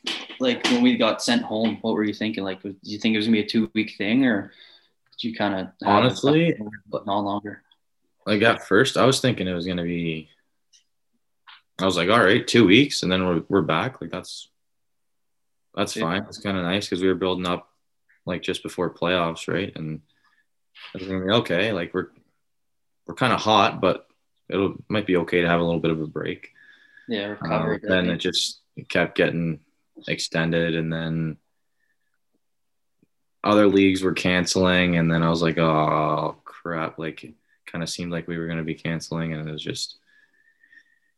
like 0.41 0.65
when 0.67 0.83
we 0.83 0.97
got 0.97 1.23
sent 1.23 1.43
home? 1.43 1.79
What 1.81 1.95
were 1.95 2.05
you 2.05 2.15
thinking? 2.15 2.45
Like, 2.45 2.63
did 2.63 2.77
you 2.83 2.99
think 2.99 3.15
it 3.15 3.19
was 3.19 3.27
gonna 3.27 3.37
be 3.37 3.45
a 3.45 3.47
two 3.47 3.71
week 3.75 3.95
thing, 3.97 4.25
or 4.27 4.53
did 5.13 5.29
you 5.29 5.35
kind 5.35 5.55
of 5.55 5.69
Honestly, 5.85 6.57
but 6.89 7.07
no 7.07 7.21
longer? 7.21 7.63
like 8.27 8.41
at 8.43 8.67
first 8.67 8.97
I 8.97 9.05
was 9.05 9.21
thinking 9.21 9.47
it 9.47 9.53
was 9.53 9.67
gonna 9.67 9.83
be 9.85 10.31
I 11.79 11.85
was 11.85 11.97
like, 11.97 12.09
all 12.09 12.23
right, 12.23 12.47
two 12.47 12.67
weeks 12.67 13.03
and 13.03 13.11
then 13.11 13.27
we're 13.27 13.43
we're 13.49 13.63
back. 13.63 14.01
Like 14.01 14.11
that's 14.11 14.49
that's 15.77 15.97
Yeah. 15.97 16.03
fine. 16.03 16.23
It's 16.25 16.39
kind 16.41 16.57
of 16.57 16.63
nice 16.65 16.87
because 16.87 17.03
we 17.03 17.09
were 17.09 17.15
building 17.15 17.47
up 17.47 17.71
like 18.27 18.43
just 18.43 18.63
before 18.63 18.93
playoffs, 18.95 19.49
right? 19.53 19.73
And 19.77 20.01
I 20.95 20.99
was 20.99 21.07
gonna 21.09 21.25
be 21.25 21.33
okay. 21.33 21.73
Like 21.73 21.93
we're 21.95 22.09
we're 23.07 23.15
kind 23.15 23.33
of 23.33 23.41
hot, 23.41 23.81
but 23.81 24.07
it'll 24.49 24.77
might 24.89 25.07
be 25.07 25.17
okay 25.19 25.41
to 25.43 25.49
have 25.49 25.61
a 25.61 25.65
little 25.65 25.81
bit 25.81 25.91
of 25.91 26.01
a 26.01 26.07
break. 26.07 26.51
Yeah, 27.09 27.37
Um, 27.43 27.65
recovery. 27.67 27.81
then 27.83 28.11
it 28.11 28.17
just 28.19 28.61
kept 28.89 29.17
getting 29.17 29.61
extended, 30.09 30.75
and 30.75 30.91
then 30.93 31.37
other 33.43 33.67
leagues 33.67 34.03
were 34.03 34.15
canceling, 34.15 34.97
and 34.97 35.11
then 35.13 35.23
I 35.23 35.29
was 35.29 35.43
like, 35.43 35.59
oh 35.59 36.37
crap! 36.45 36.99
Like, 36.99 37.25
it 37.25 37.35
kind 37.67 37.83
of 37.83 37.91
seemed 37.91 38.11
like 38.11 38.27
we 38.27 38.39
were 38.39 38.47
going 38.47 38.59
to 38.59 38.65
be 38.65 38.75
canceling, 38.75 39.35
and 39.35 39.47
it 39.47 39.53
was 39.53 39.63
just 39.63 39.99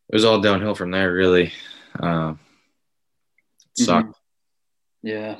it 0.09 0.15
was 0.15 0.25
all 0.25 0.41
downhill 0.41 0.75
from 0.75 0.91
there, 0.91 1.13
really. 1.13 1.53
Um, 1.99 2.39
it 3.77 3.83
sucked. 3.85 4.16
Yeah, 5.03 5.37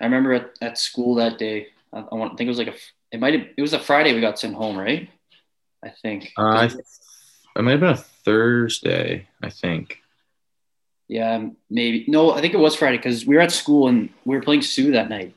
I 0.00 0.04
remember 0.04 0.32
at, 0.32 0.50
at 0.60 0.78
school 0.78 1.16
that 1.16 1.38
day. 1.38 1.68
I, 1.92 2.00
I 2.00 2.14
want 2.14 2.38
think 2.38 2.46
it 2.46 2.50
was 2.50 2.58
like 2.58 2.68
a 2.68 2.74
it 3.12 3.20
might 3.20 3.34
have 3.34 3.48
it 3.56 3.62
was 3.62 3.72
a 3.72 3.78
Friday 3.78 4.14
we 4.14 4.20
got 4.20 4.38
sent 4.38 4.54
home, 4.54 4.78
right? 4.78 5.08
I 5.84 5.90
think. 6.02 6.32
Uh, 6.38 6.42
I, 6.42 6.64
it 6.66 7.62
might 7.62 7.72
have 7.72 7.80
been 7.80 7.90
a 7.90 7.96
Thursday, 7.96 9.26
I 9.42 9.50
think. 9.50 9.98
yeah, 11.08 11.48
maybe 11.68 12.04
no. 12.06 12.32
I 12.32 12.40
think 12.40 12.54
it 12.54 12.58
was 12.58 12.76
Friday 12.76 12.96
because 12.96 13.26
we 13.26 13.34
were 13.34 13.42
at 13.42 13.52
school 13.52 13.88
and 13.88 14.10
we 14.24 14.36
were 14.36 14.42
playing 14.42 14.62
Soo 14.62 14.92
that 14.92 15.08
night. 15.08 15.34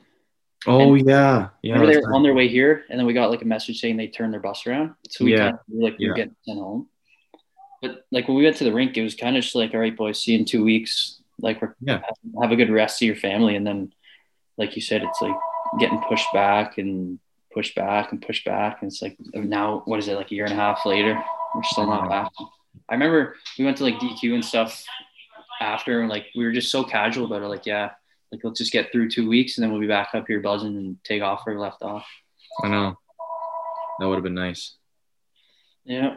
Oh 0.66 0.94
yeah, 0.94 1.48
yeah. 1.62 1.74
Remember 1.74 1.92
they 1.92 2.00
were 2.00 2.14
on 2.14 2.22
their 2.22 2.34
way 2.34 2.48
here, 2.48 2.84
and 2.88 2.98
then 2.98 3.06
we 3.06 3.12
got 3.12 3.30
like 3.30 3.42
a 3.42 3.46
message 3.46 3.80
saying 3.80 3.96
they 3.96 4.06
turned 4.06 4.32
their 4.32 4.40
bus 4.40 4.66
around. 4.66 4.94
So 5.10 5.24
we 5.24 5.32
Yeah. 5.32 5.38
kind 5.38 5.54
of 5.54 5.60
we 5.68 5.78
were 5.78 5.90
like 5.90 5.98
we 5.98 6.08
were 6.08 6.14
getting 6.14 6.36
sent 6.46 6.58
home. 6.58 6.88
But 7.82 8.06
like 8.10 8.28
when 8.28 8.36
we 8.36 8.44
went 8.44 8.56
to 8.58 8.64
the 8.64 8.72
rink, 8.72 8.96
it 8.96 9.02
was 9.02 9.14
kind 9.14 9.36
of 9.36 9.42
just 9.42 9.54
like, 9.54 9.74
all 9.74 9.80
right, 9.80 9.94
boys, 9.94 10.22
see 10.22 10.32
you 10.32 10.38
in 10.38 10.44
two 10.46 10.64
weeks. 10.64 11.20
Like 11.40 11.60
we're 11.60 11.74
Yeah. 11.80 12.00
have, 12.04 12.42
have 12.42 12.52
a 12.52 12.56
good 12.56 12.70
rest 12.70 13.02
of 13.02 13.06
your 13.06 13.16
family, 13.16 13.56
and 13.56 13.66
then, 13.66 13.92
like 14.56 14.76
you 14.76 14.82
said, 14.82 15.02
it's 15.02 15.20
like 15.20 15.34
getting 15.78 16.00
pushed 16.08 16.32
back 16.32 16.78
and 16.78 17.18
pushed 17.52 17.74
back 17.74 18.12
and 18.12 18.20
pushed 18.20 18.44
back, 18.44 18.82
and 18.82 18.90
it's 18.90 19.02
like 19.02 19.16
now 19.34 19.82
what 19.84 19.98
is 19.98 20.08
it 20.08 20.16
like 20.16 20.30
a 20.30 20.34
year 20.34 20.44
and 20.44 20.52
a 20.52 20.56
half 20.56 20.84
later? 20.86 21.22
We're 21.54 21.62
still 21.64 21.86
not 21.86 22.08
back. 22.08 22.30
I 22.88 22.94
remember 22.94 23.36
we 23.58 23.64
went 23.64 23.76
to 23.78 23.84
like 23.84 23.98
DQ 23.98 24.34
and 24.34 24.44
stuff 24.44 24.84
after, 25.60 26.00
and 26.00 26.10
like 26.10 26.26
we 26.34 26.44
were 26.44 26.52
just 26.52 26.70
so 26.70 26.84
casual 26.84 27.26
about 27.26 27.42
it. 27.42 27.48
Like, 27.48 27.66
yeah, 27.66 27.90
like 28.32 28.40
let's 28.42 28.58
just 28.58 28.72
get 28.72 28.90
through 28.92 29.10
two 29.10 29.28
weeks, 29.28 29.56
and 29.56 29.62
then 29.62 29.70
we'll 29.70 29.80
be 29.80 29.86
back 29.86 30.10
up 30.14 30.26
here 30.26 30.40
buzzing 30.40 30.76
and 30.76 30.96
take 31.04 31.22
off 31.22 31.42
where 31.44 31.54
we 31.54 31.60
left 31.60 31.82
off. 31.82 32.06
I 32.62 32.68
know. 32.68 32.96
That 33.98 34.08
would 34.08 34.16
have 34.16 34.24
been 34.24 34.34
nice. 34.34 34.76
Yeah. 35.84 36.16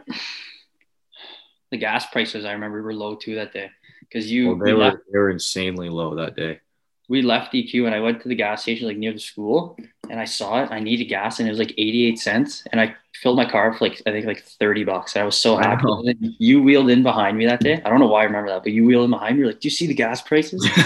The 1.70 1.76
gas 1.76 2.06
prices 2.06 2.44
I 2.44 2.52
remember 2.52 2.82
were 2.82 2.94
low 2.94 3.14
too 3.14 3.34
that 3.36 3.52
day 3.52 3.70
because 4.00 4.30
you 4.30 4.48
Well, 4.48 4.56
they 4.58 4.72
we 4.72 4.78
were 4.78 4.84
left- 4.84 4.98
they 5.12 5.18
were 5.18 5.30
insanely 5.30 5.88
low 5.88 6.14
that 6.16 6.36
day. 6.36 6.60
we 7.08 7.22
left 7.22 7.52
DQ 7.54 7.86
and 7.86 7.94
I 7.94 8.00
went 8.00 8.20
to 8.22 8.28
the 8.28 8.34
gas 8.34 8.62
station 8.62 8.86
like 8.86 8.98
near 8.98 9.12
the 9.14 9.18
school 9.18 9.78
and 10.10 10.20
I 10.20 10.24
saw 10.26 10.62
it. 10.62 10.70
I 10.70 10.78
needed 10.80 11.06
gas 11.06 11.38
and 11.40 11.48
it 11.48 11.50
was 11.50 11.58
like 11.58 11.72
88 11.78 12.18
cents. 12.18 12.64
And 12.70 12.80
I 12.80 12.94
filled 13.22 13.36
my 13.38 13.48
car 13.50 13.72
for 13.72 13.88
like, 13.88 14.02
I 14.06 14.10
think 14.10 14.26
like 14.26 14.42
30 14.44 14.84
bucks. 14.84 15.16
I 15.16 15.22
was 15.24 15.36
so 15.40 15.56
happy. 15.56 15.84
know. 15.84 15.98
And 16.00 16.08
then 16.08 16.36
you 16.38 16.62
wheeled 16.62 16.90
in 16.90 17.02
behind 17.02 17.38
me 17.38 17.46
that 17.46 17.60
day. 17.60 17.80
I 17.82 17.88
don't 17.88 17.98
know 17.98 18.08
why 18.08 18.20
I 18.20 18.24
remember 18.24 18.50
that, 18.50 18.62
but 18.62 18.72
you 18.72 18.84
wheeled 18.84 19.04
in 19.06 19.10
behind 19.10 19.36
me. 19.36 19.40
You're 19.40 19.48
like, 19.52 19.60
do 19.60 19.66
you 19.66 19.70
see 19.70 19.86
the 19.86 19.94
gas 19.94 20.20
prices? 20.22 20.60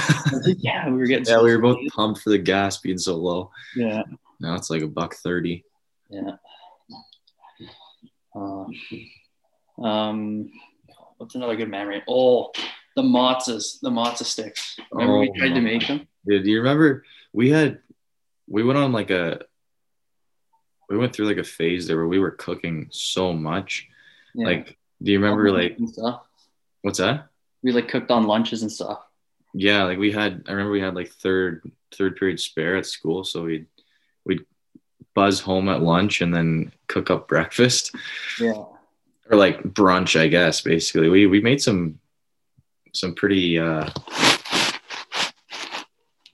Like, 0.45 0.57
yeah, 0.61 0.89
we 0.89 0.97
were 0.97 1.07
getting 1.07 1.27
yeah, 1.27 1.35
so 1.39 1.45
we 1.45 1.55
were 1.55 1.63
both 1.63 1.79
pumped 1.95 2.21
for 2.23 2.31
the 2.31 2.39
gas 2.39 2.79
being 2.79 2.99
so 2.99 3.15
low. 3.17 3.51
Yeah. 3.77 4.03
Now 4.41 4.55
it's 4.57 4.71
like 4.71 4.83
a 4.83 4.89
buck 4.89 5.15
thirty. 5.15 5.65
Yeah. 6.11 6.33
Uh, 8.35 8.65
um, 9.83 10.49
what's 11.19 11.35
another 11.35 11.55
good 11.57 11.69
memory? 11.69 12.03
Oh, 12.09 12.51
the 12.97 13.03
matzahs, 13.03 13.81
the 13.81 13.91
matzah 13.91 14.25
sticks. 14.25 14.79
Remember 14.91 15.19
we 15.19 15.31
Oh, 15.31 15.39
tried 15.39 15.55
to 15.55 15.61
make 15.61 15.87
them? 15.87 16.07
Dude, 16.27 16.45
do 16.45 16.51
you 16.51 16.59
remember 16.59 17.05
we 17.33 17.51
had 17.51 17.79
we 18.49 18.63
went 18.63 18.79
on 18.79 18.93
like 18.93 19.11
a 19.11 19.41
we 20.89 20.99
went 20.99 21.15
through 21.15 21.27
like 21.27 21.39
a 21.39 21.45
phase 21.45 21.87
there 21.87 21.97
where 21.97 22.07
we 22.09 22.19
were 22.19 22.33
cooking 22.33 22.89
so 22.91 23.33
much. 23.33 23.89
Yeah. 24.35 24.47
Like, 24.47 24.77
do 25.03 25.13
you 25.13 25.19
remember 25.21 25.51
like 25.51 25.79
stuff. 25.87 26.23
what's 26.83 26.99
that? 26.99 27.29
We 27.63 27.73
like 27.73 27.89
cooked 27.89 28.11
on 28.11 28.27
lunches 28.27 28.63
and 28.63 28.71
stuff. 28.71 29.03
Yeah, 29.55 29.85
like 29.85 29.99
we 29.99 30.13
had 30.13 30.45
I 30.49 30.53
remember 30.53 30.73
we 30.73 30.81
had 30.81 30.95
like 30.95 31.11
third 31.11 31.71
third 31.97 32.17
period 32.17 32.41
spare 32.41 32.77
at 32.77 32.87
school, 32.87 33.25
so 33.25 33.45
we'd 33.45 33.67
we'd 34.25 34.45
buzz 35.15 35.41
home 35.41 35.69
at 35.69 35.83
lunch 35.83 36.21
and 36.21 36.35
then 36.35 36.73
cook 36.89 37.11
up 37.11 37.29
breakfast 37.33 37.95
Yeah. 38.41 38.53
or 39.31 39.37
like 39.37 39.63
brunch, 39.63 40.19
I 40.19 40.29
guess. 40.29 40.61
Basically, 40.61 41.09
we 41.09 41.27
we 41.27 41.41
made 41.41 41.61
some 41.63 41.99
some 42.93 43.15
pretty 43.15 43.59
uh, 43.59 43.89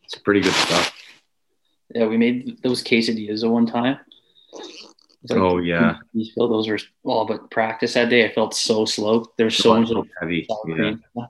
some 0.07 0.23
pretty 0.25 0.41
good 0.41 0.53
stuff. 0.53 0.95
Yeah, 1.95 2.07
we 2.07 2.17
made 2.17 2.63
those 2.63 2.83
quesadillas 2.83 3.45
at 3.45 3.51
one 3.51 3.67
time. 3.67 3.99
Like- 5.29 5.39
Oh 5.39 5.59
yeah, 5.59 5.97
You 6.13 6.31
feel 6.33 6.49
those 6.49 6.69
were 6.69 6.79
well, 7.03 7.25
but 7.27 7.51
practice 7.51 7.95
that 7.95 8.09
day 8.09 8.25
I 8.25 8.33
felt 8.33 8.55
so 8.55 8.85
slow. 8.85 9.27
There 9.37 9.47
was 9.47 9.57
so 9.57 9.81
much 9.81 9.91
heavy. 10.21 10.47
Yeah. 10.69 11.27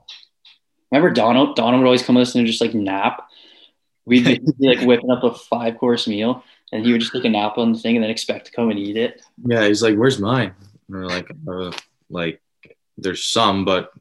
Remember 0.91 1.11
Dono? 1.13 1.53
Dono 1.53 1.77
would 1.77 1.85
always 1.85 2.03
come 2.03 2.15
with 2.15 2.27
us 2.27 2.35
and 2.35 2.45
just 2.47 2.61
like 2.61 2.73
nap. 2.73 3.27
We'd 4.05 4.25
be, 4.25 4.39
be, 4.59 4.67
like 4.67 4.81
whipping 4.87 5.11
up 5.11 5.23
a 5.23 5.33
five 5.33 5.77
course 5.77 6.07
meal 6.07 6.43
and 6.71 6.85
he 6.85 6.91
would 6.91 7.01
just 7.01 7.13
take 7.13 7.25
a 7.25 7.29
nap 7.29 7.57
on 7.57 7.73
the 7.73 7.79
thing 7.79 7.95
and 7.95 8.03
then 8.03 8.09
expect 8.11 8.45
to 8.47 8.51
come 8.51 8.69
and 8.69 8.79
eat 8.79 8.95
it. 8.97 9.21
Yeah, 9.45 9.67
he's 9.67 9.81
like, 9.83 9.95
"Where's 9.97 10.19
mine?" 10.19 10.53
And 10.87 10.97
we're 10.97 11.05
like, 11.05 11.29
uh, 11.47 11.71
"Like, 12.09 12.41
there's 12.97 13.23
some, 13.25 13.65
but 13.65 13.91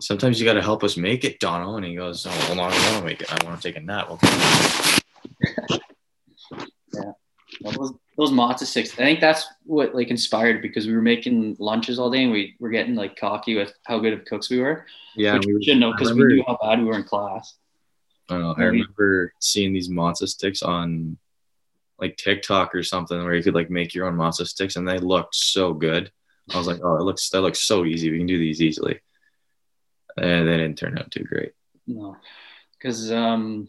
sometimes 0.00 0.40
you 0.40 0.46
got 0.46 0.54
to 0.54 0.62
help 0.62 0.84
us 0.84 0.96
make 0.96 1.24
it, 1.24 1.40
Dono." 1.40 1.76
And 1.76 1.84
he 1.84 1.94
goes, 1.94 2.26
"Oh, 2.26 2.30
well, 2.48 2.56
no, 2.56 2.62
I 2.64 2.70
don't 2.70 2.92
want 2.92 2.98
to 2.98 3.04
make 3.04 3.20
it. 3.22 3.32
I 3.32 3.44
want 3.44 3.60
to 3.60 3.68
take 3.68 3.76
a 3.76 3.84
nap." 3.84 4.10
Okay. 4.10 5.78
Well, 7.60 7.72
those, 7.72 7.92
those 8.18 8.30
matzo 8.30 8.64
sticks. 8.64 8.92
I 8.92 8.96
think 8.96 9.20
that's 9.20 9.46
what 9.64 9.94
like 9.94 10.08
inspired 10.08 10.62
because 10.62 10.86
we 10.86 10.92
were 10.92 11.02
making 11.02 11.56
lunches 11.58 11.98
all 11.98 12.10
day 12.10 12.24
and 12.24 12.32
we 12.32 12.56
were 12.60 12.70
getting 12.70 12.94
like 12.94 13.16
cocky 13.16 13.56
with 13.56 13.72
how 13.84 13.98
good 13.98 14.12
of 14.12 14.24
cooks 14.24 14.50
we 14.50 14.60
were. 14.60 14.86
Yeah, 15.16 15.34
which 15.34 15.46
we 15.46 15.54
we 15.54 15.64
shouldn't 15.64 15.80
know 15.80 15.92
because 15.92 16.12
we 16.12 16.24
knew 16.24 16.44
how 16.46 16.58
bad 16.60 16.80
we 16.80 16.86
were 16.86 16.96
in 16.96 17.04
class. 17.04 17.54
I 18.28 18.38
know. 18.38 18.54
I 18.56 18.64
remember 18.64 19.32
seeing 19.38 19.72
these 19.72 19.88
matzo 19.88 20.28
sticks 20.28 20.62
on 20.62 21.18
like 21.98 22.16
TikTok 22.16 22.74
or 22.74 22.82
something 22.82 23.22
where 23.22 23.34
you 23.34 23.42
could 23.42 23.54
like 23.54 23.70
make 23.70 23.94
your 23.94 24.06
own 24.06 24.16
matzo 24.16 24.46
sticks, 24.46 24.76
and 24.76 24.86
they 24.86 24.98
looked 24.98 25.34
so 25.34 25.72
good. 25.72 26.10
I 26.52 26.58
was 26.58 26.66
like, 26.66 26.80
"Oh, 26.82 26.96
it 26.96 27.02
looks 27.02 27.30
that 27.30 27.40
looks 27.40 27.62
so 27.62 27.84
easy. 27.84 28.10
We 28.10 28.18
can 28.18 28.26
do 28.26 28.38
these 28.38 28.60
easily." 28.60 29.00
And 30.16 30.48
they 30.48 30.56
didn't 30.56 30.78
turn 30.78 30.98
out 30.98 31.10
too 31.10 31.24
great. 31.24 31.52
No, 31.86 32.16
because 32.78 33.10
um, 33.12 33.68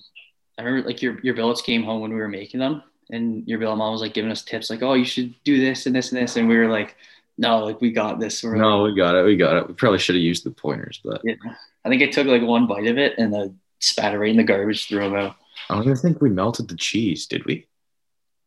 I 0.58 0.64
remember 0.64 0.88
like 0.88 1.02
your 1.02 1.20
your 1.22 1.36
billets 1.36 1.62
came 1.62 1.84
home 1.84 2.02
when 2.02 2.14
we 2.14 2.20
were 2.20 2.28
making 2.28 2.60
them, 2.60 2.84
and 3.10 3.48
your 3.48 3.60
billet 3.60 3.76
mom 3.78 3.92
was 3.94 4.02
like 4.02 4.14
giving 4.14 4.32
us 4.32 4.44
tips, 4.44 4.70
like, 4.70 4.84
"Oh, 4.84 4.94
you 4.94 5.06
should 5.06 5.34
do 5.44 5.60
this 5.60 5.86
and 5.86 5.96
this 5.96 6.12
and 6.12 6.22
this," 6.22 6.38
and 6.38 6.48
we 6.48 6.58
were 6.58 6.70
like, 6.70 6.96
"No, 7.38 7.60
like 7.66 7.82
we 7.82 7.92
got 7.92 8.20
this." 8.20 8.44
We're 8.44 8.56
No, 8.56 8.84
like, 8.84 8.92
we 8.92 8.98
got 8.98 9.16
it. 9.16 9.24
We 9.26 9.38
got 9.38 9.58
it. 9.58 9.68
We 9.68 9.74
probably 9.74 10.00
should 10.00 10.16
have 10.16 10.24
used 10.24 10.44
the 10.46 10.52
pointers, 10.52 11.02
but 11.04 11.22
yeah. 11.24 11.36
I 11.84 11.90
think 11.90 12.04
I 12.04 12.08
took 12.08 12.28
like 12.28 12.42
one 12.42 12.68
bite 12.68 12.88
of 12.88 12.98
it 12.98 13.16
and 13.18 13.34
then 13.34 13.60
spat 13.80 14.14
it 14.14 14.20
right 14.20 14.30
in 14.32 14.38
the 14.38 14.44
garbage, 14.44 14.88
threw 14.88 15.00
them 15.00 15.16
out. 15.16 15.36
I 15.70 15.76
don't 15.76 15.84
even 15.84 15.96
think 15.98 16.22
we 16.22 16.30
melted 16.30 16.68
the 16.68 16.76
cheese, 16.78 17.26
did 17.28 17.46
we? 17.46 17.68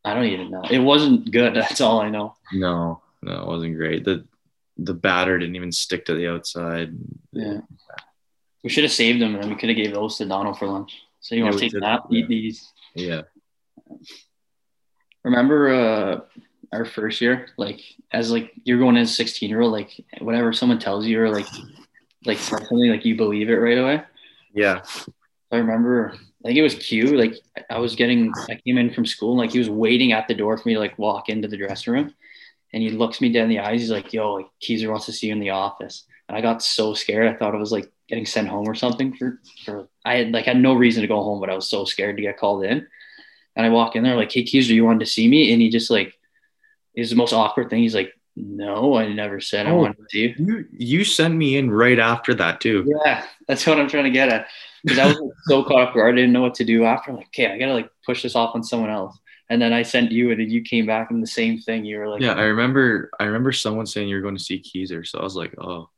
I 0.05 0.15
don't 0.15 0.27
even 0.27 0.51
know. 0.51 0.63
It 0.71 0.79
wasn't 0.79 1.31
good. 1.31 1.55
That's 1.57 1.81
all 1.81 2.01
I 2.01 2.09
know. 2.11 2.37
No, 2.53 3.03
no, 3.23 3.43
it 3.43 3.47
wasn't 3.47 3.77
great. 3.77 4.05
The 4.05 4.25
the 4.79 4.95
batter 4.95 5.39
didn't 5.39 5.57
even 5.57 5.73
stick 5.73 6.05
to 6.07 6.15
the 6.15 6.29
outside. 6.29 6.91
Yeah, 7.33 7.61
we 8.63 8.71
should 8.71 8.85
have 8.85 8.93
saved 8.93 9.21
them 9.21 9.35
and 9.37 9.49
we 9.51 9.57
could 9.57 9.69
have 9.69 9.77
gave 9.77 9.93
those 9.93 10.17
to 10.19 10.27
Donald 10.27 10.59
for 10.59 10.67
lunch. 10.69 10.93
So 11.21 11.35
you 11.35 11.41
Yeah, 11.43 11.51
want 11.51 11.59
to 11.59 11.61
take 11.65 11.73
a 11.73 11.75
did. 11.75 11.81
nap, 11.83 12.05
eat 12.11 12.29
these. 12.29 12.73
Yeah. 12.95 13.23
remember 15.25 15.69
uh 15.69 16.21
our 16.73 16.85
first 16.85 17.21
year 17.21 17.49
like 17.57 17.81
as 18.13 18.31
like 18.31 18.53
you're 18.65 18.79
going 18.79 18.97
as 18.97 19.11
a 19.11 19.15
16 19.15 19.49
year 19.49 19.61
old 19.61 19.73
like 19.73 19.91
whatever 20.21 20.53
someone 20.53 20.79
tells 20.79 21.07
you 21.07 21.21
or 21.21 21.31
like 21.31 21.47
like 22.27 22.39
something 22.39 22.91
like 22.91 23.05
you 23.05 23.17
believe 23.17 23.49
it 23.51 23.55
right 23.57 23.79
away 23.79 24.03
Yeah. 24.55 24.83
i 25.51 25.57
remember 25.57 26.15
i 26.45 26.49
think 26.49 26.59
it 26.59 26.63
was 26.63 26.75
q 26.75 27.17
like 27.17 27.35
i 27.71 27.79
was 27.79 27.95
getting 27.97 28.33
i 28.51 28.55
came 28.57 28.79
in 28.79 28.93
from 28.93 29.07
school 29.07 29.31
and 29.33 29.39
like 29.39 29.53
he 29.53 29.59
was 29.59 29.71
waiting 29.71 30.13
at 30.13 30.29
the 30.29 30.35
door 30.35 30.57
for 30.59 30.69
me 30.69 30.75
to 30.75 30.81
like 30.81 30.99
walk 30.99 31.29
into 31.29 31.49
the 31.49 31.57
dressing 31.57 31.93
room 31.95 32.15
and 32.73 32.83
he 32.83 32.91
looks 32.91 33.21
me 33.21 33.33
dead 33.33 33.45
in 33.45 33.49
the 33.51 33.59
eyes 33.61 33.81
he's 33.81 33.91
like 33.91 34.13
yo 34.13 34.35
like 34.35 34.47
Keezer 34.63 34.91
wants 34.91 35.07
to 35.07 35.13
see 35.13 35.29
you 35.29 35.33
in 35.33 35.41
the 35.41 35.51
office 35.51 36.05
and 36.29 36.37
i 36.37 36.41
got 36.41 36.63
so 36.63 36.95
scared 36.95 37.29
i 37.29 37.37
thought 37.37 37.55
it 37.55 37.59
was 37.59 37.73
like 37.73 37.91
getting 38.09 38.27
sent 38.27 38.49
home 38.49 38.69
or 38.69 38.75
something 38.75 39.15
for 39.17 39.41
for 39.65 39.89
i 40.05 40.17
had 40.17 40.33
like 40.33 40.45
had 40.45 40.57
no 40.59 40.75
reason 40.75 41.01
to 41.03 41.09
go 41.09 41.23
home 41.23 41.41
but 41.41 41.51
i 41.51 41.55
was 41.55 41.69
so 41.69 41.85
scared 41.85 42.17
to 42.17 42.23
get 42.23 42.39
called 42.39 42.65
in 42.65 42.87
and 43.57 43.67
I 43.67 43.71
walk 43.71 43.97
in 43.97 44.05
there 44.05 44.15
like, 44.15 44.31
"Hey, 44.31 44.45
Keezer, 44.45 44.69
you 44.69 44.85
wanted 44.85 45.01
to 45.01 45.07
see 45.07 45.27
me?" 45.27 45.53
And 45.53 45.61
he 45.61 45.69
just 45.69 45.91
like 45.91 46.15
is 46.95 47.11
the 47.11 47.17
most 47.17 47.33
awkward 47.33 47.69
thing. 47.71 47.83
He's 47.83 47.95
like, 47.95 48.13
"No, 48.37 48.95
I 48.97 49.13
never 49.13 49.41
said 49.41 49.67
I 49.67 49.71
Oh. 49.71 49.79
wanted 49.79 49.97
to 49.97 50.05
see 50.11 50.21
you." 50.21 50.35
You 50.39 50.65
you 50.99 51.05
sent 51.05 51.35
me 51.35 51.57
in 51.57 51.69
right 51.69 51.99
after 51.99 52.35
that 52.35 52.61
too. 52.61 52.87
Yeah, 53.05 53.25
that's 53.49 53.67
what 53.67 53.81
I'm 53.81 53.89
trying 53.89 54.05
to 54.05 54.11
get 54.11 54.29
at. 54.29 54.47
Because 54.85 55.01
I 55.01 55.07
was 55.07 55.19
like, 55.19 55.33
so 55.49 55.65
caught 55.65 55.89
off 55.89 55.95
guard, 55.95 56.15
I 56.15 56.17
didn't 56.19 56.33
know 56.35 56.43
what 56.43 56.55
to 56.55 56.65
do 56.65 56.85
after. 56.85 57.11
I'm 57.11 57.17
like, 57.17 57.27
"Okay, 57.35 57.49
I 57.49 57.59
gotta 57.59 57.75
like 57.75 57.91
push 58.07 58.23
this 58.23 58.37
off 58.37 58.55
on 58.55 58.63
someone 58.63 58.91
else." 58.91 59.19
And 59.51 59.63
then 59.63 59.73
I 59.73 59.83
sent 59.83 60.13
you, 60.13 60.31
and 60.31 60.53
you 60.53 60.63
came 60.63 60.87
back 60.87 61.11
and 61.11 61.23
the 61.23 61.27
same 61.27 61.59
thing. 61.59 61.85
You 61.85 61.99
were 61.99 62.09
like, 62.09 62.21
Yeah, 62.21 62.35
I 62.35 62.43
remember. 62.43 63.11
I 63.19 63.25
remember 63.25 63.53
someone 63.53 63.87
saying 63.87 64.09
you 64.09 64.17
were 64.17 64.23
going 64.23 64.37
to 64.37 64.43
see 64.43 64.63
Keezer, 64.63 65.07
so 65.07 65.19
I 65.19 65.23
was 65.23 65.37
like, 65.37 65.55
oh, 65.59 65.89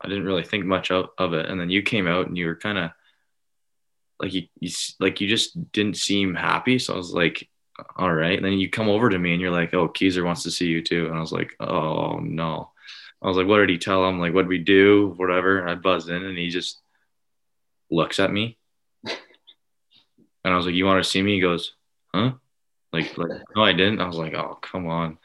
I 0.00 0.08
didn't 0.08 0.24
really 0.24 0.42
think 0.42 0.64
much 0.64 0.90
of, 0.90 1.10
of 1.16 1.34
it. 1.34 1.46
And 1.48 1.60
then 1.60 1.70
you 1.70 1.82
came 1.82 2.08
out, 2.08 2.26
and 2.26 2.36
you 2.36 2.46
were 2.46 2.56
kind 2.56 2.78
of 2.78 2.90
like 4.20 4.32
you, 4.32 4.48
you, 4.58 4.70
like 4.98 5.20
you 5.20 5.28
just 5.28 5.72
didn't 5.72 5.96
seem 5.96 6.34
happy. 6.34 6.78
So 6.78 6.94
I 6.94 6.96
was 6.96 7.12
like, 7.12 7.48
all 7.96 8.12
right. 8.12 8.36
And 8.36 8.44
then 8.44 8.54
you 8.54 8.68
come 8.68 8.88
over 8.88 9.08
to 9.08 9.18
me, 9.18 9.32
and 9.32 9.40
you're 9.40 9.52
like, 9.52 9.72
oh, 9.72 9.88
Keezer 9.88 10.24
wants 10.24 10.42
to 10.42 10.50
see 10.50 10.66
you 10.66 10.82
too. 10.82 11.06
And 11.06 11.16
I 11.16 11.20
was 11.20 11.32
like, 11.32 11.54
oh 11.60 12.18
no. 12.18 12.70
I 13.22 13.28
was 13.28 13.36
like, 13.36 13.46
what 13.46 13.58
did 13.58 13.70
he 13.70 13.78
tell 13.78 14.06
him? 14.06 14.18
Like, 14.18 14.34
what 14.34 14.42
did 14.42 14.48
we 14.48 14.58
do? 14.58 15.14
Whatever. 15.16 15.60
And 15.60 15.70
I 15.70 15.76
buzzed 15.76 16.08
in, 16.10 16.24
and 16.24 16.36
he 16.36 16.50
just 16.50 16.80
looks 17.88 18.18
at 18.18 18.32
me, 18.32 18.58
and 19.04 19.14
I 20.44 20.56
was 20.56 20.66
like, 20.66 20.74
you 20.74 20.86
want 20.86 21.02
to 21.04 21.08
see 21.08 21.22
me? 21.22 21.34
He 21.34 21.40
goes, 21.40 21.74
huh? 22.12 22.32
Like, 22.94 23.18
like, 23.18 23.42
no, 23.56 23.64
I 23.64 23.72
didn't. 23.72 24.00
I 24.00 24.06
was 24.06 24.16
like, 24.16 24.34
oh, 24.34 24.58
come 24.62 24.86
on. 24.86 25.18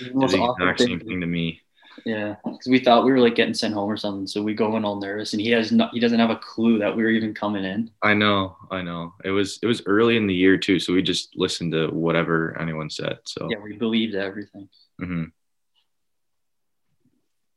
"It 0.00 0.14
was 0.14 0.30
the 0.30 0.38
the 0.38 0.44
exact 0.44 0.78
thing." 0.78 0.88
same 0.88 1.00
thing 1.00 1.20
to 1.20 1.26
me. 1.26 1.60
Yeah, 2.04 2.36
because 2.44 2.66
we 2.68 2.78
thought 2.78 3.04
we 3.04 3.10
were 3.10 3.18
like 3.18 3.34
getting 3.34 3.54
sent 3.54 3.74
home 3.74 3.90
or 3.90 3.96
something. 3.96 4.26
So 4.26 4.42
we 4.42 4.54
go 4.54 4.76
in 4.76 4.84
all 4.84 5.00
nervous, 5.00 5.32
and 5.32 5.40
he 5.40 5.50
has 5.50 5.72
not. 5.72 5.90
He 5.92 5.98
doesn't 5.98 6.20
have 6.20 6.30
a 6.30 6.36
clue 6.36 6.78
that 6.78 6.94
we 6.94 7.02
were 7.02 7.10
even 7.10 7.34
coming 7.34 7.64
in. 7.64 7.90
I 8.02 8.14
know, 8.14 8.56
I 8.70 8.82
know. 8.82 9.14
It 9.24 9.30
was 9.30 9.58
it 9.62 9.66
was 9.66 9.82
early 9.86 10.16
in 10.16 10.26
the 10.26 10.34
year 10.34 10.56
too, 10.56 10.78
so 10.78 10.92
we 10.92 11.02
just 11.02 11.36
listened 11.36 11.72
to 11.72 11.88
whatever 11.88 12.56
anyone 12.60 12.90
said. 12.90 13.18
So, 13.24 13.48
Yeah, 13.50 13.58
we 13.58 13.72
believed 13.72 14.14
everything. 14.14 14.68
Mm-hmm. 15.00 15.24
do 15.24 15.30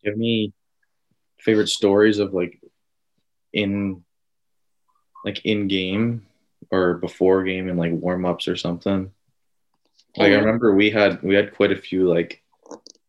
you 0.02 0.12
have 0.12 0.18
any 0.18 0.54
favorite 1.42 1.70
stories 1.70 2.20
of 2.20 2.34
like 2.34 2.60
in 3.54 4.04
like 5.26 5.46
in 5.46 5.68
game 5.68 6.26
or 6.72 6.96
before 6.96 7.44
game 7.44 7.68
and 7.70 7.78
like 7.78 7.92
warm 7.92 8.26
ups 8.26 8.48
or 8.48 8.56
something? 8.56 9.12
Like 10.20 10.34
I 10.34 10.36
remember 10.36 10.76
we 10.76 10.90
had 10.90 11.22
we 11.24 11.36
had 11.36 11.56
quite 11.56 11.72
a 11.72 11.76
few 11.78 12.08
like 12.08 12.42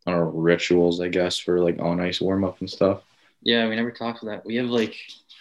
I 0.07 0.11
know 0.11 0.19
rituals 0.21 1.01
I 1.01 1.09
guess 1.09 1.37
for 1.37 1.59
like 1.59 1.79
on 1.79 1.99
ice 1.99 2.21
warm 2.21 2.43
up 2.43 2.59
and 2.59 2.69
stuff. 2.69 3.03
Yeah, 3.43 3.67
we 3.67 3.75
never 3.75 3.91
talked 3.91 4.23
about 4.23 4.43
that. 4.43 4.45
We 4.45 4.55
have 4.57 4.67
like, 4.67 4.95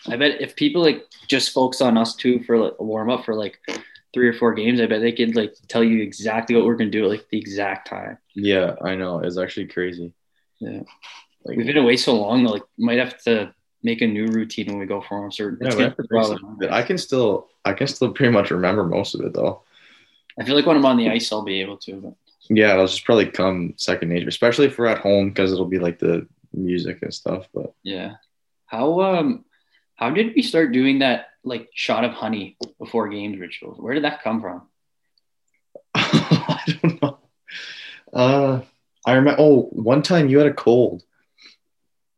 I 0.06 0.16
bet 0.16 0.40
if 0.40 0.56
people 0.56 0.83
like 0.83 1.06
just 1.29 1.52
focus 1.52 1.81
on 1.81 1.98
us 1.98 2.14
too 2.16 2.42
for 2.44 2.56
like 2.58 2.75
a 2.79 2.85
warm 2.85 3.10
up 3.10 3.25
for 3.25 3.35
like 3.35 3.58
three 4.14 4.27
or 4.27 4.33
four 4.33 4.54
games, 4.54 4.81
I 4.81 4.87
bet 4.87 5.00
they 5.00 5.12
could 5.12 5.37
like 5.37 5.54
tell 5.68 5.85
you 5.85 6.02
exactly 6.02 6.56
what 6.56 6.64
we're 6.64 6.77
gonna 6.77 6.90
do 6.90 7.04
at 7.04 7.10
like 7.10 7.29
the 7.31 7.38
exact 7.38 7.88
time. 7.88 8.18
Yeah, 8.35 8.75
I 8.83 8.94
know. 8.94 9.21
It's 9.21 9.38
actually 9.38 9.66
crazy. 9.66 10.12
Yeah. 10.58 10.81
Like, 11.44 11.56
We've 11.56 11.66
been 11.66 11.77
away 11.79 11.96
so 11.96 12.14
long 12.14 12.44
like 12.44 12.62
might 12.79 12.98
have 12.98 13.23
to 13.25 13.54
make 13.83 14.02
a 14.02 14.06
new 14.06 14.27
routine 14.27 14.66
when 14.66 14.79
we 14.79 14.87
go 14.87 15.00
for 15.00 15.21
them. 15.21 15.33
Certain. 15.33 15.58
Yeah, 15.60 15.68
it's 15.68 15.77
we 15.77 15.83
gonna 15.83 15.88
have 15.90 15.96
to 15.96 16.02
take 16.02 16.10
a 16.10 16.14
while 16.14 16.29
fix 16.31 16.40
to 16.40 16.46
it. 16.46 16.60
learn. 16.60 16.73
I 16.73 16.83
can 16.83 16.98
still 16.98 17.48
I 17.64 17.73
can 17.75 17.87
still 17.87 18.12
pretty 18.12 18.33
much 18.33 18.50
remember 18.50 18.85
most 18.85 19.14
of 19.14 19.21
it 19.23 19.33
though. 19.35 19.62
I 20.38 20.44
feel 20.44 20.54
like 20.54 20.66
when 20.66 20.76
I'm 20.76 20.87
on 20.87 20.96
the 20.96 21.10
ice, 21.10 21.33
I'll 21.33 21.42
be 21.42 21.60
able 21.60 21.78
to. 21.78 22.00
But 22.00 22.14
Yeah, 22.48 22.72
it'll 22.74 22.87
just 22.87 23.04
probably 23.04 23.26
come 23.26 23.74
second 23.76 24.08
nature, 24.08 24.28
especially 24.28 24.66
if 24.66 24.78
we're 24.78 24.87
at 24.87 24.98
home 24.98 25.28
because 25.28 25.52
it'll 25.52 25.66
be 25.66 25.78
like 25.78 25.98
the 25.98 26.26
music 26.52 26.98
and 27.02 27.12
stuff. 27.12 27.46
But 27.54 27.72
yeah, 27.83 28.14
how 28.66 29.00
um, 29.00 29.44
how 29.96 30.10
did 30.10 30.35
we 30.35 30.42
start 30.42 30.72
doing 30.72 31.00
that 31.00 31.28
like 31.44 31.68
shot 31.74 32.04
of 32.04 32.12
honey 32.12 32.56
before 32.78 33.08
games 33.08 33.38
ritual? 33.38 33.74
Where 33.74 33.94
did 33.94 34.04
that 34.04 34.22
come 34.22 34.40
from? 34.40 34.62
I 35.94 36.60
don't 36.83 37.02
know. 37.02 37.18
Uh, 38.12 38.60
I 39.06 39.14
remember. 39.14 39.40
Oh, 39.40 39.62
one 39.72 40.02
time 40.02 40.28
you 40.28 40.38
had 40.38 40.48
a 40.48 40.54
cold. 40.54 41.02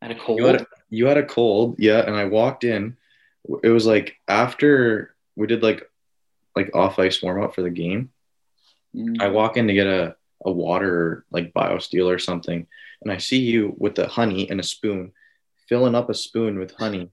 I 0.01 0.07
had 0.07 0.17
a 0.17 0.19
cold. 0.19 0.39
You 0.39 0.45
had 0.45 0.61
a, 0.61 0.67
you 0.89 1.05
had 1.05 1.17
a 1.17 1.25
cold, 1.25 1.75
yeah. 1.79 1.99
And 2.05 2.15
I 2.15 2.25
walked 2.25 2.63
in. 2.63 2.97
It 3.63 3.69
was 3.69 3.85
like 3.85 4.15
after 4.27 5.15
we 5.35 5.47
did 5.47 5.63
like 5.63 5.89
like 6.55 6.75
off 6.75 6.99
ice 6.99 7.21
warm 7.21 7.43
up 7.43 7.55
for 7.55 7.61
the 7.61 7.69
game. 7.69 8.11
Mm. 8.95 9.21
I 9.21 9.29
walk 9.29 9.57
in 9.57 9.67
to 9.67 9.73
get 9.73 9.87
a 9.87 10.15
a 10.45 10.51
water 10.51 11.25
like 11.31 11.53
BioSteel 11.53 12.13
or 12.13 12.19
something, 12.19 12.67
and 13.01 13.11
I 13.11 13.17
see 13.17 13.39
you 13.39 13.75
with 13.77 13.95
the 13.95 14.07
honey 14.07 14.49
and 14.49 14.59
a 14.59 14.63
spoon, 14.63 15.13
filling 15.69 15.95
up 15.95 16.09
a 16.09 16.13
spoon 16.13 16.59
with 16.59 16.73
honey. 16.73 17.09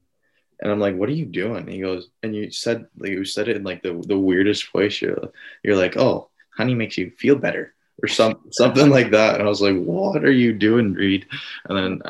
And 0.60 0.70
I'm 0.70 0.80
like, 0.80 0.96
"What 0.96 1.08
are 1.08 1.12
you 1.12 1.26
doing?" 1.26 1.58
And 1.58 1.72
he 1.72 1.80
goes, 1.80 2.08
and 2.22 2.34
you 2.34 2.50
said 2.50 2.86
like 2.98 3.12
you 3.12 3.24
said 3.24 3.48
it 3.48 3.56
in 3.56 3.64
like 3.64 3.82
the, 3.82 4.02
the 4.06 4.18
weirdest 4.18 4.70
voice. 4.72 5.00
You're 5.00 5.32
you're 5.62 5.76
like, 5.76 5.96
"Oh, 5.96 6.28
honey 6.56 6.74
makes 6.74 6.98
you 6.98 7.10
feel 7.18 7.36
better," 7.36 7.74
or 8.02 8.08
some 8.08 8.40
something 8.50 8.90
like 8.90 9.12
that. 9.12 9.34
And 9.34 9.44
I 9.44 9.46
was 9.46 9.62
like, 9.62 9.76
"What 9.76 10.24
are 10.24 10.32
you 10.32 10.52
doing, 10.52 10.92
Reid?" 10.92 11.26
And 11.66 11.78
then 11.78 12.02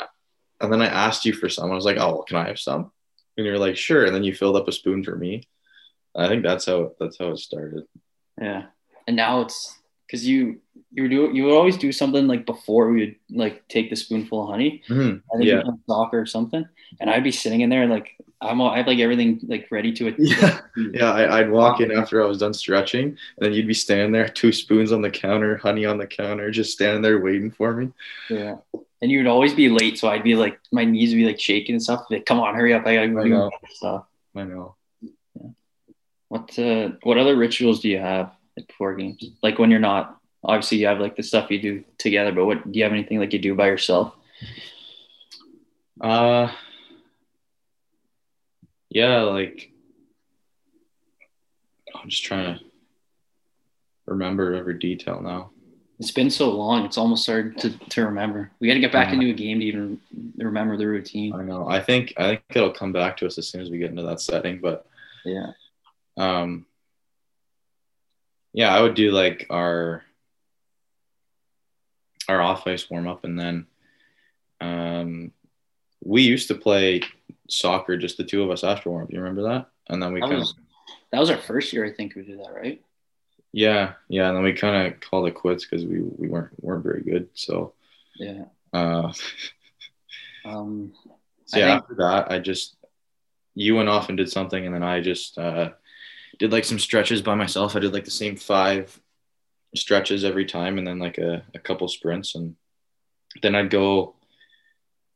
and 0.60 0.72
then 0.72 0.82
I 0.82 0.86
asked 0.86 1.24
you 1.24 1.32
for 1.32 1.48
some. 1.48 1.70
I 1.70 1.74
was 1.74 1.84
like, 1.84 1.98
"Oh, 1.98 2.24
can 2.26 2.38
I 2.38 2.48
have 2.48 2.58
some?" 2.58 2.90
And 3.36 3.46
you're 3.46 3.58
like, 3.58 3.76
"Sure." 3.76 4.04
And 4.04 4.14
then 4.14 4.24
you 4.24 4.34
filled 4.34 4.56
up 4.56 4.68
a 4.68 4.72
spoon 4.72 5.04
for 5.04 5.16
me. 5.16 5.44
I 6.16 6.28
think 6.28 6.42
that's 6.42 6.66
how 6.66 6.92
that's 6.98 7.18
how 7.18 7.28
it 7.30 7.38
started. 7.38 7.84
Yeah. 8.40 8.64
And 9.06 9.16
now 9.16 9.40
it's 9.42 9.76
because 10.06 10.26
you 10.26 10.60
you 10.92 11.04
would 11.04 11.10
do 11.10 11.30
you 11.32 11.44
would 11.44 11.54
always 11.54 11.76
do 11.76 11.92
something 11.92 12.26
like 12.26 12.46
before 12.46 12.90
we 12.90 13.00
would 13.00 13.16
like 13.30 13.66
take 13.68 13.90
the 13.90 13.96
spoonful 13.96 14.42
of 14.44 14.50
honey. 14.50 14.82
Mhm. 14.88 15.22
Think 15.36 15.44
Yeah. 15.44 15.62
soccer 15.86 16.20
or 16.20 16.26
something, 16.26 16.66
and 17.00 17.10
I'd 17.10 17.24
be 17.24 17.30
sitting 17.32 17.60
in 17.60 17.70
there 17.70 17.86
like 17.86 18.16
I'm 18.42 18.60
all, 18.62 18.70
I 18.70 18.78
have 18.78 18.86
like 18.86 18.98
everything 19.00 19.38
like 19.46 19.68
ready 19.70 19.92
to 19.92 20.08
it. 20.08 20.14
Yeah. 20.18 20.60
Yeah, 20.76 21.12
I, 21.12 21.40
I'd 21.40 21.50
walk 21.50 21.80
in 21.80 21.92
after 21.92 22.22
I 22.24 22.26
was 22.26 22.38
done 22.38 22.54
stretching, 22.54 23.04
and 23.08 23.16
then 23.38 23.52
you'd 23.52 23.66
be 23.66 23.74
standing 23.74 24.12
there, 24.12 24.28
two 24.28 24.50
spoons 24.50 24.92
on 24.92 25.02
the 25.02 25.10
counter, 25.10 25.58
honey 25.58 25.84
on 25.84 25.98
the 25.98 26.06
counter, 26.06 26.50
just 26.50 26.72
standing 26.72 27.02
there 27.02 27.20
waiting 27.20 27.50
for 27.50 27.74
me. 27.74 27.90
Yeah. 28.30 28.56
And 29.02 29.10
you 29.10 29.18
would 29.18 29.26
always 29.26 29.52
be 29.54 29.68
late, 29.68 29.98
so 29.98 30.08
I'd 30.08 30.22
be 30.24 30.36
like 30.36 30.58
my 30.72 30.84
knees 30.84 31.10
would 31.10 31.16
be 31.18 31.26
like 31.26 31.38
shaking 31.40 31.74
and 31.74 31.82
stuff. 31.82 32.06
Like, 32.10 32.24
come 32.24 32.40
on, 32.40 32.54
hurry 32.54 32.72
up! 32.74 32.86
I 32.86 32.94
gotta 32.94 33.08
go 33.08 33.20
I 33.20 33.28
know. 33.28 33.50
stuff. 33.70 34.04
I 34.34 34.44
know. 34.44 34.74
What 36.30 36.56
uh, 36.60 36.90
what 37.02 37.18
other 37.18 37.34
rituals 37.36 37.80
do 37.80 37.88
you 37.88 37.98
have 37.98 38.30
like 38.56 38.68
before 38.68 38.94
games? 38.94 39.22
Like 39.42 39.58
when 39.58 39.68
you're 39.70 39.80
not 39.80 40.16
obviously 40.44 40.78
you 40.78 40.86
have 40.86 41.00
like 41.00 41.16
the 41.16 41.24
stuff 41.24 41.50
you 41.50 41.60
do 41.60 41.84
together, 41.98 42.30
but 42.32 42.46
what 42.46 42.70
do 42.70 42.78
you 42.78 42.84
have 42.84 42.92
anything 42.92 43.18
like 43.18 43.32
you 43.32 43.40
do 43.40 43.54
by 43.56 43.66
yourself? 43.66 44.14
Uh, 46.00 46.50
yeah, 48.90 49.22
like 49.22 49.72
I'm 52.00 52.08
just 52.08 52.22
trying 52.24 52.58
to 52.58 52.64
remember 54.06 54.54
every 54.54 54.78
detail 54.78 55.20
now. 55.20 55.50
It's 55.98 56.12
been 56.12 56.30
so 56.30 56.50
long; 56.50 56.84
it's 56.86 56.96
almost 56.96 57.26
hard 57.26 57.58
to, 57.58 57.70
to 57.76 58.04
remember. 58.06 58.52
We 58.60 58.68
got 58.68 58.74
to 58.74 58.80
get 58.80 58.92
back 58.92 59.08
Yeah. 59.08 59.14
into 59.14 59.30
a 59.30 59.34
game 59.34 59.58
to 59.58 59.66
even 59.66 60.00
remember 60.36 60.76
the 60.76 60.86
routine. 60.86 61.34
I 61.34 61.42
know. 61.42 61.68
I 61.68 61.80
think 61.82 62.14
I 62.16 62.28
think 62.28 62.42
it'll 62.54 62.70
come 62.70 62.92
back 62.92 63.16
to 63.18 63.26
us 63.26 63.36
as 63.36 63.48
soon 63.48 63.60
as 63.62 63.68
we 63.68 63.78
get 63.78 63.90
into 63.90 64.02
that 64.04 64.20
setting, 64.20 64.60
but 64.60 64.86
Yeah, 65.26 65.50
um 66.16 66.66
yeah 68.52 68.74
i 68.74 68.80
would 68.82 68.94
do 68.94 69.10
like 69.10 69.46
our 69.50 70.02
our 72.28 72.40
off 72.40 72.66
ice 72.66 72.88
warm 72.90 73.08
up 73.08 73.24
and 73.24 73.38
then 73.38 73.66
um 74.60 75.32
we 76.04 76.22
used 76.22 76.48
to 76.48 76.54
play 76.54 77.02
soccer 77.48 77.96
just 77.96 78.16
the 78.16 78.24
two 78.24 78.42
of 78.42 78.50
us 78.50 78.64
after 78.64 78.90
warm 78.90 79.04
up 79.04 79.12
you 79.12 79.18
remember 79.20 79.42
that 79.42 79.66
and 79.88 80.02
then 80.02 80.12
we 80.12 80.20
that 80.20 80.26
kind 80.28 80.34
of 80.34 80.40
was 80.40 80.54
that 81.12 81.18
was 81.18 81.30
our 81.30 81.36
first 81.38 81.72
year. 81.72 81.84
I 81.84 81.92
think 81.92 82.14
we 82.14 82.22
did 82.22 82.38
that, 82.38 82.54
right? 82.54 82.80
yeah 83.52 83.94
yeah 84.08 84.28
and 84.28 84.36
then 84.36 84.44
we 84.44 84.52
kind 84.52 84.86
of 84.92 85.00
called 85.00 85.26
it 85.26 85.34
quits 85.34 85.64
because 85.64 85.84
we 85.84 86.00
we 86.02 86.28
weren't 86.28 86.52
weren't 86.62 86.84
very 86.84 87.02
good 87.02 87.28
so 87.34 87.72
Yeah. 88.16 88.44
uh 88.72 89.12
Um, 90.44 90.92
so 91.46 91.58
yeah 91.58 91.72
think- 91.72 91.82
after 91.82 91.94
that 91.96 92.30
i 92.30 92.38
just 92.38 92.76
you 93.54 93.74
went 93.74 93.88
off 93.90 94.08
and 94.08 94.16
did 94.16 94.30
something 94.30 94.64
and 94.64 94.74
then 94.74 94.82
i 94.84 95.00
just 95.00 95.36
uh 95.36 95.70
did 96.40 96.50
like 96.50 96.64
some 96.64 96.78
stretches 96.80 97.22
by 97.22 97.36
myself. 97.36 97.76
I 97.76 97.78
did 97.78 97.92
like 97.92 98.04
the 98.04 98.10
same 98.10 98.34
five 98.34 99.00
stretches 99.76 100.24
every 100.24 100.44
time 100.44 100.78
and 100.78 100.86
then 100.86 100.98
like 100.98 101.18
a, 101.18 101.44
a 101.54 101.58
couple 101.60 101.86
sprints. 101.86 102.34
And 102.34 102.56
then 103.42 103.54
i'd 103.54 103.70
go 103.70 104.16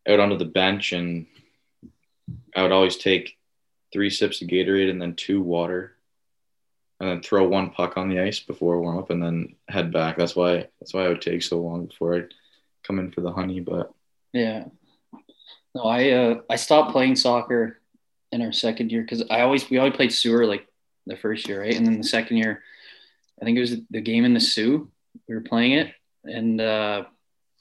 out 0.09 0.21
onto 0.21 0.37
the 0.37 0.45
bench 0.45 0.93
and 0.93 1.27
i 2.55 2.63
would 2.63 2.71
always 2.71 2.97
take 2.97 3.37
three 3.93 4.11
sips 4.11 4.41
of 4.41 4.49
gatorade 4.49 4.89
and 4.89 5.03
then 5.03 5.15
two 5.15 5.43
water 5.43 5.97
and 7.01 7.09
then 7.09 7.23
throw 7.23 7.47
one 7.49 7.71
puck 7.71 7.97
on 7.97 8.09
the 8.09 8.21
ice 8.21 8.39
before 8.39 8.81
warm 8.81 8.99
up 8.99 9.11
and 9.11 9.21
then 9.21 9.57
head 9.69 9.93
back. 9.93 10.17
That's 10.17 10.37
why 10.37 10.69
that's 10.79 10.95
why 10.95 11.05
i 11.05 11.09
would 11.09 11.23
take 11.23 11.43
so 11.43 11.61
long 11.61 11.87
before 11.87 12.15
i'd 12.15 12.35
come 12.87 13.01
in 13.01 13.11
for 13.11 13.21
the 13.21 13.33
honey 13.33 13.61
but 13.61 13.93
Yeah. 14.33 14.67
No, 15.75 15.83
I 15.83 16.11
uh 16.11 16.41
I 16.49 16.55
stopped 16.55 16.93
playing 16.93 17.17
soccer 17.17 17.81
in 18.31 18.43
our 18.43 18.53
second 18.53 18.93
year 18.93 19.03
because 19.03 19.25
I 19.29 19.41
always 19.41 19.69
we 19.69 19.79
always 19.79 19.97
played 19.97 20.13
sewer 20.13 20.47
like 20.47 20.69
the 21.07 21.17
first 21.17 21.49
year, 21.49 21.61
right? 21.61 21.75
And 21.77 21.87
then 21.87 21.99
the 21.99 22.05
second 22.05 22.37
year, 22.39 22.63
I 23.41 23.45
think 23.45 23.57
it 23.59 23.61
was 23.61 23.77
the 23.91 24.01
game 24.01 24.25
in 24.25 24.35
the 24.35 24.41
Soo. 24.41 24.91
We 25.29 25.35
were 25.35 25.41
playing 25.43 25.73
it, 25.73 25.93
and 26.25 26.61
uh, 26.61 27.05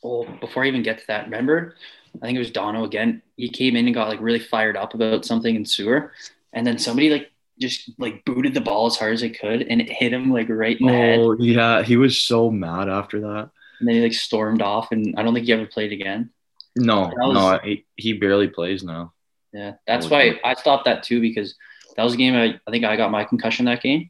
well, 0.02 0.26
before 0.42 0.64
I 0.64 0.68
even 0.68 0.84
get 0.84 1.00
to 1.00 1.08
that, 1.08 1.26
remember, 1.26 1.76
I 2.22 2.26
think 2.26 2.36
it 2.36 2.40
was 2.40 2.52
Dono 2.52 2.84
again. 2.84 3.22
He 3.38 3.50
came 3.50 3.76
in 3.76 3.86
and 3.86 3.94
got 3.96 4.08
like 4.10 4.22
really 4.22 4.40
fired 4.40 4.76
up 4.78 4.94
about 4.94 5.26
something 5.26 5.56
in 5.56 5.66
sewer, 5.66 6.14
and 6.54 6.66
then 6.66 6.78
somebody 6.78 7.10
like 7.10 7.32
just 7.60 7.92
like 8.00 8.26
booted 8.26 8.54
the 8.56 8.62
ball 8.62 8.88
as 8.88 8.98
hard 8.98 9.14
as 9.14 9.22
they 9.22 9.30
could, 9.30 9.62
and 9.64 9.80
it 9.82 9.90
hit 9.90 10.12
him 10.14 10.32
like 10.32 10.50
right 10.50 10.80
in 10.80 10.88
the 10.88 10.94
head. 10.94 11.20
oh 11.20 11.36
yeah 11.40 11.84
he 11.84 11.96
was 11.98 12.18
so 12.18 12.50
mad 12.50 12.90
after 12.90 13.22
that 13.22 13.52
And 13.80 13.88
then 13.88 13.96
he 13.96 14.02
like 14.02 14.14
stormed 14.14 14.62
off, 14.64 14.92
and 14.92 15.14
I 15.18 15.22
don't 15.24 15.34
think 15.36 15.46
he 15.46 15.54
ever 15.54 15.68
played 15.68 15.92
again. 15.92 16.32
No, 16.76 17.12
was- 17.16 17.34
no, 17.36 17.60
he, 17.64 17.86
he 17.96 18.14
barely 18.14 18.48
plays 18.48 18.84
now. 18.84 19.14
Yeah, 19.54 19.74
that's 19.86 20.08
Oh, 20.08 20.10
why. 20.10 20.40
I 20.44 20.56
stopped 20.56 20.86
that 20.86 21.04
too 21.04 21.22
because 21.22 21.54
that 21.96 22.04
was 22.04 22.14
a 22.14 22.18
game 22.18 22.36
I, 22.36 22.60
I 22.68 22.72
think 22.72 22.86
I 22.86 22.96
got 22.96 23.12
my 23.12 23.24
concussion 23.24 23.66
that 23.66 23.82
game. 23.82 24.10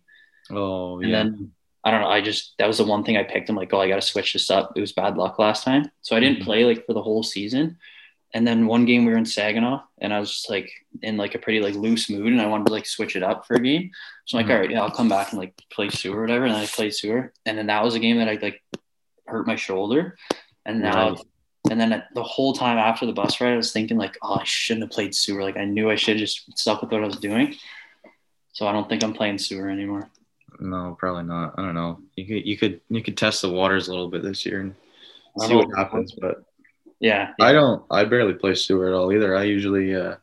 Oh 0.52 1.00
yeah. 1.00 1.06
And 1.06 1.14
then 1.14 1.52
I 1.84 1.92
don't 1.92 2.02
know, 2.02 2.08
I 2.08 2.22
just 2.22 2.54
that 2.60 2.68
was 2.68 2.78
the 2.78 2.86
one 2.86 3.04
thing 3.04 3.18
I 3.18 3.24
picked. 3.24 3.50
I'm 3.50 3.56
like, 3.58 3.74
oh, 3.74 3.82
I 3.82 3.88
got 3.90 3.96
to 3.96 4.02
switch 4.02 4.34
this 4.34 4.50
up. 4.50 4.72
It 4.76 4.82
was 4.82 4.94
bad 4.94 5.18
luck 5.18 5.38
last 5.40 5.64
time, 5.66 5.92
so 6.02 6.16
I 6.16 6.20
didn't 6.22 6.40
Mhm. 6.40 6.46
play 6.46 6.64
like 6.66 6.86
for 6.86 6.94
the 6.94 7.02
whole 7.02 7.24
season. 7.24 7.78
And 8.36 8.48
then 8.48 8.66
one 8.66 8.86
game 8.86 9.06
we 9.06 9.12
were 9.12 9.18
in 9.18 9.26
Saginaw, 9.26 9.84
and 10.00 10.12
I 10.14 10.20
was 10.20 10.32
just 10.32 10.50
like 10.50 10.72
in 11.04 11.18
like 11.18 11.36
a 11.36 11.40
pretty 11.40 11.60
like 11.60 11.76
loose 11.76 12.10
mood, 12.10 12.28
and 12.34 12.42
I 12.42 12.48
wanted 12.48 12.66
to 12.68 12.72
like 12.74 12.86
switch 12.88 13.16
it 13.16 13.22
up 13.22 13.46
for 13.46 13.56
a 13.56 13.60
game. 13.60 13.92
So 14.26 14.38
I'm 14.38 14.44
like, 14.46 14.50
Mhm. 14.52 14.56
all 14.56 14.62
right, 14.62 14.72
yeah, 14.72 14.82
I'll 14.82 14.90
come 14.92 15.10
back 15.10 15.32
and 15.32 15.40
like 15.40 15.54
play 15.72 15.90
sewer 15.90 16.20
or 16.20 16.22
whatever. 16.22 16.46
And 16.46 16.56
I 16.56 16.66
played 16.66 16.94
sewer, 16.96 17.32
and 17.46 17.58
then 17.58 17.68
that 17.68 17.84
was 17.84 17.96
a 17.96 18.00
game 18.00 18.18
that 18.18 18.30
I 18.30 18.36
like 18.42 18.62
hurt 19.28 19.46
my 19.46 19.56
shoulder, 19.56 20.18
and 20.66 20.82
now. 20.82 21.16
And 21.72 21.80
then 21.80 22.04
the 22.14 22.24
whole 22.24 22.54
time 22.54 22.78
after 22.78 23.06
the 23.06 23.14
bus 23.14 23.40
ride, 23.40 23.54
I 23.54 23.58
was 23.58 23.72
thinking 23.72 23.98
like, 23.98 24.18
oh, 24.22 24.36
I 24.36 24.44
shouldn't 24.44 24.84
have 24.84 24.92
played 24.92 25.16
sewer. 25.16 25.44
Like 25.44 25.58
I 25.58 25.66
knew 25.66 25.90
I 25.90 25.96
should 25.96 26.18
have 26.18 26.28
just 26.28 26.58
stuck 26.58 26.82
with 26.82 26.92
what 26.92 27.04
I 27.04 27.08
was 27.08 27.18
doing. 27.18 27.56
So 28.52 28.68
I 28.68 28.72
don't 28.74 28.88
think 28.90 29.04
I'm 29.04 29.14
playing 29.14 29.38
sewer 29.38 29.70
anymore. 29.70 30.10
no, 30.60 30.96
probably 31.00 31.24
not. 31.24 31.56
I 31.58 31.62
don't 31.62 31.74
know. 31.74 32.00
You 32.16 32.26
could 32.28 32.46
you 32.46 32.58
could 32.58 32.82
you 32.90 33.02
could 33.02 33.18
test 33.18 33.42
the 33.42 33.50
waters 33.50 33.88
a 33.88 33.92
little 33.92 34.10
bit 34.10 34.24
this 34.24 34.46
year 34.46 34.60
and 34.62 34.76
see 35.40 35.56
what 35.56 35.76
happens. 35.76 36.14
But 36.20 36.44
Yeah. 37.00 37.32
I 37.40 37.54
don't. 37.54 37.84
I 37.90 38.04
barely 38.04 38.34
play 38.34 38.56
sewer 38.56 38.88
at 38.88 38.94
all 38.94 39.12
either. 39.14 39.36
I 39.36 39.44
usually 39.44 39.96
uh, 39.96 40.16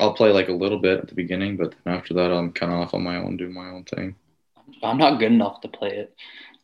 I'll 0.00 0.14
play 0.14 0.30
like 0.32 0.48
a 0.48 0.52
little 0.52 0.78
bit 0.78 0.98
at 1.00 1.08
the 1.08 1.14
beginning, 1.14 1.56
but 1.56 1.74
then 1.84 1.94
after 1.94 2.14
that, 2.14 2.32
I'm 2.32 2.52
kind 2.52 2.72
of 2.72 2.78
off 2.80 2.94
on 2.94 3.02
my 3.02 3.16
own, 3.16 3.36
doing 3.36 3.52
my 3.52 3.68
own 3.68 3.84
thing. 3.84 4.16
I'm 4.82 4.98
not 4.98 5.18
good 5.18 5.32
enough 5.32 5.60
to 5.60 5.68
play 5.68 5.90
it. 5.90 6.14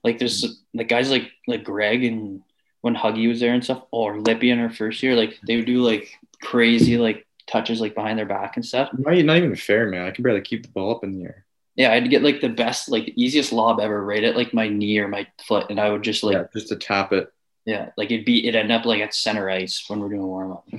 Like 0.07 0.18
there's 0.18 0.62
like 0.72 0.88
guys 0.88 1.11
like 1.11 1.30
like 1.48 1.64
Greg 1.64 2.04
and 2.04 2.42
when 2.80 2.94
Huggy 2.94 3.28
was 3.28 3.40
there 3.40 3.52
and 3.52 3.64
stuff, 3.64 3.82
or 3.90 4.20
Lippy 4.20 4.50
in 4.50 4.59
her 4.59 4.70
first 4.70 5.02
year, 5.02 5.16
like 5.16 5.38
they 5.46 5.57
would 5.57 5.66
do 5.66 5.82
like 5.82 6.09
crazy 6.40 6.96
like 6.96 7.26
touches 7.48 7.80
like 7.80 7.96
behind 7.96 8.16
their 8.16 8.26
back 8.26 8.57
and 8.57 8.64
stuff. 8.64 8.90
Not, 8.96 9.16
not 9.16 9.36
even 9.36 9.57
fair, 9.57 9.86
man. 9.86 10.07
I 10.07 10.12
can 10.12 10.22
barely 10.22 10.40
keep 10.40 10.62
the 10.62 10.68
ball 10.68 10.94
up 10.94 11.02
in 11.02 11.18
the 11.18 11.24
air. 11.24 11.44
Yeah, 11.74 11.92
I'd 11.92 12.09
get 12.09 12.22
like 12.22 12.40
the 12.40 12.48
best, 12.48 12.88
like 12.88 13.12
easiest 13.16 13.52
lob 13.52 13.80
ever 13.80 14.02
right 14.04 14.22
at 14.22 14.36
like 14.36 14.54
my 14.54 14.68
knee 14.68 14.98
or 14.98 15.09
my 15.09 15.26
foot, 15.44 15.66
and 15.68 15.80
I 15.80 15.90
would 15.90 16.04
just 16.04 16.22
like 16.22 16.34
yeah, 16.34 16.44
just 16.54 16.68
to 16.68 16.76
tap 16.76 17.12
it. 17.12 17.32
Yeah, 17.64 17.90
like 17.96 18.12
it'd 18.12 18.24
be 18.24 18.46
it'd 18.46 18.59
end 18.59 18.70
up 18.70 18.86
like 18.86 19.02
at 19.02 19.12
center 19.12 19.50
ice 19.50 19.84
when 19.88 19.98
we're 19.98 20.09
doing 20.09 20.26
warm 20.26 20.52
up. 20.52 20.68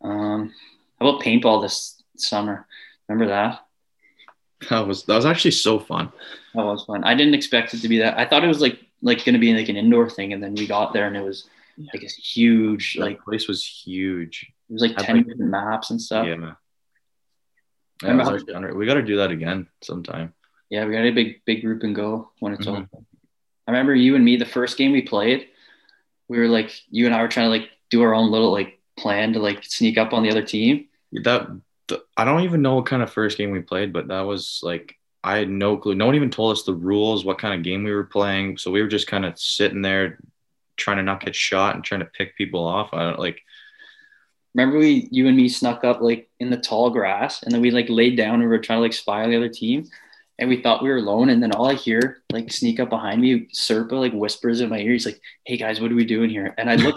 Um, 0.00 0.54
how 1.00 1.08
about 1.08 1.22
paintball 1.22 1.62
this 1.62 2.00
summer? 2.16 2.68
Remember 3.08 3.32
that? 3.32 3.66
That 4.70 4.86
was 4.86 5.04
that 5.04 5.14
was 5.14 5.24
actually 5.26 5.52
so 5.52 5.78
fun. 5.78 6.12
That 6.54 6.64
was 6.64 6.84
fun. 6.84 7.04
I 7.04 7.14
didn't 7.14 7.34
expect 7.34 7.74
it 7.74 7.78
to 7.82 7.88
be 7.88 7.98
that. 7.98 8.18
I 8.18 8.24
thought 8.26 8.42
it 8.44 8.48
was 8.48 8.60
like 8.60 8.78
like 9.02 9.24
going 9.24 9.34
to 9.34 9.38
be 9.38 9.54
like 9.54 9.68
an 9.68 9.76
indoor 9.76 10.10
thing, 10.10 10.32
and 10.32 10.42
then 10.42 10.54
we 10.54 10.66
got 10.66 10.92
there 10.92 11.06
and 11.06 11.16
it 11.16 11.22
was 11.22 11.48
like 11.94 12.02
a 12.02 12.06
huge 12.08 12.96
Like 12.98 13.10
like 13.18 13.22
place 13.24 13.46
was 13.46 13.64
huge. 13.64 14.50
it 14.68 14.72
was 14.72 14.82
like 14.82 14.92
I'd 14.98 15.04
ten 15.04 15.16
like- 15.18 15.26
different 15.26 15.50
maps 15.52 15.90
and 15.90 16.02
stuff. 16.02 16.26
Yeah. 16.26 16.34
Yeah. 16.40 16.52
Yeah, 18.02 18.16
was 18.16 18.28
actually 18.28 18.54
under- 18.54 18.74
we 18.74 18.86
got 18.86 18.94
to 18.94 19.02
do 19.02 19.16
that 19.16 19.30
again 19.30 19.66
sometime. 19.82 20.32
Yeah, 20.70 20.84
we 20.86 20.92
got 20.92 21.04
a 21.04 21.10
big 21.10 21.44
big 21.44 21.62
group 21.62 21.82
and 21.84 21.94
go 21.94 22.30
when 22.40 22.52
it's 22.52 22.66
Mhm. 22.66 22.82
open. 22.82 23.06
I 23.66 23.70
remember 23.70 23.94
you 23.94 24.14
and 24.16 24.24
me 24.24 24.36
the 24.36 24.44
first 24.44 24.76
game 24.76 24.92
we 24.92 25.02
played. 25.02 25.48
We 26.28 26.38
were 26.38 26.48
like 26.48 26.70
you 26.90 27.06
and 27.06 27.14
I 27.14 27.22
were 27.22 27.28
trying 27.28 27.46
to 27.46 27.50
like 27.50 27.70
do 27.90 28.02
our 28.02 28.14
own 28.14 28.30
little 28.30 28.50
like 28.52 28.80
plan 28.96 29.32
to 29.34 29.38
like 29.38 29.62
sneak 29.64 29.98
up 29.98 30.12
on 30.12 30.22
the 30.24 30.30
other 30.30 30.42
team. 30.44 30.88
that 31.24 31.48
the, 31.88 32.02
I 32.16 32.24
don't 32.24 32.42
even 32.42 32.62
know 32.62 32.76
what 32.76 32.86
kind 32.86 33.02
of 33.02 33.12
first 33.12 33.38
game 33.38 33.50
we 33.50 33.60
played, 33.60 33.92
but 33.92 34.08
that 34.08 34.20
was 34.20 34.60
like 34.62 34.94
I 35.24 35.38
had 35.38 35.48
no 35.48 35.76
clue. 35.76 35.94
No 35.94 36.06
one 36.06 36.14
even 36.14 36.30
told 36.30 36.52
us 36.52 36.62
the 36.62 36.74
rules, 36.74 37.24
what 37.24 37.38
kind 37.38 37.54
of 37.54 37.64
game 37.64 37.84
we 37.84 37.92
were 37.92 38.04
playing. 38.04 38.56
So 38.58 38.70
we 38.70 38.80
were 38.80 38.88
just 38.88 39.08
kind 39.08 39.24
of 39.24 39.38
sitting 39.38 39.82
there 39.82 40.20
trying 40.76 40.98
to 40.98 41.02
not 41.02 41.24
get 41.24 41.34
shot 41.34 41.74
and 41.74 41.84
trying 41.84 42.00
to 42.00 42.06
pick 42.06 42.36
people 42.36 42.64
off. 42.64 42.90
I 42.92 43.02
don't 43.02 43.18
like 43.18 43.40
Remember 44.54 44.78
we 44.78 45.08
you 45.10 45.28
and 45.28 45.36
me 45.36 45.48
snuck 45.48 45.84
up 45.84 46.00
like 46.00 46.30
in 46.40 46.50
the 46.50 46.56
tall 46.56 46.90
grass 46.90 47.42
and 47.42 47.52
then 47.52 47.60
we 47.60 47.70
like 47.70 47.88
laid 47.88 48.16
down 48.16 48.34
and 48.34 48.42
we 48.42 48.48
were 48.48 48.58
trying 48.58 48.78
to 48.78 48.82
like 48.82 48.92
spy 48.92 49.22
on 49.22 49.30
the 49.30 49.36
other 49.36 49.48
team 49.48 49.84
and 50.38 50.48
we 50.48 50.62
thought 50.62 50.82
we 50.82 50.88
were 50.88 50.96
alone 50.96 51.28
and 51.28 51.42
then 51.42 51.52
all 51.52 51.66
I 51.68 51.74
hear 51.74 52.22
like 52.32 52.50
sneak 52.50 52.80
up 52.80 52.88
behind 52.88 53.20
me, 53.20 53.48
Serpa 53.54 53.92
like 53.92 54.12
whispers 54.12 54.60
in 54.60 54.70
my 54.70 54.78
ear. 54.78 54.92
He's 54.92 55.06
like, 55.06 55.20
Hey 55.44 55.58
guys, 55.58 55.80
what 55.80 55.92
are 55.92 55.96
we 55.96 56.04
doing 56.04 56.30
here? 56.30 56.54
And 56.56 56.70
I 56.70 56.76
look 56.76 56.96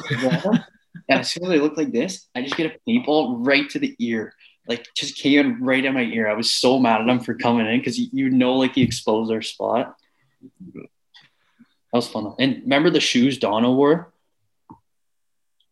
and 1.09 1.19
as 1.19 1.31
soon 1.31 1.45
as 1.45 1.51
I 1.51 1.61
look 1.61 1.77
like 1.77 1.91
this, 1.91 2.27
I 2.35 2.41
just 2.41 2.57
get 2.57 2.71
a 2.71 2.89
paintball 2.89 3.45
right 3.45 3.69
to 3.71 3.79
the 3.79 3.95
ear. 3.99 4.33
Like 4.67 4.87
just 4.95 5.17
came 5.17 5.63
right 5.63 5.83
in 5.83 5.93
my 5.93 6.03
ear. 6.03 6.29
I 6.29 6.33
was 6.33 6.51
so 6.51 6.79
mad 6.79 7.01
at 7.01 7.09
him 7.09 7.19
for 7.19 7.33
coming 7.33 7.67
in 7.67 7.79
because 7.79 7.97
you, 7.99 8.09
you 8.13 8.29
know 8.29 8.53
like 8.53 8.75
he 8.75 8.83
exposed 8.83 9.31
our 9.31 9.41
spot. 9.41 9.95
That 10.73 10.87
was 11.91 12.07
fun. 12.07 12.33
And 12.39 12.61
remember 12.63 12.89
the 12.89 12.99
shoes 12.99 13.37
Dono 13.37 13.73
wore? 13.73 14.13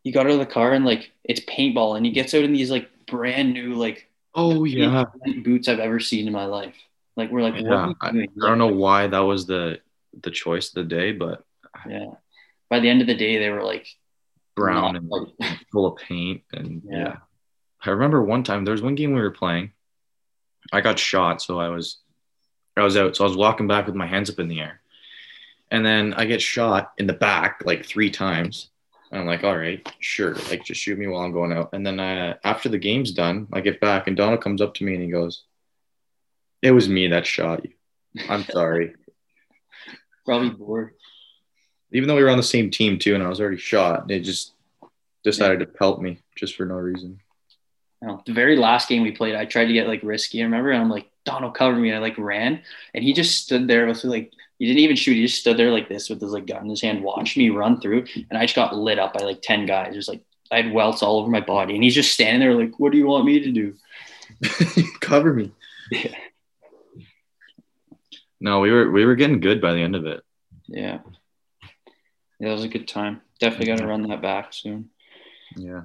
He 0.02 0.12
got 0.12 0.26
out 0.26 0.32
of 0.32 0.38
the 0.38 0.46
car 0.46 0.72
and 0.72 0.84
like 0.84 1.12
it's 1.24 1.40
paintball 1.40 1.96
and 1.96 2.04
he 2.04 2.12
gets 2.12 2.34
out 2.34 2.42
in 2.42 2.52
these 2.52 2.70
like 2.70 2.88
brand 3.06 3.52
new 3.52 3.74
like 3.74 4.08
oh 4.34 4.64
yeah 4.64 5.04
boots 5.42 5.68
I've 5.68 5.78
ever 5.78 6.00
seen 6.00 6.26
in 6.26 6.32
my 6.32 6.46
life. 6.46 6.74
Like 7.16 7.30
we're 7.30 7.42
like, 7.42 7.54
yeah. 7.58 7.92
I? 8.00 8.08
I 8.08 8.26
don't 8.40 8.58
know 8.58 8.68
why 8.68 9.06
that 9.06 9.18
was 9.20 9.46
the 9.46 9.80
the 10.22 10.30
choice 10.30 10.68
of 10.68 10.74
the 10.74 10.84
day, 10.84 11.12
but 11.12 11.44
Yeah. 11.88 12.12
By 12.68 12.80
the 12.80 12.88
end 12.88 13.00
of 13.00 13.06
the 13.06 13.14
day, 13.14 13.38
they 13.38 13.50
were 13.50 13.62
like 13.64 13.86
brown 14.56 14.96
and 14.96 15.08
like- 15.08 15.58
full 15.72 15.86
of 15.86 15.96
paint 15.96 16.42
and 16.52 16.82
Yeah. 16.84 16.98
yeah. 16.98 17.16
I 17.82 17.90
remember 17.90 18.22
one 18.22 18.42
time 18.42 18.64
there 18.64 18.72
was 18.72 18.82
one 18.82 18.94
game 18.94 19.14
we 19.14 19.20
were 19.20 19.30
playing. 19.30 19.72
I 20.72 20.80
got 20.80 20.98
shot, 20.98 21.40
so 21.40 21.58
I 21.58 21.68
was 21.68 21.98
I 22.76 22.82
was 22.82 22.96
out. 22.96 23.16
So 23.16 23.24
I 23.24 23.28
was 23.28 23.36
walking 23.36 23.66
back 23.66 23.86
with 23.86 23.94
my 23.94 24.06
hands 24.06 24.30
up 24.30 24.38
in 24.38 24.48
the 24.48 24.60
air. 24.60 24.80
And 25.70 25.84
then 25.84 26.14
I 26.14 26.24
get 26.24 26.42
shot 26.42 26.92
in 26.98 27.06
the 27.06 27.12
back 27.12 27.62
like 27.64 27.84
three 27.84 28.10
times. 28.10 28.70
And 29.10 29.20
I'm 29.20 29.26
like, 29.26 29.44
all 29.44 29.56
right, 29.56 29.86
sure. 30.00 30.34
Like 30.50 30.64
just 30.64 30.80
shoot 30.80 30.98
me 30.98 31.06
while 31.06 31.22
I'm 31.22 31.32
going 31.32 31.52
out. 31.52 31.70
And 31.72 31.86
then 31.86 32.00
uh, 32.00 32.36
after 32.44 32.68
the 32.68 32.78
game's 32.78 33.12
done, 33.12 33.48
I 33.52 33.60
get 33.60 33.80
back 33.80 34.06
and 34.06 34.16
Donald 34.16 34.42
comes 34.42 34.60
up 34.60 34.74
to 34.74 34.84
me 34.84 34.94
and 34.94 35.02
he 35.02 35.10
goes, 35.10 35.44
It 36.62 36.72
was 36.72 36.88
me 36.88 37.08
that 37.08 37.26
shot 37.26 37.64
you. 37.64 37.72
I'm 38.28 38.44
sorry. 38.44 38.94
probably 40.24 40.50
bored. 40.50 40.94
Even 41.92 42.08
though 42.08 42.16
we 42.16 42.22
were 42.22 42.30
on 42.30 42.36
the 42.36 42.42
same 42.42 42.70
team 42.70 42.98
too, 42.98 43.14
and 43.14 43.22
I 43.22 43.28
was 43.28 43.40
already 43.40 43.56
shot, 43.56 44.06
they 44.06 44.20
just 44.20 44.52
decided 45.24 45.60
to 45.60 45.66
pelt 45.66 46.00
me 46.00 46.18
just 46.36 46.56
for 46.56 46.64
no 46.64 46.76
reason. 46.76 47.20
You 48.02 48.08
know, 48.08 48.22
the 48.24 48.32
very 48.32 48.56
last 48.56 48.88
game 48.88 49.02
we 49.02 49.12
played, 49.12 49.34
I 49.34 49.44
tried 49.44 49.66
to 49.66 49.72
get 49.72 49.86
like 49.86 50.02
risky. 50.02 50.40
I 50.40 50.44
remember, 50.44 50.70
and 50.70 50.80
I'm 50.80 50.88
like, 50.88 51.10
Donald, 51.24 51.54
cover 51.54 51.76
me. 51.76 51.88
And 51.90 51.98
I 51.98 52.00
like 52.00 52.16
ran, 52.16 52.62
and 52.94 53.04
he 53.04 53.12
just 53.12 53.42
stood 53.44 53.68
there 53.68 53.86
with 53.86 54.02
like, 54.04 54.32
he 54.58 54.66
didn't 54.66 54.80
even 54.80 54.96
shoot. 54.96 55.14
He 55.14 55.26
just 55.26 55.40
stood 55.40 55.56
there 55.56 55.70
like 55.70 55.88
this 55.88 56.08
with 56.08 56.20
his 56.20 56.32
like 56.32 56.46
gun 56.46 56.64
in 56.64 56.70
his 56.70 56.80
hand, 56.80 57.02
watched 57.02 57.36
me 57.36 57.50
run 57.50 57.80
through, 57.80 58.06
and 58.30 58.38
I 58.38 58.44
just 58.44 58.56
got 58.56 58.74
lit 58.74 58.98
up 58.98 59.14
by 59.14 59.24
like 59.24 59.42
ten 59.42 59.66
guys. 59.66 59.94
Just 59.94 60.08
like 60.08 60.22
I 60.50 60.62
had 60.62 60.72
welts 60.72 61.02
all 61.02 61.18
over 61.18 61.30
my 61.30 61.40
body, 61.40 61.74
and 61.74 61.84
he's 61.84 61.94
just 61.94 62.12
standing 62.12 62.40
there 62.40 62.54
like, 62.54 62.78
what 62.78 62.92
do 62.92 62.98
you 62.98 63.06
want 63.06 63.26
me 63.26 63.40
to 63.40 63.52
do? 63.52 63.74
Cover 65.00 65.32
me. 65.34 65.52
Yeah. 65.90 66.14
No, 68.40 68.60
we 68.60 68.70
were 68.70 68.90
we 68.90 69.04
were 69.04 69.16
getting 69.16 69.40
good 69.40 69.60
by 69.60 69.72
the 69.74 69.82
end 69.82 69.94
of 69.94 70.06
it. 70.06 70.22
Yeah, 70.66 71.00
yeah, 72.38 72.48
that 72.48 72.52
was 72.52 72.64
a 72.64 72.68
good 72.68 72.88
time. 72.88 73.20
Definitely 73.38 73.66
got 73.66 73.78
to 73.78 73.86
run 73.86 74.08
that 74.08 74.22
back 74.22 74.52
soon. 74.52 74.90
Yeah. 75.56 75.82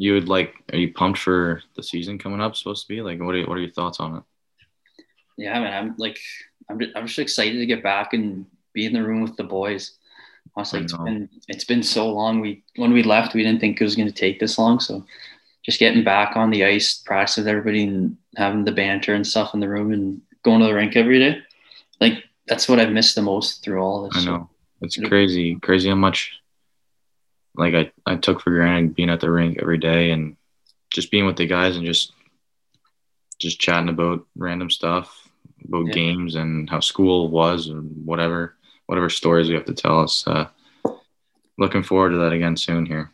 You 0.00 0.14
would 0.14 0.30
like 0.30 0.54
are 0.72 0.78
you 0.78 0.94
pumped 0.94 1.18
for 1.18 1.62
the 1.76 1.82
season 1.82 2.18
coming 2.18 2.40
up 2.40 2.56
supposed 2.56 2.86
to 2.86 2.88
be? 2.88 3.02
Like 3.02 3.20
what 3.20 3.34
are 3.34 3.44
what 3.46 3.58
are 3.58 3.60
your 3.60 3.70
thoughts 3.70 4.00
on 4.00 4.16
it? 4.16 4.22
Yeah, 5.36 5.60
man, 5.60 5.74
I'm 5.74 5.94
like, 5.98 6.18
I'm 6.70 6.80
just, 6.80 6.96
I'm 6.96 7.06
just 7.06 7.18
excited 7.18 7.58
to 7.58 7.66
get 7.66 7.82
back 7.82 8.14
and 8.14 8.46
be 8.72 8.86
in 8.86 8.94
the 8.94 9.02
room 9.02 9.20
with 9.20 9.36
the 9.36 9.44
boys. 9.44 9.98
Honestly, 10.56 10.80
it's 10.80 10.96
been 10.96 11.28
it's 11.48 11.64
been 11.64 11.82
so 11.82 12.10
long. 12.10 12.40
We 12.40 12.64
when 12.76 12.94
we 12.94 13.02
left, 13.02 13.34
we 13.34 13.42
didn't 13.42 13.60
think 13.60 13.78
it 13.78 13.84
was 13.84 13.94
going 13.94 14.08
to 14.08 14.14
take 14.14 14.40
this 14.40 14.56
long. 14.56 14.80
So, 14.80 15.04
just 15.66 15.78
getting 15.78 16.02
back 16.02 16.34
on 16.34 16.48
the 16.48 16.64
ice, 16.64 16.94
practice 16.94 17.36
with 17.36 17.46
everybody, 17.46 17.84
and 17.84 18.16
having 18.38 18.64
the 18.64 18.72
banter 18.72 19.14
and 19.14 19.26
stuff 19.26 19.52
in 19.52 19.60
the 19.60 19.68
room, 19.68 19.92
and 19.92 20.22
going 20.44 20.60
to 20.60 20.66
the 20.66 20.74
rink 20.74 20.96
every 20.96 21.18
day. 21.18 21.42
Like 22.00 22.24
that's 22.48 22.70
what 22.70 22.80
I've 22.80 22.92
missed 22.92 23.16
the 23.16 23.22
most 23.22 23.62
through 23.62 23.82
all 23.82 24.08
this. 24.08 24.26
I 24.26 24.30
know. 24.30 24.48
It's 24.80 24.96
crazy, 24.96 25.56
crazy 25.56 25.90
how 25.90 25.94
much 25.94 26.39
like 27.56 27.74
I, 27.74 27.92
I 28.06 28.16
took 28.16 28.40
for 28.40 28.50
granted 28.50 28.94
being 28.94 29.10
at 29.10 29.20
the 29.20 29.30
rink 29.30 29.58
every 29.60 29.78
day 29.78 30.10
and 30.12 30.36
just 30.90 31.10
being 31.10 31.26
with 31.26 31.36
the 31.36 31.46
guys 31.46 31.76
and 31.76 31.84
just 31.86 32.12
just 33.38 33.58
chatting 33.60 33.88
about 33.88 34.26
random 34.36 34.70
stuff, 34.70 35.28
about 35.66 35.86
Yeah. 35.86 35.92
games 35.94 36.34
and 36.34 36.68
how 36.68 36.80
school 36.80 37.28
was 37.28 37.68
and 37.68 37.90
whatever 38.06 38.56
whatever 38.86 39.08
stories 39.08 39.48
we 39.48 39.54
have 39.54 39.64
to 39.66 39.74
tell 39.74 40.00
us. 40.00 40.26
Uh, 40.26 40.48
looking 41.58 41.82
forward 41.82 42.10
to 42.10 42.16
that 42.18 42.32
again 42.32 42.56
soon 42.56 42.84
here. 42.86 43.10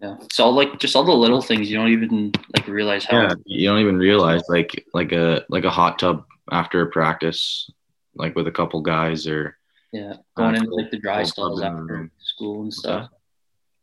yeah, 0.00 0.16
it's 0.22 0.40
all 0.40 0.52
like 0.54 0.78
just 0.78 0.96
all 0.96 1.04
the 1.04 1.12
little 1.12 1.42
things 1.42 1.70
you 1.70 1.76
don't 1.76 1.90
even 1.90 2.32
like 2.56 2.66
realize 2.68 3.04
how. 3.04 3.18
Yeah, 3.20 3.34
you 3.44 3.68
don't 3.68 3.80
even 3.80 3.98
realize 3.98 4.42
like 4.48 4.84
like 4.94 5.12
a 5.12 5.44
like 5.48 5.64
a 5.64 5.70
hot 5.70 5.98
tub 5.98 6.24
after 6.50 6.80
a 6.82 6.86
practice, 6.90 7.70
like 8.14 8.34
with 8.34 8.46
a 8.48 8.52
couple 8.52 8.80
guys 8.80 9.26
or 9.26 9.56
Yeah, 9.92 10.14
going 10.36 10.54
into 10.54 10.74
like 10.74 10.90
the 10.90 10.98
dry 10.98 11.22
stalls 11.22 11.60
tub 11.60 11.70
in 11.70 11.76
the 11.76 11.82
after 11.82 12.10
school 12.18 12.62
and 12.62 12.72
stuff. 12.74 13.10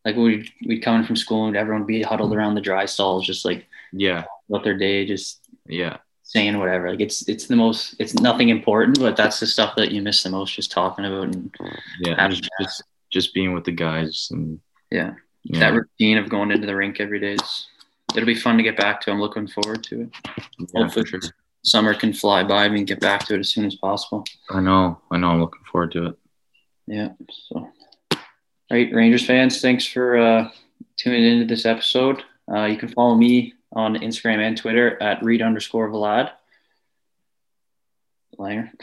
Like 0.07 0.15
we'd 0.15 0.49
we'd 0.65 0.79
come 0.79 0.95
in 0.95 1.05
from 1.05 1.17
school 1.17 1.47
and 1.47 1.57
everyone 1.57 1.81
would 1.81 1.87
be 1.87 2.01
huddled 2.01 2.33
around 2.33 2.55
the 2.55 2.61
dry 2.61 2.85
stalls, 2.85 3.25
just 3.25 3.43
like 3.43 3.67
yeah, 3.91 4.23
about 4.47 4.63
their 4.63 4.77
day, 4.77 5.05
just 5.05 5.41
yeah, 5.65 5.97
saying 6.23 6.57
whatever. 6.57 6.89
Like 6.89 7.01
it's 7.01 7.27
it's 7.27 7.47
the 7.47 7.57
most 7.57 7.95
it's 7.99 8.13
nothing 8.13 8.47
important, 8.47 8.97
but 8.99 9.17
that's 9.17 9.41
the 9.41 9.45
stuff 9.45 9.75
that 9.75 9.91
you 9.91 10.01
miss 10.01 10.23
the 10.23 10.29
most, 10.29 10.55
just 10.55 10.71
talking 10.71 11.03
about 11.03 11.35
and 11.35 11.53
yeah. 11.99 12.29
Just, 12.29 12.49
just 12.61 12.83
just 13.11 13.33
being 13.33 13.53
with 13.53 13.65
the 13.65 13.73
guys 13.73 14.29
and 14.31 14.61
yeah, 14.91 15.15
yeah, 15.43 15.59
that 15.59 15.73
routine 15.73 16.17
of 16.17 16.29
going 16.29 16.51
into 16.51 16.67
the 16.67 16.75
rink 16.75 17.01
every 17.01 17.19
day 17.19 17.33
is 17.33 17.67
it'll 18.15 18.25
be 18.25 18.33
fun 18.33 18.55
to 18.55 18.63
get 18.63 18.77
back 18.77 19.01
to. 19.01 19.11
I'm 19.11 19.19
looking 19.19 19.45
forward 19.45 19.83
to 19.83 20.03
it. 20.03 20.09
yeah, 20.73 20.83
hopefully- 20.83 21.05
sure. 21.05 21.19
Summer 21.63 21.93
can 21.93 22.13
fly 22.13 22.45
by 22.45 22.63
and 22.63 22.71
we 22.73 22.79
can 22.79 22.85
get 22.85 23.01
back 23.01 23.25
to 23.25 23.35
it 23.35 23.39
as 23.41 23.49
soon 23.49 23.65
as 23.65 23.75
possible. 23.75 24.23
I 24.49 24.61
know, 24.61 25.01
I 25.11 25.17
know. 25.17 25.31
I'm 25.31 25.41
looking 25.41 25.65
forward 25.69 25.91
to 25.93 26.05
it. 26.05 26.17
Yeah. 26.85 27.09
So, 27.49 27.69
all 28.70 28.78
right, 28.78 28.93
Rangers 28.93 29.26
fans, 29.26 29.61
thanks 29.61 29.86
for 29.86 30.18
uh, 30.18 30.49
tuning 30.97 31.24
into 31.24 31.45
this 31.45 31.65
episode. 31.65 32.24
Uh, 32.51 32.65
you 32.65 32.78
can 32.78 32.89
follow 32.89 33.15
me 33.15 33.53
on 33.74 33.95
Instagram 33.95 34.39
and 34.39 34.57
Twitter 34.57 35.01
at 35.01 35.24
read 35.24 35.41
underscore 35.41 35.89
Vlad. 35.89 36.32
Langer. 38.38 38.70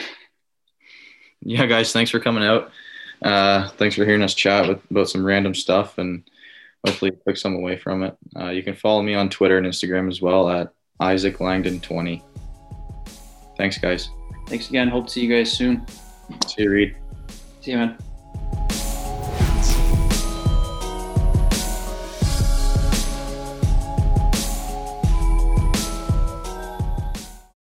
Yeah, 1.46 1.66
guys, 1.66 1.92
thanks 1.92 2.10
for 2.10 2.20
coming 2.20 2.42
out. 2.42 2.70
Uh, 3.20 3.68
thanks 3.68 3.96
for 3.96 4.06
hearing 4.06 4.22
us 4.22 4.32
chat 4.32 4.66
with, 4.66 4.80
about 4.90 5.10
some 5.10 5.22
random 5.22 5.54
stuff 5.54 5.98
and 5.98 6.24
hopefully 6.86 7.10
you 7.12 7.20
took 7.26 7.36
some 7.36 7.54
away 7.54 7.76
from 7.76 8.02
it. 8.02 8.16
Uh, 8.34 8.48
you 8.48 8.62
can 8.62 8.74
follow 8.74 9.02
me 9.02 9.14
on 9.14 9.28
Twitter 9.28 9.58
and 9.58 9.66
Instagram 9.66 10.08
as 10.08 10.22
well 10.22 10.48
at 10.48 10.72
Isaac 11.00 11.40
Langdon 11.40 11.80
20. 11.80 12.22
Thanks, 13.58 13.78
guys. 13.78 14.08
Thanks 14.46 14.68
again. 14.68 14.88
Hope 14.88 15.06
to 15.06 15.12
see 15.12 15.24
you 15.24 15.36
guys 15.36 15.52
soon. 15.52 15.86
See 16.46 16.62
you, 16.62 16.70
Reid. 16.70 16.96
See 17.60 17.72
you, 17.72 17.76
man. 17.78 18.13